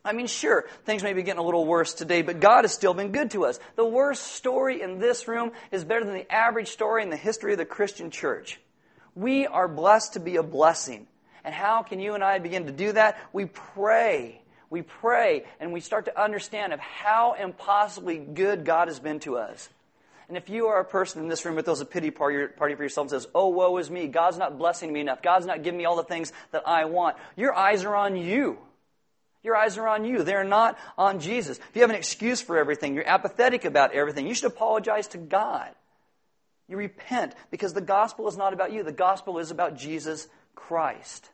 I 0.04 0.12
mean, 0.12 0.26
sure, 0.26 0.66
things 0.84 1.02
may 1.02 1.14
be 1.14 1.22
getting 1.22 1.40
a 1.40 1.44
little 1.44 1.64
worse 1.64 1.94
today, 1.94 2.20
but 2.20 2.38
God 2.38 2.64
has 2.64 2.74
still 2.74 2.92
been 2.92 3.10
good 3.10 3.30
to 3.30 3.46
us. 3.46 3.58
The 3.76 3.86
worst 3.86 4.22
story 4.22 4.82
in 4.82 4.98
this 4.98 5.26
room 5.26 5.52
is 5.72 5.82
better 5.82 6.04
than 6.04 6.14
the 6.14 6.30
average 6.30 6.68
story 6.68 7.02
in 7.02 7.08
the 7.08 7.16
history 7.16 7.52
of 7.52 7.58
the 7.58 7.64
Christian 7.64 8.10
church. 8.10 8.60
We 9.14 9.46
are 9.46 9.66
blessed 9.66 10.12
to 10.12 10.20
be 10.20 10.36
a 10.36 10.42
blessing. 10.42 11.06
And 11.42 11.54
how 11.54 11.82
can 11.82 12.00
you 12.00 12.14
and 12.14 12.22
I 12.22 12.38
begin 12.38 12.66
to 12.66 12.72
do 12.72 12.92
that? 12.92 13.18
We 13.32 13.46
pray. 13.46 14.42
We 14.68 14.82
pray 14.82 15.44
and 15.58 15.72
we 15.72 15.80
start 15.80 16.04
to 16.04 16.20
understand 16.22 16.74
of 16.74 16.80
how 16.80 17.32
impossibly 17.32 18.18
good 18.18 18.66
God 18.66 18.88
has 18.88 19.00
been 19.00 19.20
to 19.20 19.38
us. 19.38 19.70
And 20.28 20.36
if 20.36 20.48
you 20.48 20.66
are 20.66 20.80
a 20.80 20.84
person 20.84 21.22
in 21.22 21.28
this 21.28 21.44
room 21.44 21.56
that 21.56 21.64
throws 21.64 21.80
a 21.80 21.86
pity 21.86 22.10
party 22.10 22.48
for 22.56 22.82
yourself 22.82 23.04
and 23.04 23.10
says, 23.10 23.28
Oh, 23.34 23.48
woe 23.48 23.76
is 23.76 23.90
me, 23.90 24.06
God's 24.06 24.38
not 24.38 24.58
blessing 24.58 24.92
me 24.92 25.00
enough, 25.00 25.22
God's 25.22 25.46
not 25.46 25.62
giving 25.62 25.78
me 25.78 25.84
all 25.84 25.96
the 25.96 26.04
things 26.04 26.32
that 26.52 26.66
I 26.66 26.86
want, 26.86 27.16
your 27.36 27.54
eyes 27.54 27.84
are 27.84 27.94
on 27.94 28.16
you. 28.16 28.58
Your 29.42 29.56
eyes 29.56 29.76
are 29.76 29.86
on 29.86 30.06
you. 30.06 30.22
They're 30.22 30.42
not 30.42 30.78
on 30.96 31.20
Jesus. 31.20 31.58
If 31.58 31.76
you 31.76 31.82
have 31.82 31.90
an 31.90 31.96
excuse 31.96 32.40
for 32.40 32.56
everything, 32.56 32.94
you're 32.94 33.06
apathetic 33.06 33.66
about 33.66 33.92
everything, 33.92 34.26
you 34.26 34.34
should 34.34 34.50
apologize 34.50 35.08
to 35.08 35.18
God. 35.18 35.68
You 36.66 36.78
repent 36.78 37.34
because 37.50 37.74
the 37.74 37.82
gospel 37.82 38.26
is 38.26 38.38
not 38.38 38.54
about 38.54 38.72
you. 38.72 38.82
The 38.82 38.90
gospel 38.90 39.38
is 39.38 39.50
about 39.50 39.76
Jesus 39.76 40.26
Christ. 40.54 41.28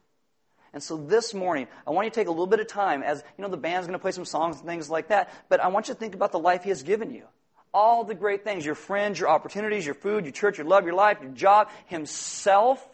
And 0.73 0.83
so 0.83 0.97
this 0.97 1.35
morning, 1.35 1.69
I 1.87 1.91
want 1.91 2.07
you 2.07 2.11
to 2.11 2.15
take 2.15 2.29
a 2.29 2.33
little 2.33 2.47
bit 2.47 2.61
of 2.61 2.67
time 2.67 3.03
as, 3.03 3.23
you 3.37 3.43
know, 3.43 3.49
the 3.49 3.57
band's 3.57 3.87
going 3.87 3.99
to 3.99 4.03
play 4.03 4.13
some 4.13 4.25
songs 4.25 4.59
and 4.59 4.67
things 4.67 4.91
like 4.91 5.09
that, 5.09 5.33
but 5.49 5.61
I 5.61 5.69
want 5.69 5.89
you 5.89 5.95
to 5.95 6.01
think 6.01 6.15
about 6.15 6.33
the 6.33 6.39
life 6.39 6.63
He 6.65 6.69
has 6.71 6.83
given 6.83 7.13
you. 7.13 7.25
All 7.73 8.05
the 8.05 8.15
great 8.15 8.45
things, 8.45 8.65
your 8.67 8.75
friends, 8.75 9.19
your 9.21 9.29
opportunities, 9.29 9.87
your 9.87 9.95
food, 9.95 10.25
your 10.25 10.33
church, 10.33 10.59
your 10.59 10.67
love, 10.67 10.85
your 10.85 10.95
life, 10.95 11.19
your 11.23 11.31
job, 11.31 11.69
Himself, 11.87 12.85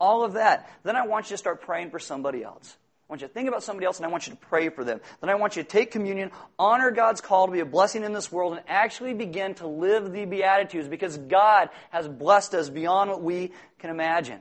all 0.00 0.24
of 0.24 0.34
that. 0.34 0.70
Then 0.82 0.96
I 0.96 1.06
want 1.06 1.26
you 1.26 1.34
to 1.34 1.38
start 1.38 1.62
praying 1.62 1.90
for 1.90 1.98
somebody 1.98 2.42
else. 2.42 2.76
I 3.08 3.12
want 3.12 3.22
you 3.22 3.28
to 3.28 3.34
think 3.34 3.48
about 3.48 3.62
somebody 3.62 3.86
else 3.86 3.98
and 3.98 4.06
I 4.06 4.08
want 4.08 4.26
you 4.26 4.32
to 4.32 4.38
pray 4.38 4.68
for 4.68 4.82
them. 4.82 5.00
Then 5.20 5.30
I 5.30 5.36
want 5.36 5.54
you 5.54 5.62
to 5.62 5.68
take 5.68 5.92
communion, 5.92 6.32
honor 6.58 6.90
God's 6.90 7.20
call 7.20 7.46
to 7.46 7.52
be 7.52 7.60
a 7.60 7.66
blessing 7.66 8.02
in 8.02 8.12
this 8.12 8.32
world, 8.32 8.54
and 8.54 8.62
actually 8.66 9.14
begin 9.14 9.54
to 9.54 9.68
live 9.68 10.12
the 10.12 10.24
Beatitudes 10.24 10.88
because 10.88 11.16
God 11.16 11.68
has 11.90 12.08
blessed 12.08 12.54
us 12.54 12.68
beyond 12.68 13.10
what 13.10 13.22
we 13.22 13.52
can 13.78 13.90
imagine. 13.90 14.40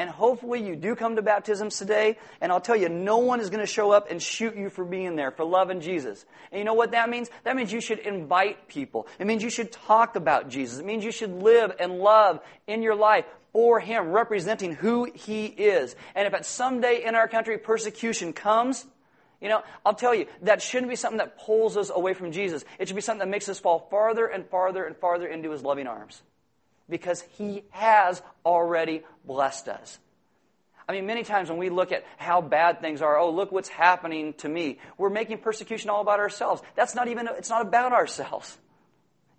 And 0.00 0.08
hopefully 0.08 0.66
you 0.66 0.76
do 0.76 0.96
come 0.96 1.16
to 1.16 1.22
baptisms 1.22 1.76
today, 1.76 2.16
and 2.40 2.50
I'll 2.50 2.58
tell 2.62 2.74
you, 2.74 2.88
no 2.88 3.18
one 3.18 3.38
is 3.38 3.50
going 3.50 3.60
to 3.60 3.66
show 3.66 3.90
up 3.90 4.10
and 4.10 4.20
shoot 4.20 4.56
you 4.56 4.70
for 4.70 4.82
being 4.82 5.14
there, 5.14 5.30
for 5.30 5.44
loving 5.44 5.82
Jesus. 5.82 6.24
And 6.50 6.58
you 6.58 6.64
know 6.64 6.72
what 6.72 6.92
that 6.92 7.10
means? 7.10 7.28
That 7.44 7.54
means 7.54 7.70
you 7.70 7.82
should 7.82 7.98
invite 7.98 8.66
people. 8.66 9.06
It 9.18 9.26
means 9.26 9.42
you 9.42 9.50
should 9.50 9.70
talk 9.70 10.16
about 10.16 10.48
Jesus. 10.48 10.78
It 10.78 10.86
means 10.86 11.04
you 11.04 11.12
should 11.12 11.42
live 11.42 11.76
and 11.78 11.98
love 11.98 12.40
in 12.66 12.80
your 12.80 12.94
life 12.94 13.26
for 13.52 13.78
Him, 13.78 14.08
representing 14.12 14.72
who 14.72 15.04
He 15.14 15.44
is. 15.44 15.94
And 16.14 16.26
if 16.26 16.32
at 16.32 16.46
some 16.46 16.80
day 16.80 17.04
in 17.04 17.14
our 17.14 17.28
country 17.28 17.58
persecution 17.58 18.32
comes, 18.32 18.86
you 19.38 19.50
know, 19.50 19.62
I'll 19.84 19.92
tell 19.92 20.14
you, 20.14 20.28
that 20.40 20.62
shouldn't 20.62 20.88
be 20.88 20.96
something 20.96 21.18
that 21.18 21.38
pulls 21.38 21.76
us 21.76 21.90
away 21.94 22.14
from 22.14 22.32
Jesus. 22.32 22.64
It 22.78 22.88
should 22.88 22.96
be 22.96 23.02
something 23.02 23.18
that 23.18 23.30
makes 23.30 23.50
us 23.50 23.60
fall 23.60 23.86
farther 23.90 24.24
and 24.24 24.46
farther 24.46 24.86
and 24.86 24.96
farther 24.96 25.26
into 25.26 25.50
His 25.50 25.62
loving 25.62 25.86
arms. 25.86 26.22
Because 26.90 27.22
He 27.38 27.62
has 27.70 28.20
already 28.44 29.02
blessed 29.24 29.68
us. 29.68 29.98
I 30.88 30.92
mean, 30.92 31.06
many 31.06 31.22
times 31.22 31.48
when 31.48 31.58
we 31.58 31.70
look 31.70 31.92
at 31.92 32.04
how 32.16 32.40
bad 32.40 32.80
things 32.80 33.00
are, 33.00 33.16
oh, 33.16 33.30
look 33.30 33.52
what's 33.52 33.68
happening 33.68 34.32
to 34.38 34.48
me, 34.48 34.80
we're 34.98 35.08
making 35.08 35.38
persecution 35.38 35.88
all 35.88 36.00
about 36.00 36.18
ourselves. 36.18 36.62
That's 36.74 36.96
not 36.96 37.06
even, 37.06 37.28
it's 37.38 37.48
not 37.48 37.62
about 37.62 37.92
ourselves. 37.92 38.58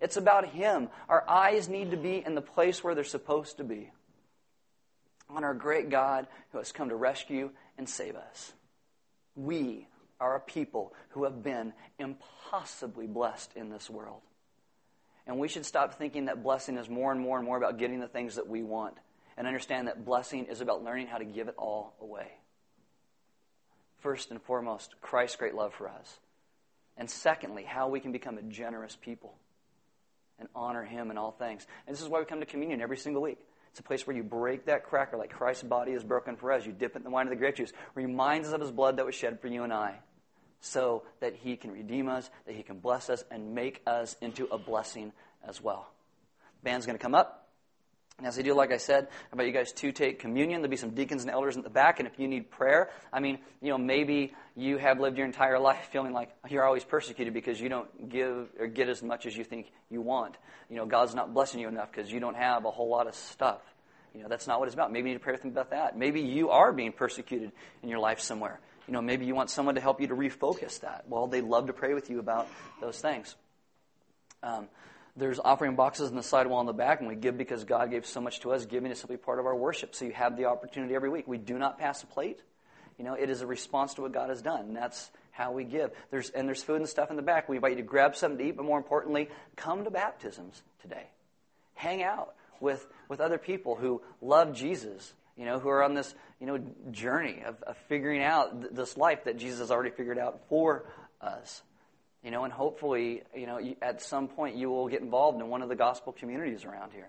It's 0.00 0.16
about 0.16 0.48
Him. 0.48 0.88
Our 1.08 1.28
eyes 1.28 1.68
need 1.68 1.90
to 1.90 1.96
be 1.98 2.22
in 2.24 2.34
the 2.34 2.40
place 2.40 2.82
where 2.82 2.94
they're 2.94 3.04
supposed 3.04 3.58
to 3.58 3.64
be 3.64 3.90
on 5.28 5.44
our 5.44 5.54
great 5.54 5.90
God 5.90 6.26
who 6.52 6.58
has 6.58 6.72
come 6.72 6.88
to 6.88 6.96
rescue 6.96 7.50
and 7.78 7.88
save 7.88 8.16
us. 8.16 8.52
We 9.34 9.86
are 10.20 10.36
a 10.36 10.40
people 10.40 10.94
who 11.10 11.24
have 11.24 11.42
been 11.42 11.72
impossibly 11.98 13.06
blessed 13.06 13.52
in 13.56 13.70
this 13.70 13.90
world. 13.90 14.20
And 15.26 15.38
we 15.38 15.48
should 15.48 15.64
stop 15.64 15.94
thinking 15.94 16.26
that 16.26 16.42
blessing 16.42 16.76
is 16.76 16.88
more 16.88 17.12
and 17.12 17.20
more 17.20 17.38
and 17.38 17.46
more 17.46 17.56
about 17.56 17.78
getting 17.78 18.00
the 18.00 18.08
things 18.08 18.36
that 18.36 18.48
we 18.48 18.62
want 18.62 18.94
and 19.36 19.46
understand 19.46 19.88
that 19.88 20.04
blessing 20.04 20.46
is 20.46 20.60
about 20.60 20.84
learning 20.84 21.06
how 21.06 21.18
to 21.18 21.24
give 21.24 21.48
it 21.48 21.54
all 21.56 21.94
away. 22.00 22.26
First 24.00 24.30
and 24.30 24.42
foremost, 24.42 24.94
Christ's 25.00 25.36
great 25.36 25.54
love 25.54 25.72
for 25.74 25.88
us. 25.88 26.18
And 26.96 27.08
secondly, 27.08 27.64
how 27.64 27.88
we 27.88 28.00
can 28.00 28.12
become 28.12 28.36
a 28.36 28.42
generous 28.42 28.96
people 29.00 29.34
and 30.38 30.48
honor 30.54 30.84
Him 30.84 31.10
in 31.10 31.18
all 31.18 31.30
things. 31.30 31.66
And 31.86 31.94
this 31.94 32.02
is 32.02 32.08
why 32.08 32.18
we 32.18 32.26
come 32.26 32.40
to 32.40 32.46
communion 32.46 32.80
every 32.80 32.96
single 32.96 33.22
week. 33.22 33.38
It's 33.70 33.80
a 33.80 33.82
place 33.82 34.06
where 34.06 34.14
you 34.14 34.22
break 34.22 34.66
that 34.66 34.84
cracker 34.84 35.16
like 35.16 35.30
Christ's 35.30 35.62
body 35.62 35.92
is 35.92 36.04
broken 36.04 36.36
for 36.36 36.52
us. 36.52 36.66
You 36.66 36.72
dip 36.72 36.94
it 36.94 36.98
in 36.98 37.04
the 37.04 37.10
wine 37.10 37.26
of 37.26 37.30
the 37.30 37.36
grape 37.36 37.56
juice. 37.56 37.72
Reminds 37.94 38.48
us 38.48 38.54
of 38.54 38.60
his 38.60 38.70
blood 38.70 38.98
that 38.98 39.06
was 39.06 39.14
shed 39.14 39.40
for 39.40 39.48
you 39.48 39.62
and 39.62 39.72
I. 39.72 39.98
So 40.64 41.02
that 41.20 41.34
he 41.34 41.56
can 41.56 41.72
redeem 41.72 42.08
us, 42.08 42.30
that 42.46 42.54
he 42.54 42.62
can 42.62 42.78
bless 42.78 43.10
us, 43.10 43.24
and 43.30 43.54
make 43.54 43.82
us 43.86 44.16
into 44.20 44.46
a 44.46 44.56
blessing 44.56 45.12
as 45.46 45.60
well. 45.60 45.90
Band's 46.62 46.86
going 46.86 46.96
to 46.96 47.02
come 47.02 47.16
up. 47.16 47.48
And 48.18 48.28
as 48.28 48.38
I 48.38 48.42
do, 48.42 48.54
like 48.54 48.72
I 48.72 48.76
said, 48.76 49.08
how 49.10 49.32
about 49.32 49.46
you 49.46 49.52
guys 49.52 49.72
to 49.72 49.90
take 49.90 50.20
communion? 50.20 50.60
There'll 50.60 50.70
be 50.70 50.76
some 50.76 50.90
deacons 50.94 51.22
and 51.22 51.30
elders 51.32 51.56
in 51.56 51.62
the 51.62 51.70
back, 51.70 51.98
and 51.98 52.06
if 52.06 52.16
you 52.18 52.28
need 52.28 52.50
prayer, 52.50 52.90
I 53.12 53.18
mean, 53.18 53.40
you 53.60 53.70
know, 53.70 53.78
maybe 53.78 54.34
you 54.54 54.76
have 54.76 55.00
lived 55.00 55.16
your 55.16 55.26
entire 55.26 55.58
life 55.58 55.88
feeling 55.90 56.12
like 56.12 56.30
you're 56.48 56.64
always 56.64 56.84
persecuted 56.84 57.34
because 57.34 57.60
you 57.60 57.68
don't 57.68 58.08
give 58.08 58.48
or 58.60 58.68
get 58.68 58.88
as 58.88 59.02
much 59.02 59.26
as 59.26 59.36
you 59.36 59.42
think 59.42 59.72
you 59.90 60.00
want. 60.00 60.36
You 60.70 60.76
know, 60.76 60.86
God's 60.86 61.16
not 61.16 61.34
blessing 61.34 61.58
you 61.58 61.66
enough 61.66 61.90
because 61.90 62.12
you 62.12 62.20
don't 62.20 62.36
have 62.36 62.64
a 62.64 62.70
whole 62.70 62.88
lot 62.88 63.08
of 63.08 63.16
stuff. 63.16 63.60
You 64.14 64.22
know, 64.22 64.28
that's 64.28 64.46
not 64.46 64.60
what 64.60 64.68
it's 64.68 64.74
about. 64.74 64.92
Maybe 64.92 65.08
you 65.08 65.14
need 65.14 65.18
to 65.18 65.24
pray 65.24 65.32
with 65.32 65.42
them 65.42 65.50
about 65.50 65.70
that. 65.70 65.98
Maybe 65.98 66.20
you 66.20 66.50
are 66.50 66.72
being 66.72 66.92
persecuted 66.92 67.50
in 67.82 67.88
your 67.88 67.98
life 67.98 68.20
somewhere. 68.20 68.60
You 68.86 68.92
know, 68.92 69.02
maybe 69.02 69.26
you 69.26 69.34
want 69.34 69.50
someone 69.50 69.76
to 69.76 69.80
help 69.80 70.00
you 70.00 70.08
to 70.08 70.14
refocus 70.14 70.80
that. 70.80 71.04
Well, 71.08 71.26
they 71.26 71.40
love 71.40 71.66
to 71.68 71.72
pray 71.72 71.94
with 71.94 72.10
you 72.10 72.18
about 72.18 72.48
those 72.80 72.98
things. 72.98 73.34
Um, 74.42 74.68
there's 75.16 75.38
offering 75.38 75.76
boxes 75.76 76.10
in 76.10 76.16
the 76.16 76.22
sidewall 76.22 76.60
in 76.60 76.66
the 76.66 76.72
back, 76.72 77.00
and 77.00 77.08
we 77.08 77.14
give 77.14 77.36
because 77.36 77.64
God 77.64 77.90
gave 77.90 78.06
so 78.06 78.20
much 78.20 78.40
to 78.40 78.52
us. 78.52 78.64
Giving 78.64 78.90
is 78.90 78.98
simply 78.98 79.18
part 79.18 79.38
of 79.38 79.46
our 79.46 79.54
worship. 79.54 79.94
So 79.94 80.04
you 80.04 80.12
have 80.12 80.36
the 80.36 80.46
opportunity 80.46 80.94
every 80.94 81.10
week. 81.10 81.28
We 81.28 81.38
do 81.38 81.58
not 81.58 81.78
pass 81.78 82.02
a 82.02 82.06
plate. 82.06 82.40
You 82.98 83.04
know, 83.04 83.14
it 83.14 83.30
is 83.30 83.42
a 83.42 83.46
response 83.46 83.94
to 83.94 84.02
what 84.02 84.12
God 84.12 84.30
has 84.30 84.42
done, 84.42 84.60
and 84.60 84.76
that's 84.76 85.10
how 85.30 85.52
we 85.52 85.64
give. 85.64 85.90
There's 86.10 86.30
and 86.30 86.48
there's 86.48 86.62
food 86.62 86.76
and 86.76 86.88
stuff 86.88 87.10
in 87.10 87.16
the 87.16 87.22
back. 87.22 87.48
We 87.48 87.56
invite 87.56 87.72
you 87.72 87.78
to 87.78 87.82
grab 87.82 88.16
something 88.16 88.38
to 88.38 88.44
eat, 88.44 88.56
but 88.56 88.64
more 88.64 88.78
importantly, 88.78 89.28
come 89.56 89.84
to 89.84 89.90
baptisms 89.90 90.62
today. 90.80 91.06
Hang 91.74 92.02
out 92.02 92.34
with 92.60 92.86
with 93.08 93.20
other 93.20 93.38
people 93.38 93.74
who 93.74 94.02
love 94.20 94.54
Jesus. 94.54 95.12
You 95.36 95.46
know, 95.46 95.58
who 95.58 95.68
are 95.68 95.82
on 95.82 95.94
this 95.94 96.14
you 96.40 96.46
know 96.46 96.58
journey 96.90 97.42
of, 97.44 97.62
of 97.62 97.76
figuring 97.88 98.22
out 98.22 98.60
th- 98.60 98.72
this 98.74 98.96
life 98.96 99.24
that 99.24 99.38
Jesus 99.38 99.60
has 99.60 99.70
already 99.70 99.90
figured 99.90 100.18
out 100.18 100.40
for 100.48 100.84
us. 101.20 101.62
You 102.22 102.30
know, 102.30 102.44
and 102.44 102.52
hopefully, 102.52 103.22
you 103.34 103.46
know, 103.46 103.60
at 103.80 104.00
some 104.00 104.28
point 104.28 104.56
you 104.56 104.70
will 104.70 104.88
get 104.88 105.00
involved 105.00 105.40
in 105.40 105.48
one 105.48 105.62
of 105.62 105.68
the 105.68 105.74
gospel 105.74 106.12
communities 106.12 106.64
around 106.64 106.92
here. 106.92 107.08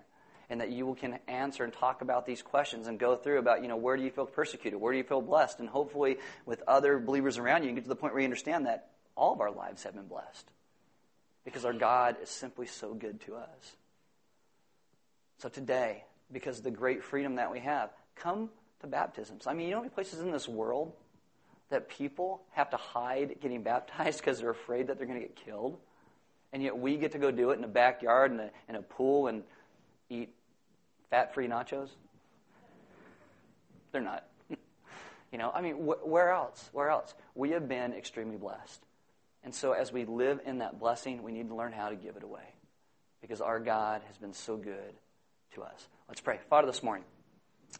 And 0.50 0.60
that 0.60 0.70
you 0.70 0.94
can 1.00 1.18
answer 1.26 1.64
and 1.64 1.72
talk 1.72 2.02
about 2.02 2.26
these 2.26 2.42
questions 2.42 2.86
and 2.86 2.98
go 2.98 3.16
through 3.16 3.38
about, 3.38 3.62
you 3.62 3.68
know, 3.68 3.76
where 3.76 3.96
do 3.96 4.02
you 4.02 4.10
feel 4.10 4.26
persecuted? 4.26 4.78
Where 4.78 4.92
do 4.92 4.98
you 4.98 5.04
feel 5.04 5.22
blessed? 5.22 5.60
And 5.60 5.68
hopefully, 5.68 6.18
with 6.44 6.62
other 6.68 6.98
believers 6.98 7.38
around 7.38 7.62
you, 7.62 7.70
you 7.70 7.74
get 7.74 7.84
to 7.84 7.88
the 7.88 7.96
point 7.96 8.12
where 8.12 8.20
you 8.20 8.26
understand 8.26 8.66
that 8.66 8.90
all 9.16 9.32
of 9.32 9.40
our 9.40 9.50
lives 9.50 9.84
have 9.84 9.94
been 9.94 10.06
blessed. 10.06 10.50
Because 11.44 11.64
our 11.64 11.72
God 11.72 12.16
is 12.22 12.28
simply 12.28 12.66
so 12.66 12.92
good 12.92 13.20
to 13.22 13.36
us. 13.36 13.76
So 15.38 15.48
today, 15.48 16.04
because 16.30 16.58
of 16.58 16.64
the 16.64 16.70
great 16.70 17.04
freedom 17.04 17.36
that 17.36 17.50
we 17.50 17.60
have, 17.60 17.90
come 18.16 18.50
to 18.80 18.86
baptisms. 18.86 19.46
I 19.46 19.54
mean, 19.54 19.66
you 19.66 19.70
know 19.72 19.78
how 19.78 19.82
many 19.82 19.94
places 19.94 20.20
in 20.20 20.30
this 20.30 20.48
world 20.48 20.92
that 21.70 21.88
people 21.88 22.42
have 22.52 22.70
to 22.70 22.76
hide 22.76 23.36
getting 23.40 23.62
baptized 23.62 24.18
because 24.20 24.40
they're 24.40 24.50
afraid 24.50 24.88
that 24.88 24.98
they're 24.98 25.06
going 25.06 25.20
to 25.20 25.26
get 25.26 25.36
killed. 25.36 25.78
And 26.52 26.62
yet 26.62 26.78
we 26.78 26.96
get 26.96 27.12
to 27.12 27.18
go 27.18 27.30
do 27.30 27.50
it 27.50 27.58
in 27.58 27.64
a 27.64 27.68
backyard 27.68 28.30
and 28.30 28.40
a, 28.40 28.50
in 28.68 28.76
a 28.76 28.82
pool 28.82 29.26
and 29.26 29.42
eat 30.08 30.32
fat 31.10 31.34
free 31.34 31.48
nachos. 31.48 31.88
They're 33.90 34.00
not. 34.00 34.24
you 35.32 35.38
know, 35.38 35.50
I 35.52 35.60
mean, 35.62 35.74
wh- 35.74 36.06
where 36.06 36.30
else? 36.30 36.68
Where 36.72 36.90
else? 36.90 37.12
We 37.34 37.50
have 37.50 37.68
been 37.68 37.92
extremely 37.92 38.36
blessed. 38.36 38.80
And 39.42 39.54
so 39.54 39.72
as 39.72 39.92
we 39.92 40.04
live 40.04 40.40
in 40.46 40.58
that 40.58 40.78
blessing, 40.78 41.22
we 41.22 41.32
need 41.32 41.48
to 41.48 41.54
learn 41.54 41.72
how 41.72 41.88
to 41.88 41.96
give 41.96 42.16
it 42.16 42.22
away 42.22 42.54
because 43.20 43.40
our 43.40 43.58
God 43.58 44.02
has 44.06 44.16
been 44.16 44.32
so 44.32 44.56
good 44.56 44.94
to 45.54 45.62
us. 45.62 45.88
Let's 46.08 46.20
pray. 46.20 46.38
Father, 46.48 46.66
this 46.66 46.82
morning, 46.82 47.04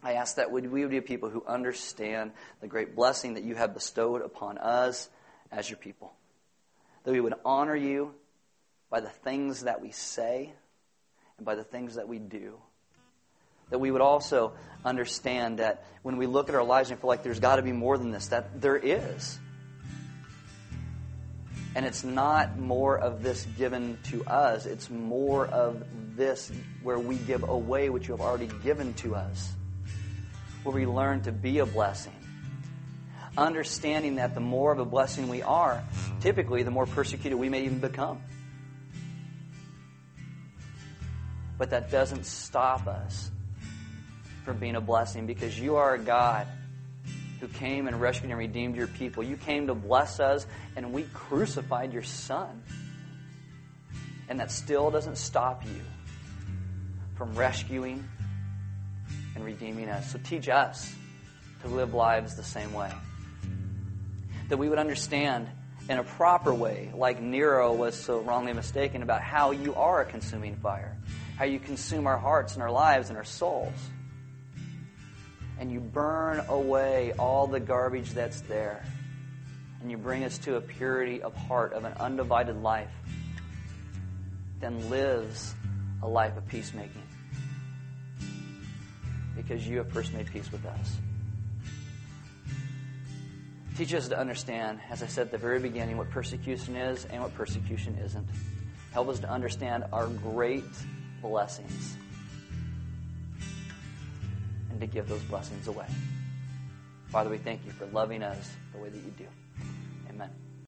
I 0.03 0.15
ask 0.15 0.37
that 0.37 0.51
we 0.51 0.67
would 0.67 0.91
be 0.91 1.01
people 1.01 1.31
who 1.31 1.45
understand 1.47 2.33
the 2.61 2.67
great 2.67 2.95
blessing 2.95 3.35
that 3.35 3.45
you 3.45 3.55
have 3.55 3.75
bestowed 3.75 4.23
upon 4.23 4.59
us 4.59 5.09
as 5.51 5.69
your 5.69 5.79
people. 5.79 6.13
That 7.05 7.13
we 7.13 7.21
would 7.21 7.35
honor 7.45 7.77
you 7.77 8.15
by 8.91 9.01
the 9.01 9.11
things 9.11 9.63
that 9.63 9.81
we 9.81 9.91
say 9.91 10.53
and 11.37 11.47
by 11.47 11.55
the 11.55 11.65
things 11.65 11.97
that 11.97 12.09
we 12.09 12.19
do. 12.19 12.59
That 13.71 13.79
we 13.79 13.91
would 13.91 14.03
also 14.03 14.53
understand 14.85 15.59
that 15.59 15.85
when 16.03 16.17
we 16.17 16.27
look 16.27 16.49
at 16.49 16.55
our 16.55 16.65
lives 16.65 16.91
and 16.91 17.01
feel 17.01 17.09
like 17.09 17.23
there's 17.23 17.41
got 17.41 17.57
to 17.57 17.63
be 17.63 17.73
more 17.73 17.97
than 17.97 18.11
this, 18.11 18.29
that 18.29 18.61
there 18.61 18.77
is. 18.77 19.39
And 21.75 21.85
it's 21.85 22.05
not 22.05 22.59
more 22.59 22.97
of 22.97 23.23
this 23.23 23.47
given 23.59 23.99
to 24.05 24.25
us, 24.27 24.67
it's 24.67 24.91
more 24.91 25.47
of 25.47 25.83
this 26.15 26.53
where 26.83 26.99
we 26.99 27.17
give 27.17 27.43
away 27.49 27.91
what 27.91 28.07
you 28.07 28.13
have 28.13 28.21
already 28.21 28.49
given 28.63 28.95
to 28.95 29.17
us, 29.17 29.55
where 30.65 30.75
we 30.75 30.87
learn 30.87 31.23
to 31.23 31.33
be 31.33 31.61
a 31.61 31.67
blessing. 31.67 32.13
Understanding 33.37 34.17
that 34.17 34.35
the 34.35 34.41
more 34.41 34.73
of 34.73 34.79
a 34.79 34.85
blessing 34.85 35.29
we 35.29 35.43
are, 35.43 35.83
typically 36.21 36.63
the 36.63 36.71
more 36.71 36.87
persecuted 36.87 37.39
we 37.39 37.49
may 37.49 37.65
even 37.65 37.79
become. 37.79 38.21
But 41.59 41.71
that 41.71 41.91
doesn't 41.91 42.27
stop 42.27 42.87
us 42.87 43.31
from 44.45 44.59
being 44.59 44.77
a 44.77 44.81
blessing 44.81 45.27
because 45.27 45.59
you 45.59 45.77
are 45.77 45.95
a 45.95 45.99
God 45.99 46.47
who 47.41 47.49
came 47.49 47.89
and 47.89 48.01
rescued 48.01 48.31
and 48.31 48.39
redeemed 48.39 48.77
your 48.77 48.87
people. 48.87 49.23
You 49.23 49.37
came 49.37 49.67
to 49.67 49.75
bless 49.75 50.21
us, 50.21 50.47
and 50.77 50.93
we 50.93 51.05
crucified 51.13 51.93
your 51.93 52.03
Son. 52.03 52.63
And 54.29 54.41
that 54.41 54.51
still 54.51 54.91
doesn't 54.91 55.19
stop 55.19 55.65
you 55.65 55.81
from 57.17 57.35
rescuing 57.35 58.09
and 59.35 59.45
redeeming 59.45 59.89
us. 59.89 60.13
So 60.13 60.19
teach 60.23 60.49
us 60.49 60.95
to 61.63 61.69
live 61.69 61.95
lives 61.95 62.37
the 62.37 62.45
same 62.45 62.73
way. 62.73 62.91
That 64.49 64.59
we 64.59 64.69
would 64.69 64.79
understand 64.79 65.49
in 65.89 65.99
a 65.99 66.05
proper 66.05 66.55
way, 66.55 66.91
like 66.95 67.21
Nero 67.21 67.73
was 67.73 67.95
so 67.95 68.21
wrongly 68.21 68.53
mistaken, 68.53 69.03
about 69.03 69.21
how 69.21 69.51
you 69.51 69.75
are 69.75 70.01
a 70.01 70.05
consuming 70.05 70.57
fire, 70.57 70.97
how 71.37 71.45
you 71.45 71.59
consume 71.59 72.07
our 72.07 72.17
hearts 72.17 72.55
and 72.55 72.63
our 72.63 72.71
lives 72.71 73.09
and 73.09 73.19
our 73.19 73.25
souls. 73.25 73.75
And 75.59 75.71
you 75.71 75.81
burn 75.81 76.41
away 76.49 77.13
all 77.19 77.47
the 77.47 77.61
garbage 77.61 78.11
that's 78.11 78.41
there. 78.43 78.85
And 79.81 79.91
you 79.91 79.99
bring 79.99 80.25
us 80.25 80.39
to 80.39 80.57
a 80.57 80.61
purity 80.61 81.23
of 81.23 81.37
heart, 81.37 81.75
of 81.75 81.85
an 81.85 81.93
undivided 81.95 82.63
life, 82.63 82.91
then 84.61 84.89
lives 84.89 85.55
a 86.03 86.09
life 86.09 86.37
of 86.37 86.47
peacemaking 86.49 87.04
because 89.37 89.67
you 89.67 89.79
have 89.79 89.91
first 89.91 90.13
made 90.13 90.27
peace 90.27 90.51
with 90.51 90.65
us. 90.67 90.97
Teach 93.77 93.93
us 93.93 94.09
to 94.09 94.19
understand, 94.19 94.79
as 94.89 95.03
I 95.03 95.07
said 95.07 95.27
at 95.27 95.33
the 95.33 95.39
very 95.39 95.59
beginning, 95.59 95.97
what 95.97 96.11
persecution 96.11 96.77
is 96.77 97.07
and 97.07 97.23
what 97.23 97.35
persecution 97.35 97.99
isn't. 98.05 98.27
Help 98.93 99.09
us 99.09 99.19
to 99.21 99.29
understand 99.29 99.85
our 99.93 100.07
great 100.07 100.65
blessings 101.21 101.97
and 104.71 104.81
to 104.81 104.87
give 104.87 105.09
those 105.09 105.23
blessings 105.23 105.67
away. 105.67 105.87
Father, 107.09 107.31
we 107.31 107.39
thank 107.39 107.65
you 107.67 107.73
for 107.73 107.87
loving 107.87 108.23
us 108.23 108.51
the 108.73 108.79
way 108.79 108.89
that 108.89 108.97
you 108.97 109.13
do. 109.19 109.27